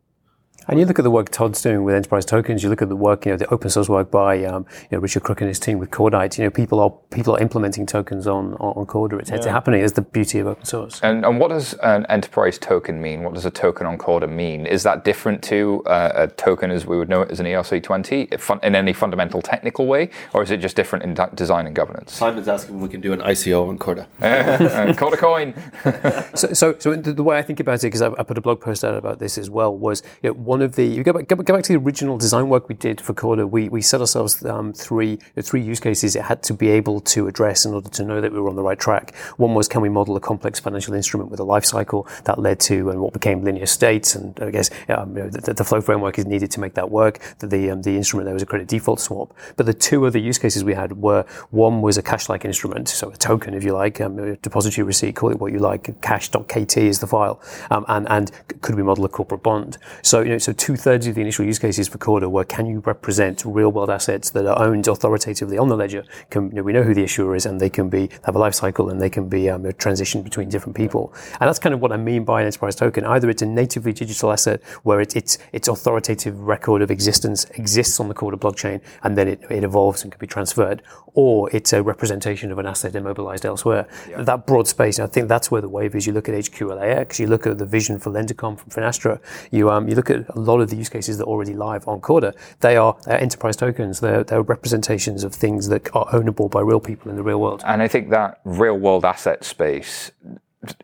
And 0.68 0.80
you 0.80 0.86
look 0.86 1.00
at 1.00 1.04
the 1.04 1.12
work 1.12 1.30
Todd's 1.30 1.62
doing 1.62 1.84
with 1.84 1.96
enterprise 1.96 2.26
tokens. 2.26 2.64
You 2.64 2.70
look 2.70 2.82
at 2.82 2.90
the 2.90 2.96
work, 2.96 3.26
you 3.26 3.32
know, 3.32 3.38
the 3.38 3.52
open 3.52 3.70
source 3.70 3.90
work 3.90 4.12
by 4.12 4.44
um, 4.46 4.66
you 4.84 4.98
know, 4.98 5.00
Richard 5.00 5.24
Crook 5.24 5.42
and 5.42 5.48
his 5.48 5.60
team 5.60 5.80
with 5.80 5.90
Cordite. 5.90 6.38
You 6.38 6.46
know, 6.46 6.50
people 6.50 6.80
are 6.80 6.92
people 7.10 7.36
are 7.36 7.40
implementing 7.40 7.86
tokens 7.86 8.28
on 8.28 8.54
on 8.56 8.86
Corda. 8.86 9.18
It's, 9.18 9.30
yeah. 9.30 9.38
it's 9.38 9.46
happening. 9.46 9.82
It's 9.82 9.94
the 9.94 10.02
beauty 10.02 10.40
of 10.40 10.48
open 10.48 10.66
source. 10.66 11.00
And, 11.02 11.26
and 11.26 11.40
what 11.40 11.50
does 11.50 11.74
an 11.76 12.06
enterprise 12.08 12.58
token 12.58 13.02
mean? 13.02 13.24
What 13.24 13.34
does 13.34 13.46
a 13.46 13.52
token 13.52 13.88
on 13.88 13.98
Corda 13.98 14.28
mean? 14.28 14.66
Is 14.66 14.84
that 14.84 15.04
different 15.04 15.42
to 15.44 15.84
uh, 15.86 16.12
a 16.16 16.28
token 16.28 16.72
as 16.72 16.86
we 16.86 16.98
would 16.98 17.10
know 17.10 17.22
it 17.22 17.32
as 17.32 17.40
an 17.40 17.46
ERC20 17.46 18.60
in 18.64 18.76
any 18.76 18.94
fundamental 18.94 19.42
technical 19.42 19.88
way, 19.88 20.10
or 20.34 20.44
is 20.44 20.52
it 20.52 20.58
just 20.58 20.76
different 20.76 21.04
in 21.04 21.18
design 21.36 21.68
and 21.68 21.76
governance? 21.76 22.14
Simon's 22.14 22.48
asking 22.48 22.76
if 22.76 22.82
we 22.82 22.90
can 22.90 23.02
do 23.02 23.14
an 23.14 23.20
ICO 23.20 23.68
on 23.68 23.78
Corda. 23.78 24.08
uh, 24.22 24.94
Corda 24.98 25.18
coin. 25.18 25.54
so, 26.36 26.54
so, 26.54 26.76
so 26.78 26.96
the, 26.96 27.14
the, 27.14 27.24
way 27.24 27.38
I 27.38 27.42
think 27.42 27.60
about 27.60 27.84
it, 27.84 27.88
because 27.88 28.02
I, 28.02 28.12
I, 28.18 28.24
put 28.24 28.38
a 28.38 28.42
blog 28.42 28.62
post 28.62 28.84
out 28.84 28.96
about 28.96 29.20
this 29.20 29.38
as 29.38 29.50
well, 29.50 29.76
was 29.76 30.04
you 30.22 30.30
know, 30.30 30.34
one 30.52 30.62
of 30.62 30.76
the 30.76 31.02
go 31.02 31.14
back, 31.14 31.30
go 31.30 31.38
back 31.38 31.64
to 31.64 31.72
the 31.72 31.80
original 31.80 32.18
design 32.18 32.50
work 32.50 32.68
we 32.68 32.76
did 32.76 33.00
for 33.00 33.14
Corda. 33.14 33.48
We, 33.48 33.70
we 33.70 33.82
set 33.82 34.02
ourselves 34.02 34.44
um, 34.44 34.74
three 34.74 35.18
three 35.42 35.62
use 35.62 35.80
cases 35.80 36.14
it 36.18 36.24
had 36.24 36.44
to 36.44 36.54
be 36.54 36.68
able 36.68 37.00
to 37.14 37.30
address 37.30 37.64
in 37.66 37.74
order 37.74 37.88
to 37.88 38.04
know 38.04 38.20
that 38.20 38.34
we 38.34 38.40
were 38.42 38.50
on 38.50 38.58
the 38.58 38.62
right 38.62 38.78
track. 38.78 39.16
One 39.38 39.54
was 39.54 39.70
can 39.70 39.80
we 39.80 39.88
model 39.88 40.18
a 40.18 40.20
complex 40.20 40.60
financial 40.60 40.94
instrument 40.94 41.32
with 41.32 41.40
a 41.40 41.46
life 41.46 41.64
cycle 41.64 42.06
that 42.26 42.38
led 42.38 42.60
to 42.72 42.90
and 42.90 43.00
what 43.00 43.14
became 43.14 43.46
linear 43.46 43.66
states, 43.66 44.14
and 44.14 44.38
I 44.42 44.52
guess 44.52 44.70
um, 44.90 45.16
you 45.16 45.24
know, 45.24 45.30
the, 45.30 45.54
the, 45.54 45.64
flow 45.64 45.80
framework 45.80 46.20
is 46.20 46.26
needed 46.26 46.52
to 46.52 46.60
make 46.60 46.74
that 46.74 46.92
work. 46.92 47.22
The 47.40 47.48
the, 47.48 47.72
um, 47.72 47.82
the 47.84 47.96
instrument 47.96 48.26
there 48.26 48.34
was 48.34 48.44
a 48.44 48.46
credit 48.46 48.68
default 48.68 49.00
swap. 49.00 49.34
But 49.56 49.68
the 49.68 49.74
two 49.74 50.06
other 50.06 50.20
use 50.20 50.38
cases 50.38 50.66
we 50.66 50.74
had 50.74 50.98
were 50.98 51.24
one 51.52 51.82
was 51.82 51.98
a 51.98 52.02
cash-like 52.02 52.44
instrument, 52.44 52.90
so 52.90 53.10
a 53.10 53.16
token 53.16 53.54
if 53.54 53.64
you 53.64 53.72
like, 53.72 54.02
um, 54.02 54.20
a 54.20 54.36
depository 54.36 54.84
receipt, 54.86 55.16
call 55.16 55.32
it 55.32 55.40
what 55.40 55.54
you 55.54 55.60
like. 55.60 56.02
Cash.kt 56.02 56.76
is 56.76 57.00
the 57.00 57.08
file, 57.08 57.42
um, 57.70 57.86
and 57.88 58.06
and 58.10 58.32
could 58.60 58.76
we 58.76 58.84
model 58.84 59.06
a 59.06 59.10
corporate 59.10 59.44
bond? 59.44 59.78
So 60.02 60.20
you 60.20 60.28
know 60.28 60.41
so 60.42 60.54
two 60.54 60.76
thirds 60.76 61.08
of 61.08 61.16
the 61.16 61.22
initial 61.22 61.46
use 61.46 61.60
cases 61.60 61.88
for 61.88 61.98
Corda 61.98 62.30
were 62.30 62.44
can 62.44 62.66
you 62.66 62.80
represent 62.80 63.44
real 63.46 63.72
world 63.72 63.90
assets 63.90 64.32
that 64.32 64.46
are 64.46 64.60
owned 64.60 64.88
authoritatively 64.88 65.58
on 65.58 65.70
the 65.70 65.76
ledger? 65.76 66.04
Can, 66.30 66.50
you 66.50 66.58
know, 66.58 66.64
we 66.64 66.74
know 66.74 66.84
who 66.84 66.94
the 66.94 67.04
issuer 67.04 67.36
is 67.36 67.46
and 67.46 67.60
they 67.60 67.70
can 67.70 67.90
be, 67.90 68.10
have 68.26 68.36
a 68.36 68.40
life 68.40 68.56
cycle 68.56 68.90
and 68.90 69.00
they 69.00 69.10
can 69.10 69.30
be 69.30 69.50
um, 69.50 69.64
transitioned 69.64 70.24
between 70.24 70.50
different 70.50 70.76
people. 70.76 71.14
And 71.40 71.48
that's 71.48 71.60
kind 71.60 71.74
of 71.74 71.82
what 71.82 71.92
I 71.92 71.98
mean 71.98 72.24
by 72.24 72.42
an 72.42 72.48
enterprise 72.48 72.76
token. 72.76 73.06
Either 73.06 73.30
it's 73.30 73.42
a 73.42 73.46
natively 73.46 73.94
digital 73.94 74.32
asset 74.32 74.64
where 74.84 75.00
it, 75.00 75.16
it's, 75.16 75.38
its 75.52 75.68
authoritative 75.68 76.40
record 76.40 76.82
of 76.82 76.90
existence 76.90 77.46
exists 77.52 78.00
on 78.00 78.08
the 78.08 78.14
Corda 78.14 78.38
blockchain 78.38 78.82
and 79.04 79.18
then 79.18 79.28
it, 79.28 79.42
it 79.50 79.64
evolves 79.64 80.04
and 80.04 80.12
can 80.12 80.20
be 80.20 80.28
transferred, 80.28 80.82
or 81.14 81.50
it's 81.56 81.74
a 81.74 81.84
representation 81.84 82.52
of 82.52 82.58
an 82.58 82.66
asset 82.66 82.96
immobilized 82.96 83.46
elsewhere. 83.46 83.88
Yeah. 84.10 84.22
That 84.22 84.46
broad 84.46 84.68
space, 84.68 85.00
I 85.00 85.08
think 85.08 85.28
that's 85.28 85.52
where 85.52 85.62
the 85.62 85.70
wave 85.70 85.96
is. 85.96 86.08
You 86.08 86.14
look 86.14 86.30
at 86.30 86.36
HQLAX, 86.36 87.20
you 87.20 87.28
look 87.28 87.46
at 87.46 87.58
the 87.58 87.66
vision 87.66 88.00
for 88.00 88.12
LenderComm 88.12 88.58
from 88.58 88.70
Finastra, 88.70 89.20
you, 89.52 89.70
um, 89.70 89.88
you 89.88 89.96
look 89.96 90.10
at 90.10 90.28
a 90.30 90.40
lot 90.40 90.62
of 90.62 90.70
the 90.70 90.76
use 90.76 90.90
cases 90.90 91.18
that 91.18 91.26
are 91.26 91.28
already 91.28 91.54
live 91.54 91.88
on 91.88 92.00
Corda. 92.00 92.34
They 92.60 92.78
are 92.78 92.98
enterprise 93.08 93.58
tokens, 93.58 94.00
they're, 94.00 94.24
they're 94.24 94.42
representations 94.42 95.24
of 95.24 95.34
things 95.34 95.68
that 95.68 95.94
are 95.96 96.06
ownable 96.08 96.50
by 96.50 96.62
real 96.62 96.80
people 96.80 97.10
in 97.10 97.18
the 97.18 97.24
real 97.24 97.42
world. 97.42 97.64
And 97.66 97.82
I 97.82 97.88
think 97.88 98.10
that 98.10 98.40
real 98.46 98.78
world 98.78 99.06
asset 99.06 99.44
space 99.44 100.12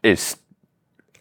is 0.04 0.38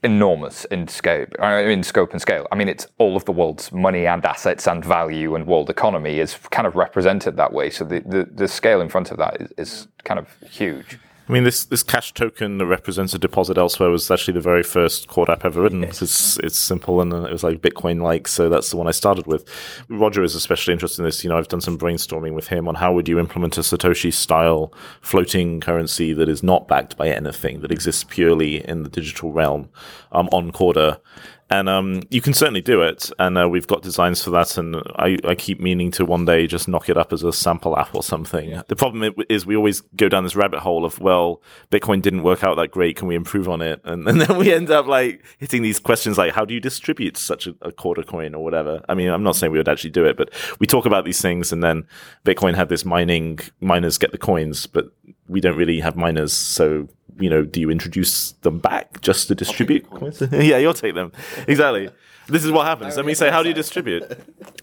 enormous 0.07 0.65
in 0.67 0.87
scope, 0.87 1.35
in 1.41 1.83
scope 1.83 2.13
and 2.13 2.23
scale. 2.23 2.47
I 2.53 2.55
mean, 2.55 2.69
it's 2.69 2.87
all 2.99 3.17
of 3.17 3.25
the 3.25 3.33
world's 3.33 3.73
money 3.73 4.07
and 4.07 4.25
assets 4.25 4.69
and 4.69 4.85
value 4.85 5.35
and 5.35 5.47
world 5.47 5.69
economy 5.69 6.21
is 6.21 6.39
kind 6.53 6.67
of 6.67 6.77
represented 6.77 7.37
that 7.37 7.53
way. 7.53 7.71
So 7.71 7.85
the, 7.85 8.01
the, 8.07 8.29
the 8.33 8.49
scale 8.49 8.81
in 8.81 8.89
front 8.89 9.11
of 9.11 9.19
that 9.19 9.41
is, 9.41 9.53
is 9.59 9.89
kind 10.05 10.21
of 10.21 10.29
huge. 10.49 10.99
I 11.29 11.33
mean, 11.33 11.43
this, 11.43 11.65
this 11.65 11.83
cash 11.83 12.15
token 12.15 12.59
that 12.59 12.67
represents 12.67 13.13
a 13.13 13.19
deposit 13.19 13.59
elsewhere 13.59 13.91
was 13.91 14.11
actually 14.11 14.35
the 14.35 14.41
very 14.41 14.63
first 14.63 15.09
Corda 15.09 15.33
app 15.33 15.45
ever 15.45 15.61
written. 15.61 15.83
Yes. 15.83 16.01
It's 16.01 16.39
it's 16.39 16.59
simple 16.59 17.01
and 17.01 17.13
it 17.13 17.33
was 17.33 17.43
like 17.43 17.61
Bitcoin 17.61 18.01
like, 18.01 18.29
so 18.29 18.49
that's 18.49 18.71
the 18.71 18.77
one 18.77 18.87
I 18.87 18.93
started 18.93 19.27
with. 19.27 19.45
Roger 19.89 20.23
is 20.23 20.37
especially 20.37 20.73
interested 20.73 21.03
in 21.03 21.07
this. 21.07 21.25
You 21.25 21.31
know, 21.31 21.39
I've 21.39 21.49
done 21.49 21.61
some 21.61 21.79
brainstorming 21.79 22.35
with 22.35 22.49
him 22.49 22.69
on 22.69 22.77
how 22.77 22.93
would 22.93 23.09
you 23.09 23.19
implement 23.19 23.59
a 23.59 23.63
Satoshi 23.63 24.13
style 24.13 24.73
floating 25.01 25.61
currency 25.61 26.13
that 26.13 26.29
is 26.29 26.45
not 26.45 26.69
backed 26.69 26.97
by 26.97 27.09
anything 27.09 27.61
that 27.61 27.73
exists 27.73 28.05
purely 28.05 28.65
in 28.69 28.85
the 28.85 28.89
digital 28.89 29.33
realm 29.33 29.69
um, 30.13 30.29
on 30.31 30.53
Corda 30.53 31.01
and 31.49 31.69
um, 31.69 32.03
you 32.11 32.21
can 32.21 32.35
certainly 32.35 32.61
do 32.61 32.83
it. 32.83 33.11
And 33.21 33.39
uh, 33.39 33.49
we've 33.49 33.69
got 33.69 33.83
designs 33.83 34.23
for 34.23 34.31
that. 34.31 34.59
And 34.59 34.77
I, 34.97 35.17
I, 35.25 35.37
keep 35.37 35.61
meaning 35.61 35.93
to 35.93 36.05
one 36.05 36.25
day 36.25 36.49
just 36.49 36.67
knock 36.67 36.89
it 36.89 36.97
up 36.97 37.13
as 37.13 37.23
a 37.23 37.33
sample 37.33 37.79
app 37.79 37.95
or 37.95 38.03
something. 38.03 38.51
Yeah. 38.51 38.63
The 38.67 38.75
problem 38.75 39.15
is 39.29 39.47
we 39.47 39.55
always 39.55 39.81
go 39.95 40.09
down 40.09 40.25
this 40.25 40.35
rabbit 40.35 40.61
hole 40.61 40.85
of, 40.85 40.99
well, 40.99 41.41
Bitcoin 41.71 42.03
didn't 42.03 42.25
work 42.25 42.43
out 42.43 42.57
that 42.57 42.73
great. 42.73 42.97
Can 42.97 43.07
we 43.07 43.15
improve 43.15 43.49
on 43.49 43.63
it? 43.63 43.81
And, 43.85 44.09
and 44.09 44.21
then 44.21 44.37
we 44.37 44.53
end 44.53 44.71
up 44.71 44.87
like 44.87 45.25
hitting 45.39 45.63
these 45.63 45.79
questions 45.79 46.19
like, 46.19 46.33
how 46.33 46.45
do 46.45 46.53
you 46.53 46.61
distribute 46.61 47.17
such 47.17 47.47
a, 47.47 47.55
a 47.63 47.71
Corda 47.71 48.03
coin 48.03 48.35
or 48.35 48.43
whatever? 48.43 48.83
I 48.89 48.95
mean, 48.95 49.09
I'm 49.09 49.23
not 49.23 49.37
saying 49.37 49.53
we 49.53 49.59
would 49.59 49.69
actually 49.69 49.91
do 49.91 50.05
it, 50.05 50.17
but 50.17 50.31
we 50.59 50.67
talk 50.67 50.85
about 50.85 51.05
these 51.05 51.23
things. 51.23 51.53
And 51.53 51.63
then 51.63 51.87
Bitcoin 52.25 52.57
had 52.57 52.69
this 52.69 52.85
mining, 52.85 53.39
miners 53.61 53.99
get 53.99 54.11
the 54.11 54.19
coins, 54.19 54.67
but 54.67 54.87
we 55.29 55.41
don't 55.41 55.57
really 55.57 55.81
have 55.81 55.97
miners, 55.97 56.33
so 56.33 56.89
you 57.19 57.31
know, 57.31 57.45
do 57.45 57.61
you 57.61 57.71
introduce 57.71 58.33
them 58.43 58.59
back 58.59 59.01
just 59.01 59.29
to 59.29 59.35
distribute? 59.35 59.87
yeah, 60.33 60.59
you'll 60.59 60.75
take 60.75 60.95
them. 60.95 61.13
Exactly. 61.49 61.89
This 62.29 62.45
is 62.45 62.51
what 62.51 62.67
happens. 62.67 62.97
Then 62.97 63.07
we 63.07 63.15
say, 63.15 63.31
how 63.31 63.43
do 63.43 63.49
you 63.49 63.55
distribute? 63.55 64.05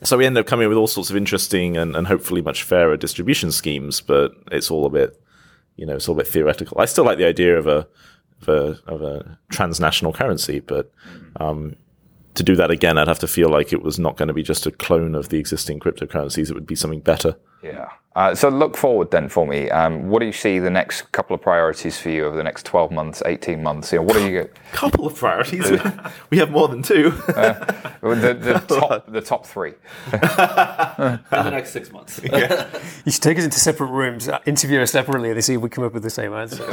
so 0.04 0.18
we 0.18 0.26
end 0.26 0.38
up 0.38 0.46
coming 0.46 0.68
with 0.68 0.78
all 0.78 0.88
sorts 0.88 1.10
of 1.10 1.16
interesting 1.16 1.78
and, 1.78 1.96
and 1.96 2.08
hopefully 2.08 2.42
much 2.42 2.64
fairer 2.64 2.98
distribution 2.98 3.52
schemes, 3.52 4.02
but 4.02 4.34
it's 4.52 4.70
all 4.70 4.86
a 4.86 4.90
bit, 4.90 5.20
you 5.78 5.86
know, 5.86 5.96
it's 5.96 6.08
all 6.08 6.16
a 6.16 6.18
bit 6.18 6.28
theoretical. 6.28 6.80
I 6.80 6.86
still 6.86 7.06
like 7.06 7.18
the 7.18 7.26
idea 7.26 7.58
of 7.58 7.68
a 7.68 7.88
of 8.42 8.50
a, 8.50 8.92
of 8.92 9.02
a 9.02 9.40
transnational 9.50 10.12
currency, 10.12 10.60
but 10.60 10.92
um, 11.38 11.78
to 12.34 12.44
do 12.44 12.56
that 12.58 12.72
again, 12.72 12.98
I'd 12.98 13.08
have 13.08 13.20
to 13.20 13.28
feel 13.28 13.48
like 13.48 13.72
it 13.72 13.82
was 13.82 13.98
not 13.98 14.18
going 14.18 14.28
to 14.28 14.34
be 14.34 14.44
just 14.44 14.66
a 14.66 14.72
clone 14.72 15.16
of 15.16 15.30
the 15.30 15.38
existing 15.38 15.80
cryptocurrencies. 15.80 16.50
It 16.50 16.54
would 16.54 16.68
be 16.68 16.76
something 16.76 17.00
better. 17.00 17.38
Yeah. 17.62 17.90
Uh, 18.16 18.36
so 18.36 18.50
look 18.50 18.78
forward 18.78 19.10
then 19.12 19.28
for 19.28 19.48
me. 19.48 19.70
Um, 19.72 20.08
what 20.08 20.20
do 20.20 20.26
you 20.26 20.32
see 20.32 20.60
the 20.60 20.70
next 20.70 21.12
couple 21.12 21.34
of 21.34 21.42
priorities 21.42 22.00
for 22.00 22.10
you 22.10 22.26
over 22.26 22.38
the 22.38 22.44
next 22.44 22.66
12 22.66 22.92
months, 22.92 23.24
18 23.26 23.64
months? 23.64 23.92
You 23.92 24.00
know, 24.00 24.04
what 24.04 24.18
are 24.18 24.30
you? 24.30 24.50
couple 24.72 25.08
of 25.08 25.16
priorities. 25.16 25.72
we 26.30 26.38
have 26.38 26.52
more 26.52 26.68
than 26.68 26.84
two. 26.84 27.14
uh, 27.30 27.54
the, 28.02 28.34
the 28.34 28.64
top, 28.80 29.12
the 29.12 29.22
top 29.22 29.46
three. 29.46 29.74
In 30.12 30.20
the 30.22 31.50
next 31.50 31.72
six 31.72 31.92
months. 31.92 32.20
Yeah. 32.24 32.70
You 33.06 33.12
should 33.12 33.24
take 33.24 33.38
us 33.38 33.44
into 33.46 33.60
separate 33.60 33.88
rooms, 33.88 34.28
uh, 34.30 34.40
interview 34.46 34.80
us 34.82 34.92
separately, 34.92 35.32
and 35.32 35.44
see 35.44 35.56
if 35.56 35.62
we 35.62 35.70
come 35.70 35.84
up 35.84 35.94
with 35.94 36.04
the 36.04 36.10
same 36.10 36.34
answer. 36.34 36.64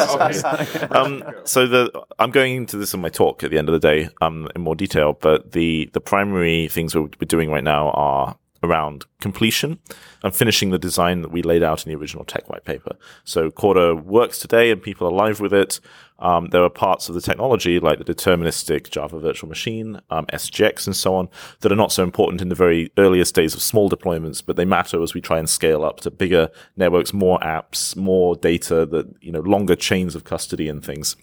um, 0.90 1.22
so 1.44 1.66
the 1.66 1.90
I'm 2.18 2.31
going 2.31 2.57
into 2.57 2.76
this 2.76 2.94
in 2.94 3.00
my 3.00 3.09
talk 3.09 3.42
at 3.42 3.50
the 3.50 3.59
end 3.59 3.68
of 3.68 3.72
the 3.72 3.79
day 3.79 4.09
um, 4.20 4.48
in 4.55 4.62
more 4.62 4.74
detail, 4.74 5.16
but 5.20 5.53
the 5.53 5.90
the 5.92 6.00
primary 6.00 6.68
things 6.68 6.94
we're, 6.94 7.03
we're 7.03 7.26
doing 7.26 7.50
right 7.50 7.64
now 7.64 7.90
are 7.90 8.37
around 8.62 9.07
completion 9.20 9.79
and 10.23 10.35
finishing 10.35 10.70
the 10.70 10.79
design 10.79 11.23
that 11.23 11.31
we 11.31 11.42
laid 11.42 11.62
out 11.62 11.85
in 11.85 11.90
the 11.90 11.99
original 11.99 12.25
tech 12.25 12.49
white 12.49 12.64
paper. 12.64 12.96
So 13.25 13.51
Corda 13.51 13.94
works 13.94 14.38
today 14.38 14.70
and 14.70 14.83
people 14.83 15.07
are 15.07 15.12
live 15.12 15.40
with 15.40 15.53
it. 15.53 15.81
Um, 16.18 16.49
there 16.49 16.62
are 16.62 16.70
parts 16.70 17.09
of 17.09 17.14
the 17.14 17.23
technology 17.23 17.81
like 17.81 17.99
the 17.99 18.05
deterministic 18.05 18.90
Java 18.90 19.18
virtual 19.18 19.49
machine, 19.49 20.01
um, 20.11 20.27
SGX 20.27 20.87
and 20.87 20.94
so 20.94 21.14
on 21.14 21.31
that 21.61 21.73
are 21.73 21.77
not 21.77 21.92
so 21.92 22.03
important 22.03 22.42
in 22.42 22.51
the 22.51 22.55
very 22.55 22.92
earliest 22.99 23.35
days 23.35 23.55
of 23.55 23.62
small 23.62 23.88
deployments, 23.88 24.44
but 24.44 24.57
they 24.57 24.66
matter 24.66 25.03
as 25.03 25.14
we 25.14 25.23
try 25.23 25.38
and 25.38 25.49
scale 25.49 25.83
up 25.83 26.01
to 26.01 26.11
bigger 26.11 26.51
networks, 26.77 27.14
more 27.14 27.38
apps, 27.38 27.96
more 27.96 28.37
data 28.37 28.85
that, 28.85 29.11
you 29.23 29.33
know, 29.33 29.40
longer 29.40 29.75
chains 29.75 30.14
of 30.14 30.25
custody 30.25 30.68
and 30.68 30.85
things. 30.85 31.16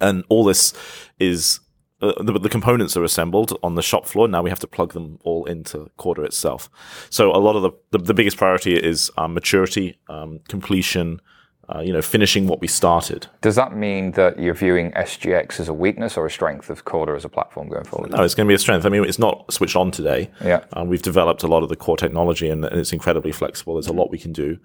And 0.00 0.24
all 0.28 0.42
this 0.42 0.74
is 1.20 1.60
uh, 2.04 2.22
the, 2.22 2.38
the, 2.38 2.48
components 2.48 2.96
are 2.96 3.04
assembled 3.04 3.58
on 3.62 3.74
the 3.74 3.82
shop 3.82 4.06
floor. 4.06 4.28
Now 4.28 4.42
we 4.42 4.50
have 4.50 4.60
to 4.60 4.66
plug 4.66 4.92
them 4.92 5.18
all 5.22 5.44
into 5.46 5.90
Corda 5.96 6.22
itself. 6.22 6.68
So 7.10 7.30
a 7.30 7.38
lot 7.38 7.56
of 7.56 7.62
the, 7.62 7.70
the, 7.90 7.98
the 7.98 8.14
biggest 8.14 8.36
priority 8.36 8.74
is 8.74 9.10
um, 9.16 9.34
maturity, 9.34 9.98
um, 10.08 10.40
completion, 10.48 11.20
uh, 11.68 11.80
you 11.80 11.92
know, 11.92 12.02
finishing 12.02 12.46
what 12.46 12.60
we 12.60 12.66
started. 12.66 13.26
Does 13.40 13.56
that 13.56 13.74
mean 13.74 14.12
that 14.12 14.38
you're 14.38 14.54
viewing 14.54 14.92
SGX 14.92 15.60
as 15.60 15.68
a 15.68 15.72
weakness 15.72 16.16
or 16.16 16.26
a 16.26 16.30
strength 16.30 16.68
of 16.68 16.84
Corda 16.84 17.14
as 17.14 17.24
a 17.24 17.28
platform 17.28 17.68
going 17.68 17.84
forward? 17.84 18.10
No, 18.10 18.22
it's 18.22 18.34
going 18.34 18.46
to 18.46 18.50
be 18.50 18.54
a 18.54 18.58
strength. 18.58 18.84
I 18.84 18.90
mean, 18.90 19.04
it's 19.04 19.18
not 19.18 19.50
switched 19.52 19.76
on 19.76 19.90
today. 19.90 20.30
Yeah. 20.44 20.64
Um, 20.74 20.88
we've 20.88 21.02
developed 21.02 21.42
a 21.42 21.46
lot 21.46 21.62
of 21.62 21.68
the 21.68 21.76
core 21.76 21.96
technology 21.96 22.50
and, 22.50 22.64
and, 22.64 22.78
it's 22.78 22.92
incredibly 22.92 23.32
flexible. 23.32 23.74
There's 23.74 23.86
a 23.86 23.92
lot 23.92 24.10
we 24.10 24.18
can 24.18 24.32
do. 24.32 24.58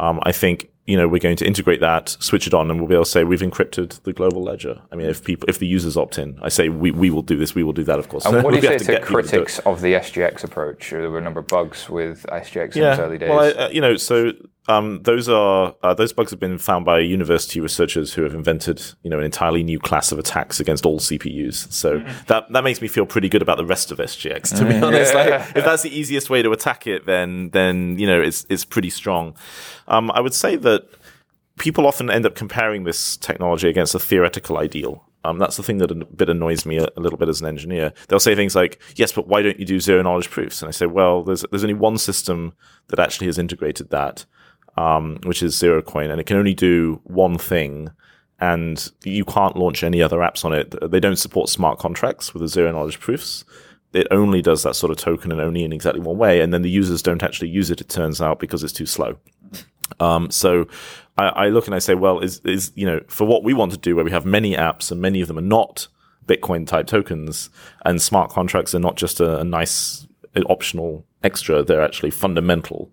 Um, 0.00 0.20
I 0.22 0.32
think 0.32 0.70
you 0.86 0.96
know, 0.96 1.08
we're 1.08 1.20
going 1.20 1.36
to 1.36 1.46
integrate 1.46 1.80
that, 1.80 2.10
switch 2.20 2.46
it 2.46 2.54
on, 2.54 2.70
and 2.70 2.78
we'll 2.78 2.88
be 2.88 2.94
able 2.94 3.04
to 3.04 3.10
say 3.10 3.24
we've 3.24 3.40
encrypted 3.40 4.00
the 4.04 4.12
global 4.12 4.42
ledger. 4.42 4.80
I 4.92 4.96
mean, 4.96 5.08
if 5.08 5.24
people, 5.24 5.48
if 5.48 5.58
the 5.58 5.66
users 5.66 5.96
opt 5.96 6.16
in, 6.18 6.38
I 6.40 6.48
say 6.48 6.68
we, 6.68 6.92
we 6.92 7.10
will 7.10 7.22
do 7.22 7.36
this, 7.36 7.54
we 7.54 7.64
will 7.64 7.72
do 7.72 7.82
that, 7.84 7.98
of 7.98 8.08
course. 8.08 8.24
And 8.24 8.42
what 8.44 8.50
do 8.54 8.56
you 8.56 8.62
say 8.62 8.78
to, 8.78 8.84
to 8.84 9.00
critics 9.00 9.56
to 9.56 9.68
of 9.68 9.80
the 9.80 9.94
SGX 9.94 10.44
approach? 10.44 10.90
There 10.90 11.10
were 11.10 11.18
a 11.18 11.22
number 11.22 11.40
of 11.40 11.48
bugs 11.48 11.88
with 11.88 12.24
SGX 12.28 12.76
yeah. 12.76 12.84
in 12.84 12.90
its 12.92 13.00
early 13.00 13.18
days. 13.18 13.30
Well, 13.30 13.40
I, 13.40 13.50
uh, 13.50 13.68
you 13.70 13.80
know, 13.80 13.96
so 13.96 14.32
um, 14.68 15.02
those 15.02 15.28
are 15.28 15.74
uh, 15.82 15.94
those 15.94 16.12
bugs 16.12 16.30
have 16.30 16.40
been 16.40 16.58
found 16.58 16.84
by 16.84 16.98
university 17.00 17.60
researchers 17.60 18.14
who 18.14 18.22
have 18.22 18.34
invented, 18.34 18.82
you 19.02 19.10
know, 19.10 19.18
an 19.18 19.24
entirely 19.24 19.62
new 19.62 19.78
class 19.78 20.10
of 20.10 20.18
attacks 20.18 20.58
against 20.58 20.84
all 20.84 20.98
CPUs. 20.98 21.72
So 21.72 22.00
mm-hmm. 22.00 22.24
that 22.26 22.52
that 22.52 22.64
makes 22.64 22.80
me 22.80 22.88
feel 22.88 23.06
pretty 23.06 23.28
good 23.28 23.42
about 23.42 23.58
the 23.58 23.66
rest 23.66 23.92
of 23.92 23.98
SGX. 23.98 24.56
To 24.56 24.64
be 24.64 24.72
mm-hmm. 24.72 24.84
honest, 24.84 25.14
like, 25.14 25.56
if 25.56 25.64
that's 25.64 25.82
the 25.82 25.96
easiest 25.96 26.30
way 26.30 26.42
to 26.42 26.50
attack 26.52 26.86
it, 26.86 27.06
then 27.06 27.50
then 27.50 27.98
you 27.98 28.06
know 28.06 28.20
it's 28.20 28.46
it's 28.48 28.64
pretty 28.64 28.90
strong. 28.90 29.36
Um, 29.88 30.10
I 30.12 30.20
would 30.20 30.34
say 30.34 30.56
that 30.56 30.88
people 31.58 31.86
often 31.86 32.10
end 32.10 32.26
up 32.26 32.34
comparing 32.34 32.84
this 32.84 33.16
technology 33.16 33.68
against 33.68 33.94
a 33.94 33.98
theoretical 33.98 34.58
ideal. 34.58 35.04
Um, 35.24 35.38
that's 35.38 35.56
the 35.56 35.62
thing 35.62 35.78
that 35.78 35.90
a 35.90 35.94
bit 35.94 36.28
annoys 36.28 36.64
me 36.64 36.78
a, 36.78 36.88
a, 36.96 37.00
little 37.00 37.18
bit 37.18 37.28
as 37.28 37.40
an 37.40 37.48
engineer. 37.48 37.92
They'll 38.08 38.20
say 38.20 38.36
things 38.36 38.54
like, 38.54 38.80
"Yes, 38.94 39.10
but 39.12 39.26
why 39.26 39.42
don't 39.42 39.58
you 39.58 39.66
do 39.66 39.80
zero 39.80 40.02
knowledge 40.02 40.30
proofs?" 40.30 40.62
And 40.62 40.68
I 40.68 40.72
say, 40.72 40.86
"Well, 40.86 41.24
there's 41.24 41.44
there's 41.50 41.64
only 41.64 41.74
one 41.74 41.98
system 41.98 42.52
that 42.88 43.00
actually 43.00 43.26
has 43.26 43.38
integrated 43.38 43.90
that, 43.90 44.24
um, 44.76 45.18
which 45.24 45.42
is 45.42 45.56
Zerocoin, 45.56 46.10
and 46.10 46.20
it 46.20 46.26
can 46.26 46.36
only 46.36 46.54
do 46.54 47.00
one 47.04 47.38
thing." 47.38 47.90
And 48.38 48.92
you 49.02 49.24
can't 49.24 49.56
launch 49.56 49.82
any 49.82 50.02
other 50.02 50.18
apps 50.18 50.44
on 50.44 50.52
it. 50.52 50.74
They 50.90 51.00
don't 51.00 51.16
support 51.16 51.48
smart 51.48 51.78
contracts 51.78 52.34
with 52.34 52.42
the 52.42 52.48
zero 52.48 52.70
knowledge 52.70 53.00
proofs 53.00 53.46
it 53.96 54.06
only 54.10 54.42
does 54.42 54.62
that 54.62 54.76
sort 54.76 54.90
of 54.90 54.98
token 54.98 55.32
and 55.32 55.40
only 55.40 55.64
in 55.64 55.72
exactly 55.72 56.00
one 56.00 56.18
way. 56.18 56.40
And 56.40 56.52
then 56.52 56.62
the 56.62 56.70
users 56.70 57.02
don't 57.02 57.22
actually 57.22 57.48
use 57.48 57.70
it, 57.70 57.80
it 57.80 57.88
turns 57.88 58.20
out, 58.20 58.38
because 58.38 58.62
it's 58.62 58.72
too 58.72 58.86
slow. 58.86 59.16
Um, 60.00 60.30
so 60.30 60.66
I, 61.16 61.24
I, 61.28 61.48
look 61.48 61.66
and 61.66 61.74
I 61.74 61.78
say, 61.78 61.94
well, 61.94 62.18
is, 62.20 62.40
is, 62.40 62.72
you 62.74 62.86
know, 62.86 63.00
for 63.08 63.26
what 63.26 63.44
we 63.44 63.54
want 63.54 63.72
to 63.72 63.78
do 63.78 63.94
where 63.96 64.04
we 64.04 64.10
have 64.10 64.26
many 64.26 64.54
apps 64.54 64.90
and 64.90 65.00
many 65.00 65.20
of 65.20 65.28
them 65.28 65.38
are 65.38 65.42
not 65.42 65.88
Bitcoin 66.26 66.66
type 66.66 66.86
tokens 66.86 67.50
and 67.84 68.02
smart 68.02 68.30
contracts 68.30 68.74
are 68.74 68.80
not 68.80 68.96
just 68.96 69.20
a, 69.20 69.38
a 69.38 69.44
nice 69.44 70.06
optional 70.48 71.04
extra, 71.22 71.62
they're 71.62 71.82
actually 71.82 72.10
fundamental. 72.10 72.92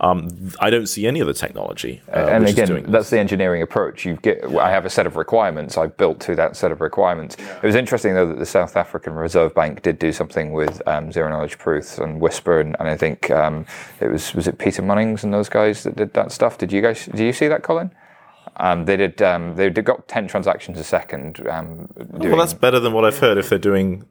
Um, 0.00 0.52
I 0.60 0.70
don't 0.70 0.86
see 0.86 1.06
any 1.06 1.20
other 1.20 1.34
technology. 1.34 2.00
Uh, 2.08 2.26
and 2.30 2.46
again, 2.46 2.84
that's 2.88 3.10
the 3.10 3.18
engineering 3.18 3.60
approach. 3.60 4.06
You 4.06 4.16
get. 4.16 4.44
I 4.56 4.70
have 4.70 4.86
a 4.86 4.90
set 4.90 5.06
of 5.06 5.16
requirements. 5.16 5.76
I 5.76 5.86
built 5.88 6.20
to 6.20 6.34
that 6.36 6.56
set 6.56 6.72
of 6.72 6.80
requirements. 6.80 7.36
Yeah. 7.38 7.56
It 7.56 7.62
was 7.62 7.74
interesting 7.74 8.14
though 8.14 8.26
that 8.26 8.38
the 8.38 8.46
South 8.46 8.76
African 8.76 9.14
Reserve 9.14 9.54
Bank 9.54 9.82
did 9.82 9.98
do 9.98 10.10
something 10.10 10.52
with 10.52 10.80
um, 10.86 11.12
zero 11.12 11.28
knowledge 11.28 11.58
proofs 11.58 11.98
and 11.98 12.18
Whisper, 12.18 12.60
and, 12.60 12.76
and 12.80 12.88
I 12.88 12.96
think 12.96 13.30
um, 13.30 13.66
it 14.00 14.08
was 14.08 14.34
was 14.34 14.48
it 14.48 14.58
Peter 14.58 14.82
Munnings 14.82 15.22
and 15.22 15.34
those 15.34 15.50
guys 15.50 15.82
that 15.82 15.96
did 15.96 16.14
that 16.14 16.32
stuff. 16.32 16.56
Did 16.56 16.72
you 16.72 16.80
guys? 16.80 17.06
Do 17.06 17.22
you 17.22 17.34
see 17.34 17.48
that, 17.48 17.62
Colin? 17.62 17.90
Um, 18.60 18.84
they 18.84 18.96
did. 18.98 19.22
Um, 19.22 19.56
they 19.56 19.70
did 19.70 19.86
got 19.86 20.06
ten 20.06 20.28
transactions 20.28 20.78
a 20.78 20.84
second. 20.84 21.46
Um, 21.48 21.88
well, 21.96 22.36
that's 22.36 22.52
better 22.52 22.78
than 22.78 22.92
what 22.92 23.06
I've 23.06 23.18
heard. 23.18 23.38
If 23.38 23.48
they're 23.48 23.58
doing 23.58 24.04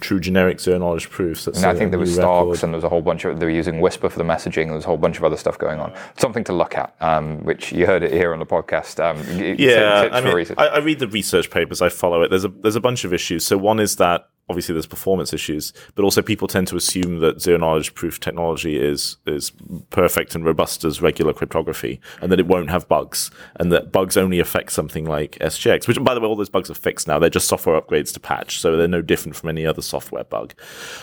true 0.00 0.20
generic 0.20 0.60
zero 0.60 0.78
knowledge 0.78 1.08
proofs, 1.08 1.46
and 1.46 1.64
I 1.64 1.74
think 1.74 1.90
there 1.90 1.98
was 1.98 2.14
stocks, 2.14 2.62
and 2.62 2.72
there 2.72 2.76
was 2.76 2.84
a 2.84 2.90
whole 2.90 3.00
bunch 3.00 3.24
of. 3.24 3.40
They 3.40 3.46
were 3.46 3.50
using 3.50 3.80
Whisper 3.80 4.10
for 4.10 4.18
the 4.18 4.24
messaging. 4.24 4.66
There 4.66 4.74
was 4.74 4.84
a 4.84 4.88
whole 4.88 4.98
bunch 4.98 5.16
of 5.16 5.24
other 5.24 5.38
stuff 5.38 5.58
going 5.58 5.80
on. 5.80 5.94
Something 6.18 6.44
to 6.44 6.52
look 6.52 6.76
at, 6.76 6.94
um, 7.00 7.42
which 7.44 7.72
you 7.72 7.86
heard 7.86 8.02
it 8.02 8.12
here 8.12 8.34
on 8.34 8.40
the 8.40 8.46
podcast. 8.46 9.02
Um, 9.02 9.16
yeah, 9.58 10.10
I, 10.12 10.20
mean, 10.20 10.46
I, 10.58 10.66
I 10.66 10.78
read 10.80 10.98
the 10.98 11.08
research 11.08 11.50
papers. 11.50 11.80
I 11.80 11.88
follow 11.88 12.22
it. 12.22 12.28
There's 12.28 12.44
a 12.44 12.48
there's 12.48 12.76
a 12.76 12.80
bunch 12.80 13.04
of 13.04 13.14
issues. 13.14 13.46
So 13.46 13.56
one 13.56 13.80
is 13.80 13.96
that 13.96 14.28
obviously 14.48 14.74
there's 14.74 14.86
performance 14.86 15.32
issues, 15.32 15.72
but 15.94 16.02
also 16.02 16.20
people 16.22 16.46
tend 16.46 16.68
to 16.68 16.76
assume 16.76 17.20
that 17.20 17.40
zero 17.40 17.58
knowledge 17.58 17.94
proof 17.94 18.20
technology 18.20 18.80
is 18.80 19.16
is 19.26 19.52
perfect 19.90 20.34
and 20.34 20.44
robust 20.44 20.84
as 20.84 21.00
regular 21.00 21.32
cryptography, 21.32 22.00
and 22.20 22.30
that 22.30 22.40
it 22.40 22.46
won't 22.46 22.70
have 22.70 22.88
bugs, 22.88 23.30
and 23.56 23.72
that 23.72 23.92
bugs 23.92 24.16
only 24.16 24.38
affect 24.38 24.72
something 24.72 25.04
like 25.04 25.38
SGX. 25.40 25.88
Which, 25.88 26.02
by 26.02 26.14
the 26.14 26.20
way, 26.20 26.26
all 26.26 26.36
those 26.36 26.50
bugs 26.50 26.70
are 26.70 26.74
fixed 26.74 27.08
now. 27.08 27.18
They're 27.18 27.30
just 27.30 27.48
software 27.48 27.80
upgrades 27.80 28.12
to 28.14 28.20
patch, 28.20 28.60
so 28.60 28.76
they're 28.76 28.88
no 28.88 29.02
different 29.02 29.36
from 29.36 29.48
any 29.48 29.66
other 29.66 29.82
software 29.82 30.24
bug. 30.24 30.54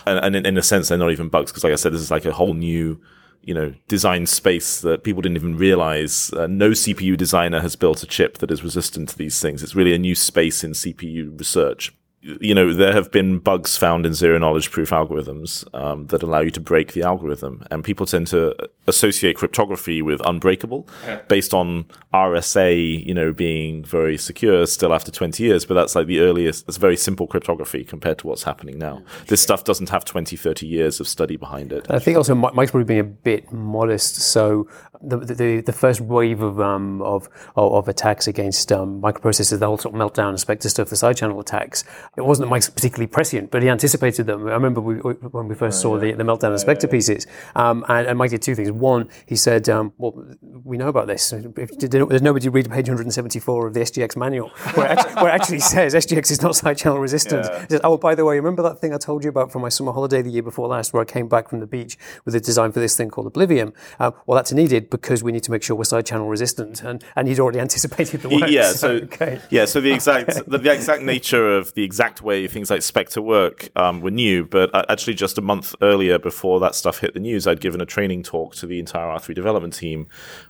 And, 0.06 0.19
and 0.19 0.36
in, 0.36 0.45
in 0.45 0.58
a 0.58 0.63
sense, 0.63 0.89
they're 0.89 0.97
not 0.97 1.12
even 1.12 1.30
bugs 1.30 1.51
because, 1.51 1.63
like 1.63 1.73
I 1.73 1.77
said, 1.77 1.93
this 1.93 2.01
is 2.01 2.12
like 2.12 2.25
a 2.25 2.34
whole 2.34 2.54
new 2.54 3.01
you 3.43 3.56
know, 3.56 3.73
design 3.88 4.27
space 4.27 4.82
that 4.82 5.04
people 5.04 5.19
didn't 5.19 5.36
even 5.36 5.58
realize. 5.58 6.32
Uh, 6.32 6.45
no 6.45 6.69
CPU 6.69 7.17
designer 7.17 7.60
has 7.60 7.75
built 7.75 8.04
a 8.04 8.06
chip 8.06 8.38
that 8.38 8.51
is 8.51 8.63
resistant 8.63 9.10
to 9.10 9.17
these 9.17 9.41
things. 9.41 9.63
It's 9.63 9.73
really 9.73 9.95
a 9.95 9.97
new 9.97 10.13
space 10.13 10.63
in 10.63 10.73
CPU 10.73 11.39
research 11.39 11.91
you 12.21 12.53
know, 12.53 12.71
there 12.71 12.93
have 12.93 13.12
been 13.12 13.39
bugs 13.39 13.77
found 13.77 14.05
in 14.05 14.13
zero 14.13 14.38
knowledge 14.38 14.69
proof 14.69 14.91
algorithms 14.91 15.65
um, 15.73 16.05
that 16.07 16.21
allow 16.21 16.39
you 16.41 16.51
to 16.51 16.60
break 16.60 16.93
the 16.93 17.01
algorithm. 17.01 17.65
And 17.71 17.84
people 17.84 18.05
tend 18.05 18.27
to 18.27 18.55
associate 18.88 19.38
cryptography 19.38 20.01
with 20.01 20.21
unbreakable 20.25 20.88
yeah. 21.05 21.21
based 21.27 21.53
on 21.53 21.86
RSA, 22.13 23.05
you 23.05 23.13
know, 23.13 23.34
being 23.34 23.84
very 23.84 24.17
secure 24.17 24.67
still 24.67 24.93
after 24.93 25.12
20 25.12 25.43
years. 25.43 25.65
But 25.65 25.73
that's 25.73 25.95
like 25.95 26.05
the 26.05 26.19
earliest, 26.19 26.67
it's 26.67 26.77
very 26.77 26.97
simple 26.97 27.25
cryptography 27.25 27.84
compared 27.84 28.19
to 28.19 28.27
what's 28.27 28.43
happening 28.43 28.77
now. 28.77 29.01
This 29.27 29.41
stuff 29.41 29.63
doesn't 29.63 29.89
have 29.89 30.05
20, 30.05 30.36
30 30.36 30.67
years 30.67 30.99
of 30.99 31.07
study 31.07 31.38
behind 31.38 31.73
it. 31.73 31.88
I 31.89 31.97
think 31.97 32.17
also 32.17 32.36
Mike's 32.36 32.71
probably 32.71 32.84
being 32.84 32.99
a 32.99 33.03
bit 33.03 33.51
modest. 33.51 34.17
So 34.17 34.67
the, 35.01 35.17
the, 35.17 35.62
the 35.62 35.73
first 35.73 36.01
wave 36.01 36.41
of, 36.41 36.60
um, 36.60 37.01
of, 37.01 37.29
of 37.55 37.88
attacks 37.88 38.27
against 38.27 38.71
um, 38.71 39.01
microprocessors, 39.01 39.57
the 39.57 39.65
whole 39.65 39.77
sort 39.77 39.95
of 39.95 40.01
meltdown 40.01 40.29
and 40.29 40.39
Spectre 40.39 40.69
stuff, 40.69 40.89
the 40.89 40.95
side 40.95 41.17
channel 41.17 41.39
attacks, 41.39 41.84
it 42.17 42.26
wasn't 42.26 42.50
Mike's 42.50 42.69
particularly 42.69 43.08
prescient, 43.08 43.52
but 43.52 43.63
he 43.63 43.69
anticipated 43.69 44.26
them. 44.26 44.45
I 44.45 44.52
remember 44.52 44.82
we, 44.82 44.95
when 44.95 45.47
we 45.47 45.56
first 45.56 45.80
saw 45.80 45.97
the, 45.97 46.12
the 46.12 46.24
meltdown 46.24 46.50
and 46.50 46.60
Spectre 46.60 46.88
pieces, 46.88 47.26
um, 47.56 47.86
and, 47.88 48.06
and, 48.06 48.17
Mike 48.17 48.32
did 48.32 48.41
two 48.41 48.54
things. 48.54 48.69
One, 48.69 49.08
he 49.26 49.38
said, 49.38 49.69
um, 49.69 49.93
well, 49.97 50.21
we 50.41 50.78
know 50.78 50.89
about 50.89 51.08
this. 51.08 51.32
If, 51.32 51.71
there's 51.80 52.21
nobody 52.21 52.50
read 52.50 52.69
page 52.69 52.89
174 52.89 53.67
of 53.67 53.74
the 53.74 53.80
SGX 53.80 54.17
manual, 54.17 54.50
where 54.74 54.88
it 54.88 54.97
actually, 54.97 55.13
where 55.15 55.30
it 55.30 55.36
actually 55.36 55.60
says 55.60 55.95
SGX 55.95 56.32
is 56.32 56.41
not 56.41 56.54
side 56.58 56.78
channel 56.78 57.00
resistant. 57.00 57.45
Yeah. 57.45 57.67
Says, 57.69 57.82
oh, 57.86 57.97
by 57.97 58.13
the 58.13 58.26
way, 58.26 58.36
remember 58.36 58.62
that 58.63 58.80
thing 58.80 58.93
I 58.93 58.97
told 58.97 59.24
you 59.24 59.30
about 59.30 59.50
from 59.50 59.62
my 59.62 59.69
summer 59.69 59.93
holiday 59.93 60.21
the 60.21 60.32
year 60.32 60.43
before 60.43 60.67
last, 60.67 60.91
where 60.91 61.02
I 61.02 61.06
came 61.06 61.30
back 61.30 61.47
from 61.47 61.62
the 61.62 61.67
beach 61.67 61.97
with 62.26 62.36
a 62.36 62.41
design 62.41 62.74
for 62.74 62.82
this 62.82 62.97
thing 62.97 63.10
called 63.10 63.28
Oblivion? 63.28 63.71
Uh, 64.02 64.12
well, 64.26 64.36
that's 64.36 64.52
needed 64.52 64.89
because 64.89 65.24
we 65.24 65.32
need 65.32 65.43
to 65.43 65.52
make 65.52 65.63
sure 65.63 65.78
we're 65.78 65.86
side 65.86 66.06
channel 66.06 66.28
resistant, 66.28 66.84
and 66.84 67.06
and 67.15 67.30
he'd 67.30 67.39
already 67.39 67.60
anticipated 67.62 68.21
the 68.21 68.28
work. 68.28 68.50
Yeah, 68.50 68.74
so 68.74 68.89
okay. 69.04 69.39
yeah, 69.50 69.63
so 69.63 69.80
the 69.80 69.93
exact 69.93 70.50
the, 70.50 70.58
the 70.58 70.74
exact 70.74 71.04
nature 71.04 71.56
of 71.56 71.74
the 71.74 71.84
exact 71.84 72.00
way 72.21 72.47
things 72.47 72.69
like 72.69 72.81
Spectre 72.81 73.21
work 73.21 73.69
um, 73.75 74.01
were 74.01 74.11
new, 74.11 74.45
but 74.45 74.69
actually 74.89 75.13
just 75.13 75.37
a 75.37 75.41
month 75.41 75.75
earlier, 75.81 76.17
before 76.17 76.59
that 76.59 76.73
stuff 76.73 76.99
hit 76.99 77.13
the 77.13 77.19
news, 77.19 77.45
I'd 77.45 77.61
given 77.61 77.79
a 77.79 77.85
training 77.85 78.23
talk 78.23 78.55
to 78.55 78.65
the 78.65 78.79
entire 78.79 79.07
R3 79.07 79.35
development 79.35 79.73
team. 79.73 80.07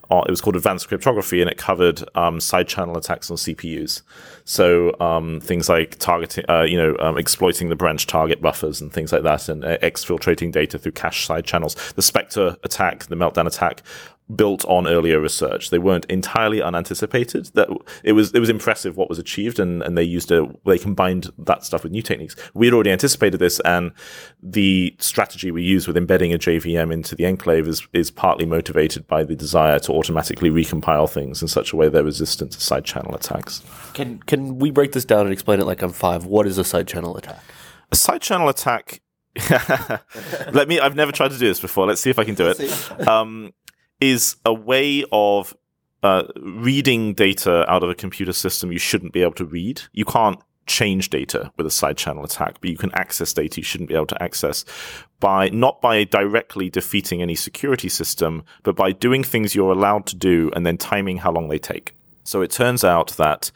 Uh, 0.10 0.24
it 0.28 0.30
was 0.30 0.42
called 0.42 0.56
Advanced 0.56 0.88
Cryptography, 0.88 1.42
and 1.42 1.50
it 1.50 1.58
covered 1.58 2.04
um, 2.16 2.40
side 2.40 2.68
channel 2.68 2.98
attacks 2.98 3.30
on 3.30 3.38
CPUs. 3.38 4.02
So 4.46 4.96
um, 5.00 5.40
things 5.40 5.70
like 5.70 5.98
targeting, 6.00 6.46
uh, 6.50 6.64
you 6.64 6.78
know, 6.78 6.96
um, 7.00 7.18
exploiting 7.18 7.70
the 7.70 7.76
branch 7.76 8.08
target 8.08 8.42
buffers 8.42 8.82
and 8.82 8.92
things 8.92 9.12
like 9.12 9.24
that, 9.24 9.50
and 9.50 9.64
uh, 9.64 9.78
exfiltrating 9.80 10.52
data 10.52 10.80
through 10.80 10.94
cache 10.94 11.26
side 11.26 11.46
channels. 11.46 11.76
The 11.94 12.02
Spectre 12.02 12.58
attack, 12.64 13.06
the 13.06 13.16
Meltdown 13.16 13.48
attack, 13.48 13.84
built 14.36 14.66
on 14.66 14.88
earlier 14.88 15.20
research. 15.20 15.70
They 15.70 15.80
weren't 15.80 16.06
entirely 16.06 16.62
unanticipated. 16.62 17.46
That 17.54 17.70
it 18.04 18.14
was 18.14 18.34
it 18.34 18.40
was 18.40 18.50
impressive 18.50 18.98
what 18.98 19.10
was 19.10 19.20
achieved, 19.20 19.60
and, 19.60 19.82
and 19.82 19.98
they 19.98 20.04
used 20.04 20.32
a 20.32 20.48
they 20.66 20.78
combined 20.78 21.30
that 21.40 21.64
stuff 21.64 21.84
with 21.84 21.92
new 21.92 22.02
techniques. 22.02 22.36
We 22.54 22.68
had 22.68 22.74
already 22.74 22.92
anticipated 22.92 23.38
this, 23.38 23.60
and 23.62 23.92
the 24.42 24.96
strategy 25.00 25.52
we 25.52 25.64
use 25.64 25.88
with 25.88 25.98
embedding 25.98 26.34
a 26.34 26.38
JVM 26.38 26.92
into 26.92 27.16
the 27.16 27.26
enclave 27.26 27.68
is 27.68 27.88
is 27.94 28.12
partly 28.12 28.46
motivated 28.46 29.08
by 29.08 29.24
the 29.24 29.36
desire 29.36 29.80
to 29.80 29.92
automatically 29.92 30.50
recompile 30.50 31.10
things 31.10 31.42
in 31.42 31.48
such 31.48 31.74
a 31.74 31.76
way 31.76 31.90
they're 31.90 32.04
resistant 32.04 32.52
to 32.54 32.62
side 32.62 32.86
channel 32.86 33.16
attacks. 33.16 33.62
Can 33.94 34.20
can 34.20 34.60
we 34.60 34.72
break 34.72 34.92
this 34.94 35.06
down 35.06 35.22
and 35.22 35.34
explain 35.34 35.60
it 35.60 35.66
like 35.66 35.82
I'm 35.82 35.92
five? 35.92 36.26
What 36.26 36.48
is 36.48 36.58
a 36.58 36.64
side 36.64 36.88
channel 36.88 37.18
attack? 37.18 37.44
A 37.92 37.96
side 37.96 38.22
channel 38.22 38.50
attack. 38.50 39.02
Let 40.52 40.68
me. 40.68 40.80
I've 40.80 40.96
never 40.96 41.14
tried 41.14 41.32
to 41.32 41.38
do 41.38 41.48
this 41.48 41.62
before. 41.62 41.88
Let's 41.88 42.02
see 42.02 42.10
if 42.10 42.20
I 42.20 42.26
can 42.26 42.36
do 42.36 42.48
it. 42.48 43.08
Um, 43.08 43.54
is 44.02 44.36
a 44.46 44.54
way 44.54 45.06
of 45.12 45.56
uh, 46.04 46.24
reading 46.42 47.14
data 47.14 47.70
out 47.72 47.84
of 47.84 47.90
a 47.90 47.96
computer 47.96 48.34
system 48.34 48.72
you 48.72 48.80
shouldn't 48.80 49.14
be 49.14 49.22
able 49.22 49.34
to 49.34 49.46
read. 49.46 49.82
You 49.94 50.06
can't 50.06 50.40
change 50.66 51.10
data 51.10 51.52
with 51.58 51.68
a 51.68 51.72
side 51.72 51.98
channel 51.98 52.24
attack, 52.24 52.58
but 52.62 52.70
you 52.70 52.78
can 52.78 52.92
access 52.94 53.34
data 53.34 53.60
you 53.60 53.64
shouldn't 53.64 53.90
be 53.90 53.96
able 53.96 54.08
to 54.08 54.24
access 54.24 54.66
by 55.20 55.50
not 55.50 55.82
by 55.82 56.04
directly 56.04 56.70
defeating 56.70 57.22
any 57.22 57.36
security 57.36 57.90
system, 57.90 58.44
but 58.64 58.76
by 58.76 58.92
doing 58.92 59.24
things 59.24 59.54
you're 59.54 59.72
allowed 59.72 60.06
to 60.08 60.16
do 60.16 60.52
and 60.56 60.66
then 60.66 60.78
timing 60.78 61.18
how 61.18 61.32
long 61.32 61.50
they 61.50 61.60
take. 61.60 61.96
So 62.24 62.42
it 62.42 62.52
turns 62.52 62.84
out 62.84 63.10
that 63.18 63.52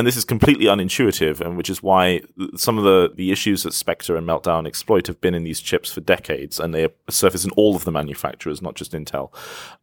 and 0.00 0.06
this 0.06 0.16
is 0.16 0.24
completely 0.24 0.64
unintuitive, 0.64 1.42
and 1.42 1.58
which 1.58 1.68
is 1.68 1.82
why 1.82 2.22
some 2.56 2.78
of 2.78 2.84
the, 2.84 3.12
the 3.14 3.30
issues 3.30 3.64
that 3.64 3.74
Spectre 3.74 4.16
and 4.16 4.26
Meltdown 4.26 4.66
exploit 4.66 5.06
have 5.08 5.20
been 5.20 5.34
in 5.34 5.44
these 5.44 5.60
chips 5.60 5.92
for 5.92 6.00
decades, 6.00 6.58
and 6.58 6.74
they 6.74 6.88
surface 7.10 7.44
in 7.44 7.50
all 7.50 7.76
of 7.76 7.84
the 7.84 7.92
manufacturers, 7.92 8.62
not 8.62 8.76
just 8.76 8.92
Intel. 8.92 9.30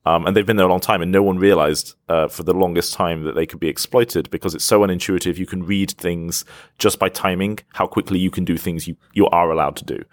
Um, 0.07 0.26
and 0.26 0.36
they've 0.36 0.43
been 0.43 0.55
there 0.55 0.65
a 0.65 0.70
long 0.70 0.80
time, 0.80 1.03
and 1.03 1.11
no 1.11 1.22
one 1.22 1.38
realized 1.38 1.93
uh, 2.09 2.28
for 2.30 2.41
the 2.41 2.55
longest 2.55 2.95
time 2.95 3.26
that 3.26 3.36
they 3.36 3.45
could 3.45 3.59
be 3.59 3.68
exploited 3.68 4.32
because 4.32 4.55
it's 4.55 4.65
so 4.65 4.80
unintuitive. 4.80 5.38
You 5.38 5.45
can 5.45 5.61
read 5.61 5.91
things 5.91 6.45
just 6.80 6.97
by 6.97 7.09
timing 7.09 7.59
how 7.74 7.86
quickly 7.86 8.18
you 8.18 8.32
can 8.32 8.43
do 8.43 8.57
things 8.57 8.88
you, 8.88 8.97
you 9.13 9.28
are 9.28 9.51
allowed 9.51 9.76
to 9.76 9.86
do. 9.86 10.03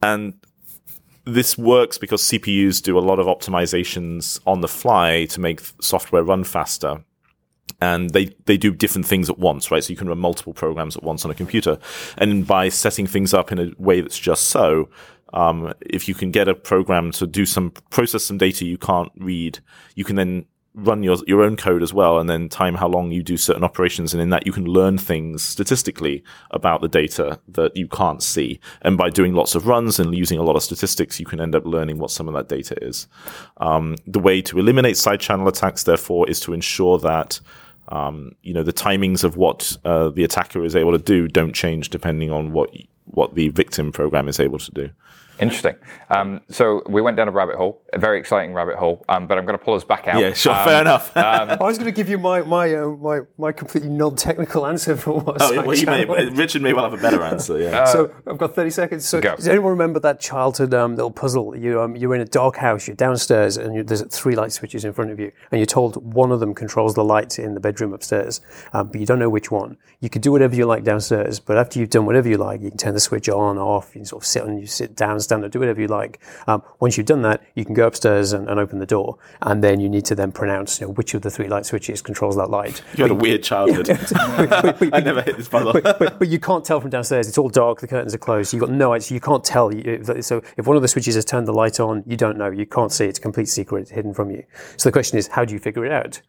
And 0.00 0.32
this 1.26 1.58
works 1.58 1.98
because 1.98 2.22
CPUs 2.22 2.82
do 2.82 2.98
a 2.98 3.00
lot 3.00 3.18
of 3.18 3.26
optimizations 3.26 4.40
on 4.46 4.62
the 4.62 4.68
fly 4.68 5.26
to 5.26 5.38
make 5.38 5.60
software 5.82 6.24
run 6.24 6.44
faster 6.44 7.04
and 7.80 8.10
they, 8.10 8.26
they 8.46 8.56
do 8.56 8.72
different 8.72 9.06
things 9.06 9.30
at 9.30 9.38
once, 9.38 9.70
right? 9.70 9.82
So 9.82 9.90
you 9.90 9.96
can 9.96 10.08
run 10.08 10.18
multiple 10.18 10.52
programs 10.52 10.96
at 10.96 11.02
once 11.02 11.24
on 11.24 11.30
a 11.30 11.34
computer. 11.34 11.78
And 12.18 12.46
by 12.46 12.68
setting 12.68 13.06
things 13.06 13.34
up 13.34 13.52
in 13.52 13.58
a 13.58 13.70
way 13.78 14.00
that's 14.00 14.18
just 14.18 14.48
so, 14.48 14.88
um, 15.32 15.72
if 15.80 16.08
you 16.08 16.14
can 16.14 16.30
get 16.30 16.48
a 16.48 16.54
program 16.54 17.12
to 17.12 17.26
do 17.26 17.46
some, 17.46 17.72
process 17.90 18.24
some 18.24 18.38
data 18.38 18.64
you 18.64 18.78
can't 18.78 19.12
read, 19.16 19.60
you 19.94 20.04
can 20.04 20.16
then 20.16 20.46
run 20.74 21.02
your, 21.02 21.16
your 21.26 21.42
own 21.42 21.56
code 21.56 21.82
as 21.82 21.92
well 21.92 22.18
and 22.18 22.30
then 22.30 22.48
time 22.48 22.76
how 22.76 22.86
long 22.86 23.10
you 23.10 23.22
do 23.22 23.36
certain 23.36 23.64
operations. 23.64 24.14
And 24.14 24.22
in 24.22 24.30
that, 24.30 24.46
you 24.46 24.52
can 24.52 24.64
learn 24.64 24.98
things 24.98 25.42
statistically 25.42 26.22
about 26.52 26.80
the 26.80 26.88
data 26.88 27.40
that 27.48 27.76
you 27.76 27.88
can't 27.88 28.22
see. 28.22 28.60
And 28.82 28.96
by 28.96 29.10
doing 29.10 29.34
lots 29.34 29.54
of 29.54 29.66
runs 29.66 29.98
and 29.98 30.14
using 30.14 30.38
a 30.38 30.42
lot 30.42 30.56
of 30.56 30.62
statistics, 30.62 31.18
you 31.18 31.26
can 31.26 31.40
end 31.40 31.54
up 31.54 31.66
learning 31.66 31.98
what 31.98 32.10
some 32.10 32.28
of 32.28 32.34
that 32.34 32.48
data 32.48 32.76
is. 32.82 33.08
Um, 33.56 33.96
the 34.06 34.20
way 34.20 34.40
to 34.42 34.58
eliminate 34.58 34.96
side 34.96 35.20
channel 35.20 35.48
attacks, 35.48 35.82
therefore, 35.82 36.28
is 36.30 36.38
to 36.40 36.52
ensure 36.52 36.98
that 36.98 37.40
um, 37.88 38.36
you 38.42 38.54
know 38.54 38.62
the 38.62 38.72
timings 38.72 39.24
of 39.24 39.36
what 39.36 39.76
uh, 39.84 40.10
the 40.10 40.22
attacker 40.22 40.64
is 40.64 40.76
able 40.76 40.92
to 40.92 40.98
do 40.98 41.26
don't 41.26 41.52
change 41.52 41.90
depending 41.90 42.30
on 42.30 42.52
what 42.52 42.70
what 43.06 43.34
the 43.34 43.48
victim 43.48 43.90
program 43.90 44.28
is 44.28 44.38
able 44.38 44.58
to 44.58 44.70
do. 44.70 44.90
Interesting. 45.40 45.76
Um, 46.10 46.40
so 46.48 46.82
we 46.88 47.00
went 47.02 47.16
down 47.16 47.28
a 47.28 47.30
rabbit 47.30 47.56
hole, 47.56 47.82
a 47.92 47.98
very 47.98 48.18
exciting 48.18 48.52
rabbit 48.52 48.76
hole, 48.76 49.04
um, 49.08 49.26
but 49.26 49.38
I'm 49.38 49.46
going 49.46 49.58
to 49.58 49.64
pull 49.64 49.74
us 49.74 49.84
back 49.84 50.08
out. 50.08 50.20
Yeah, 50.20 50.32
sure, 50.32 50.52
Um, 50.54 50.64
fair 50.66 50.80
enough. 50.80 51.12
I 51.16 51.56
was 51.60 51.78
going 51.78 51.86
to 51.90 51.96
give 51.96 52.08
you 52.08 52.18
my 52.18 52.42
my 52.42 52.74
uh, 52.74 52.88
my, 52.88 53.20
my 53.38 53.52
completely 53.52 53.90
non-technical 53.90 54.66
answer 54.66 54.96
for 54.96 55.20
what. 55.20 55.40
oh, 55.40 55.62
well, 55.62 55.76
you 55.76 55.86
may. 55.86 56.04
Richard 56.04 56.62
may 56.62 56.72
well 56.72 56.84
have 56.88 56.98
a 56.98 57.02
better 57.02 57.22
answer. 57.22 57.58
Yeah. 57.58 57.84
so 57.84 58.12
I've 58.26 58.38
got 58.38 58.54
30 58.54 58.70
seconds. 58.70 59.06
So 59.06 59.20
Go. 59.20 59.36
does 59.36 59.48
anyone 59.48 59.70
remember 59.70 60.00
that 60.00 60.20
childhood 60.20 60.74
um, 60.74 60.96
little 60.96 61.10
puzzle? 61.10 61.56
You, 61.56 61.80
um, 61.80 61.96
you're 61.96 62.14
in 62.14 62.20
a 62.20 62.26
dark 62.26 62.56
house, 62.56 62.86
you're 62.86 62.96
downstairs, 62.96 63.56
and 63.56 63.74
you, 63.74 63.82
there's 63.82 64.02
three 64.06 64.34
light 64.34 64.52
switches 64.52 64.84
in 64.84 64.92
front 64.92 65.10
of 65.10 65.18
you, 65.20 65.32
and 65.50 65.58
you're 65.58 65.66
told 65.66 65.96
one 66.14 66.32
of 66.32 66.40
them 66.40 66.54
controls 66.54 66.94
the 66.94 67.04
lights 67.04 67.38
in 67.38 67.54
the 67.54 67.60
bedroom 67.60 67.92
upstairs, 67.92 68.40
um, 68.72 68.88
but 68.88 69.00
you 69.00 69.06
don't 69.06 69.18
know 69.18 69.30
which 69.30 69.50
one. 69.50 69.76
You 70.00 70.08
could 70.10 70.22
do 70.22 70.32
whatever 70.32 70.54
you 70.54 70.66
like 70.66 70.84
downstairs, 70.84 71.40
but 71.40 71.56
after 71.56 71.78
you've 71.78 71.90
done 71.90 72.06
whatever 72.06 72.28
you 72.28 72.36
like, 72.38 72.60
you 72.62 72.70
can 72.70 72.78
turn 72.78 72.94
the 72.94 73.00
switch 73.00 73.28
on, 73.28 73.58
or 73.58 73.76
off, 73.76 73.88
you 73.94 74.00
can 74.00 74.04
sort 74.06 74.22
of 74.22 74.26
sit 74.26 74.42
on, 74.42 74.58
you 74.58 74.66
sit 74.66 74.96
down, 74.96 75.20
stand 75.30 75.44
up, 75.44 75.50
do 75.50 75.60
whatever 75.60 75.80
you 75.80 75.86
like. 75.86 76.20
Um, 76.46 76.62
once 76.80 76.96
you've 76.96 77.06
done 77.06 77.22
that, 77.22 77.42
you 77.54 77.64
can 77.64 77.74
go 77.74 77.86
upstairs 77.86 78.32
and, 78.32 78.48
and 78.48 78.58
open 78.58 78.78
the 78.78 78.86
door, 78.86 79.16
and 79.42 79.62
then 79.62 79.80
you 79.80 79.88
need 79.88 80.04
to 80.06 80.14
then 80.14 80.32
pronounce 80.32 80.80
you 80.80 80.86
know, 80.86 80.92
which 80.94 81.14
of 81.14 81.22
the 81.22 81.30
three 81.30 81.48
light 81.48 81.66
switches 81.66 82.02
controls 82.02 82.36
that 82.36 82.50
light. 82.50 82.82
you 82.96 83.04
had 83.04 83.10
a 83.10 83.14
weird 83.14 83.42
childhood. 83.42 83.88
I 84.92 85.00
never 85.00 85.22
hit 85.22 85.36
this 85.36 85.48
puzzle. 85.48 85.72
but, 85.72 85.98
but, 85.98 86.18
but 86.18 86.28
you 86.28 86.40
can't 86.40 86.64
tell 86.64 86.80
from 86.80 86.90
downstairs. 86.90 87.28
It's 87.28 87.38
all 87.38 87.48
dark. 87.48 87.80
The 87.80 87.86
curtains 87.86 88.14
are 88.14 88.18
closed. 88.18 88.52
You've 88.52 88.60
got 88.60 88.70
no 88.70 88.92
idea. 88.92 89.14
You 89.14 89.20
can't 89.20 89.44
tell. 89.44 89.70
So 90.20 90.42
if 90.56 90.66
one 90.66 90.76
of 90.76 90.82
the 90.82 90.88
switches 90.88 91.14
has 91.14 91.24
turned 91.24 91.46
the 91.46 91.52
light 91.52 91.80
on, 91.80 92.02
you 92.06 92.16
don't 92.16 92.36
know. 92.36 92.50
You 92.50 92.66
can't 92.66 92.92
see. 92.92 93.06
It's 93.06 93.18
a 93.18 93.22
complete 93.22 93.48
secret. 93.48 93.82
It's 93.82 93.90
hidden 93.90 94.12
from 94.12 94.30
you. 94.30 94.44
So 94.76 94.88
the 94.88 94.92
question 94.92 95.18
is, 95.18 95.28
how 95.28 95.44
do 95.44 95.54
you 95.54 95.60
figure 95.60 95.84
it 95.84 95.92
out? 95.92 96.20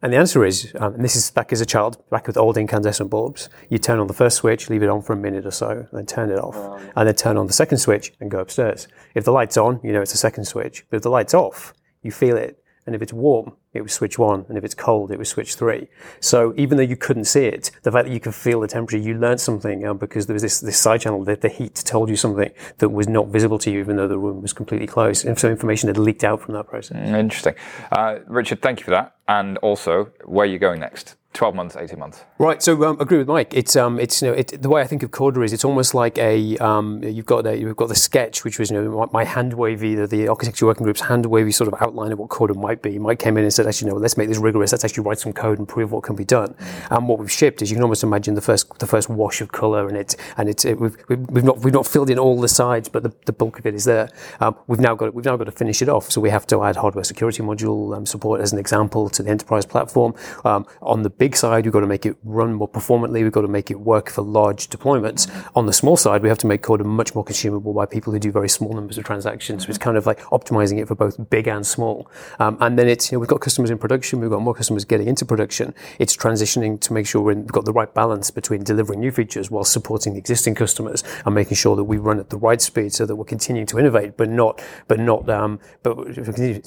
And 0.00 0.12
the 0.12 0.16
answer 0.16 0.44
is, 0.44 0.72
um, 0.78 0.94
and 0.94 1.04
this 1.04 1.16
is 1.16 1.30
back 1.30 1.52
as 1.52 1.60
a 1.60 1.66
child, 1.66 1.98
back 2.08 2.28
with 2.28 2.36
old 2.36 2.56
incandescent 2.56 3.10
bulbs, 3.10 3.48
you 3.68 3.78
turn 3.78 3.98
on 3.98 4.06
the 4.06 4.14
first 4.14 4.36
switch, 4.36 4.70
leave 4.70 4.82
it 4.82 4.88
on 4.88 5.02
for 5.02 5.12
a 5.12 5.16
minute 5.16 5.44
or 5.44 5.50
so, 5.50 5.88
then 5.92 6.06
turn 6.06 6.30
it 6.30 6.38
off, 6.38 6.80
and 6.94 7.08
then 7.08 7.14
turn 7.16 7.36
on 7.36 7.48
the 7.48 7.52
second 7.52 7.78
switch 7.78 8.12
and 8.20 8.30
go 8.30 8.38
upstairs. 8.38 8.86
If 9.14 9.24
the 9.24 9.32
light's 9.32 9.56
on, 9.56 9.80
you 9.82 9.92
know 9.92 10.00
it's 10.00 10.12
the 10.12 10.18
second 10.18 10.44
switch. 10.44 10.84
But 10.88 10.98
if 10.98 11.02
the 11.02 11.10
light's 11.10 11.34
off, 11.34 11.74
you 12.02 12.12
feel 12.12 12.36
it. 12.36 12.57
And 12.88 12.94
if 12.94 13.02
it's 13.02 13.12
warm, 13.12 13.52
it 13.74 13.82
was 13.82 13.92
switch 13.92 14.18
one, 14.18 14.46
and 14.48 14.56
if 14.56 14.64
it's 14.64 14.74
cold, 14.74 15.10
it 15.10 15.18
was 15.18 15.28
switch 15.28 15.56
three. 15.56 15.88
So 16.20 16.54
even 16.56 16.78
though 16.78 16.82
you 16.82 16.96
couldn't 16.96 17.26
see 17.26 17.44
it, 17.44 17.70
the 17.82 17.92
fact 17.92 18.06
that 18.06 18.14
you 18.14 18.18
could 18.18 18.34
feel 18.34 18.60
the 18.60 18.66
temperature, 18.66 18.96
you 18.96 19.12
learned 19.12 19.42
something 19.42 19.86
um, 19.86 19.98
because 19.98 20.24
there 20.24 20.32
was 20.32 20.40
this, 20.40 20.60
this 20.60 20.78
side 20.78 21.02
channel 21.02 21.22
that 21.24 21.42
the 21.42 21.50
heat 21.50 21.74
told 21.84 22.08
you 22.08 22.16
something 22.16 22.50
that 22.78 22.88
was 22.88 23.06
not 23.06 23.26
visible 23.26 23.58
to 23.58 23.70
you, 23.70 23.78
even 23.80 23.96
though 23.96 24.08
the 24.08 24.16
room 24.16 24.40
was 24.40 24.54
completely 24.54 24.86
closed. 24.86 25.26
And 25.26 25.38
so 25.38 25.50
information 25.50 25.88
had 25.88 25.98
leaked 25.98 26.24
out 26.24 26.40
from 26.40 26.54
that 26.54 26.66
process. 26.66 26.96
Interesting. 26.96 27.56
Uh, 27.92 28.20
Richard, 28.26 28.62
thank 28.62 28.80
you 28.80 28.84
for 28.84 28.92
that. 28.92 29.16
And 29.28 29.58
also, 29.58 30.06
where 30.24 30.44
are 30.44 30.50
you 30.50 30.58
going 30.58 30.80
next? 30.80 31.17
12 31.34 31.54
months, 31.54 31.76
18 31.76 31.98
months? 31.98 32.24
Right. 32.38 32.62
So 32.62 32.82
um, 32.84 33.00
agree 33.00 33.18
with 33.18 33.28
Mike. 33.28 33.54
It's 33.54 33.76
um, 33.76 34.00
it's 34.00 34.22
you 34.22 34.28
know, 34.28 34.34
it, 34.34 34.60
the 34.60 34.68
way 34.68 34.80
I 34.82 34.86
think 34.86 35.02
of 35.02 35.10
Corda 35.10 35.42
is 35.42 35.52
it's 35.52 35.64
almost 35.64 35.94
like 35.94 36.18
a 36.18 36.56
um, 36.58 37.02
you've 37.04 37.26
got 37.26 37.46
a, 37.46 37.56
you've 37.56 37.76
got 37.76 37.88
the 37.88 37.94
sketch, 37.94 38.44
which 38.44 38.58
was 38.58 38.70
you 38.70 38.82
know 38.82 39.08
my, 39.12 39.24
hand 39.24 39.54
wavy, 39.54 39.94
the, 39.94 40.06
the 40.06 40.26
architecture 40.26 40.66
working 40.66 40.84
group's 40.84 41.02
hand 41.02 41.26
wavy 41.26 41.52
sort 41.52 41.72
of 41.72 41.80
outline 41.80 42.12
of 42.12 42.18
what 42.18 42.28
Corda 42.28 42.54
might 42.54 42.82
be. 42.82 42.98
Mike 42.98 43.18
came 43.18 43.36
in 43.36 43.44
and 43.44 43.52
said, 43.52 43.66
actually, 43.66 43.90
no, 43.90 43.96
let's 43.96 44.16
make 44.16 44.28
this 44.28 44.38
rigorous. 44.38 44.72
Let's 44.72 44.84
actually 44.84 45.04
write 45.04 45.20
some 45.20 45.32
code 45.32 45.58
and 45.58 45.68
prove 45.68 45.92
what 45.92 46.02
can 46.02 46.16
be 46.16 46.24
done. 46.24 46.54
And 46.90 47.06
what 47.06 47.18
we've 47.18 47.30
shipped 47.30 47.62
is 47.62 47.70
you 47.70 47.76
can 47.76 47.82
almost 47.82 48.02
imagine 48.02 48.34
the 48.34 48.40
first 48.40 48.76
the 48.78 48.86
first 48.86 49.08
wash 49.08 49.40
of 49.40 49.52
color, 49.52 49.86
and 49.86 49.96
it 49.96 50.16
and 50.38 50.48
it's 50.48 50.64
it, 50.64 50.80
we've, 50.80 50.96
we've 51.08 51.30
we've 51.30 51.44
not 51.44 51.58
we've 51.60 51.74
not 51.74 51.86
filled 51.86 52.10
in 52.10 52.18
all 52.18 52.40
the 52.40 52.48
sides, 52.48 52.88
but 52.88 53.02
the, 53.02 53.12
the 53.26 53.32
bulk 53.32 53.58
of 53.58 53.66
it 53.66 53.74
is 53.74 53.84
there. 53.84 54.08
Um, 54.40 54.56
we've 54.66 54.80
now 54.80 54.94
got 54.94 55.14
we've 55.14 55.24
now 55.24 55.36
got 55.36 55.44
to 55.44 55.52
finish 55.52 55.82
it 55.82 55.88
off. 55.88 56.10
So 56.10 56.20
we 56.20 56.30
have 56.30 56.46
to 56.48 56.64
add 56.64 56.76
hardware 56.76 57.04
security 57.04 57.42
module 57.42 57.96
um, 57.96 58.06
support 58.06 58.40
as 58.40 58.52
an 58.52 58.58
example 58.58 59.08
to 59.10 59.22
the 59.22 59.30
enterprise 59.30 59.66
platform. 59.66 60.14
Um, 60.44 60.66
on 60.80 61.02
the 61.02 61.10
big 61.18 61.36
side, 61.36 61.64
we've 61.64 61.72
got 61.72 61.80
to 61.80 61.86
make 61.86 62.06
it 62.06 62.16
run 62.24 62.54
more 62.54 62.68
performantly. 62.68 63.22
We've 63.22 63.32
got 63.32 63.42
to 63.42 63.48
make 63.48 63.70
it 63.70 63.80
work 63.80 64.10
for 64.10 64.22
large 64.22 64.68
deployments. 64.68 65.28
On 65.54 65.66
the 65.66 65.72
small 65.72 65.96
side, 65.96 66.22
we 66.22 66.28
have 66.28 66.38
to 66.38 66.46
make 66.46 66.62
Corda 66.62 66.84
much 66.84 67.14
more 67.14 67.24
consumable 67.24 67.72
by 67.72 67.86
people 67.86 68.12
who 68.12 68.18
do 68.18 68.30
very 68.30 68.48
small 68.48 68.72
numbers 68.72 68.98
of 68.98 69.04
transactions. 69.04 69.64
So 69.64 69.70
it's 69.70 69.78
kind 69.78 69.96
of 69.96 70.06
like 70.06 70.20
optimizing 70.26 70.80
it 70.80 70.88
for 70.88 70.94
both 70.94 71.28
big 71.30 71.48
and 71.48 71.66
small. 71.66 72.10
Um, 72.38 72.56
and 72.60 72.78
then 72.78 72.88
it's, 72.88 73.10
you 73.10 73.16
know, 73.16 73.20
we've 73.20 73.28
got 73.28 73.40
customers 73.40 73.70
in 73.70 73.78
production. 73.78 74.20
We've 74.20 74.30
got 74.30 74.42
more 74.42 74.54
customers 74.54 74.84
getting 74.84 75.08
into 75.08 75.24
production. 75.24 75.74
It's 75.98 76.16
transitioning 76.16 76.80
to 76.80 76.92
make 76.92 77.06
sure 77.06 77.20
we've 77.22 77.46
got 77.46 77.64
the 77.64 77.72
right 77.72 77.92
balance 77.92 78.30
between 78.30 78.62
delivering 78.62 79.00
new 79.00 79.10
features 79.10 79.50
while 79.50 79.64
supporting 79.64 80.12
the 80.12 80.18
existing 80.18 80.54
customers 80.54 81.02
and 81.24 81.34
making 81.34 81.56
sure 81.56 81.76
that 81.76 81.84
we 81.84 81.98
run 81.98 82.18
at 82.18 82.30
the 82.30 82.36
right 82.36 82.60
speed 82.60 82.92
so 82.92 83.06
that 83.06 83.16
we're 83.16 83.24
continuing 83.24 83.66
to 83.66 83.78
innovate, 83.78 84.16
but 84.16 84.28
not, 84.28 84.62
but 84.86 85.00
not, 85.00 85.28
um, 85.28 85.58
but 85.82 85.96
continuing 86.14 86.62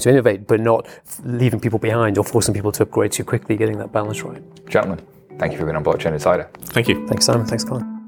to 0.00 0.10
innovate, 0.10 0.46
but 0.46 0.60
not 0.60 0.86
leaving 1.24 1.60
people 1.60 1.78
behind 1.78 2.18
or 2.18 2.24
forcing 2.24 2.54
people 2.54 2.72
to 2.72 2.82
upgrade 2.82 3.12
too 3.12 3.24
quickly, 3.24 3.56
getting 3.56 3.79
that 3.80 3.92
balance 3.92 4.22
right. 4.22 4.42
Gentlemen, 4.66 5.04
thank 5.38 5.52
you 5.52 5.58
for 5.58 5.64
being 5.64 5.76
on 5.76 5.84
Blockchain 5.84 6.12
Insider. 6.12 6.48
Thank 6.66 6.88
you. 6.88 7.06
Thanks, 7.08 7.24
Simon. 7.26 7.46
Thanks, 7.46 7.64
Colin. 7.64 7.99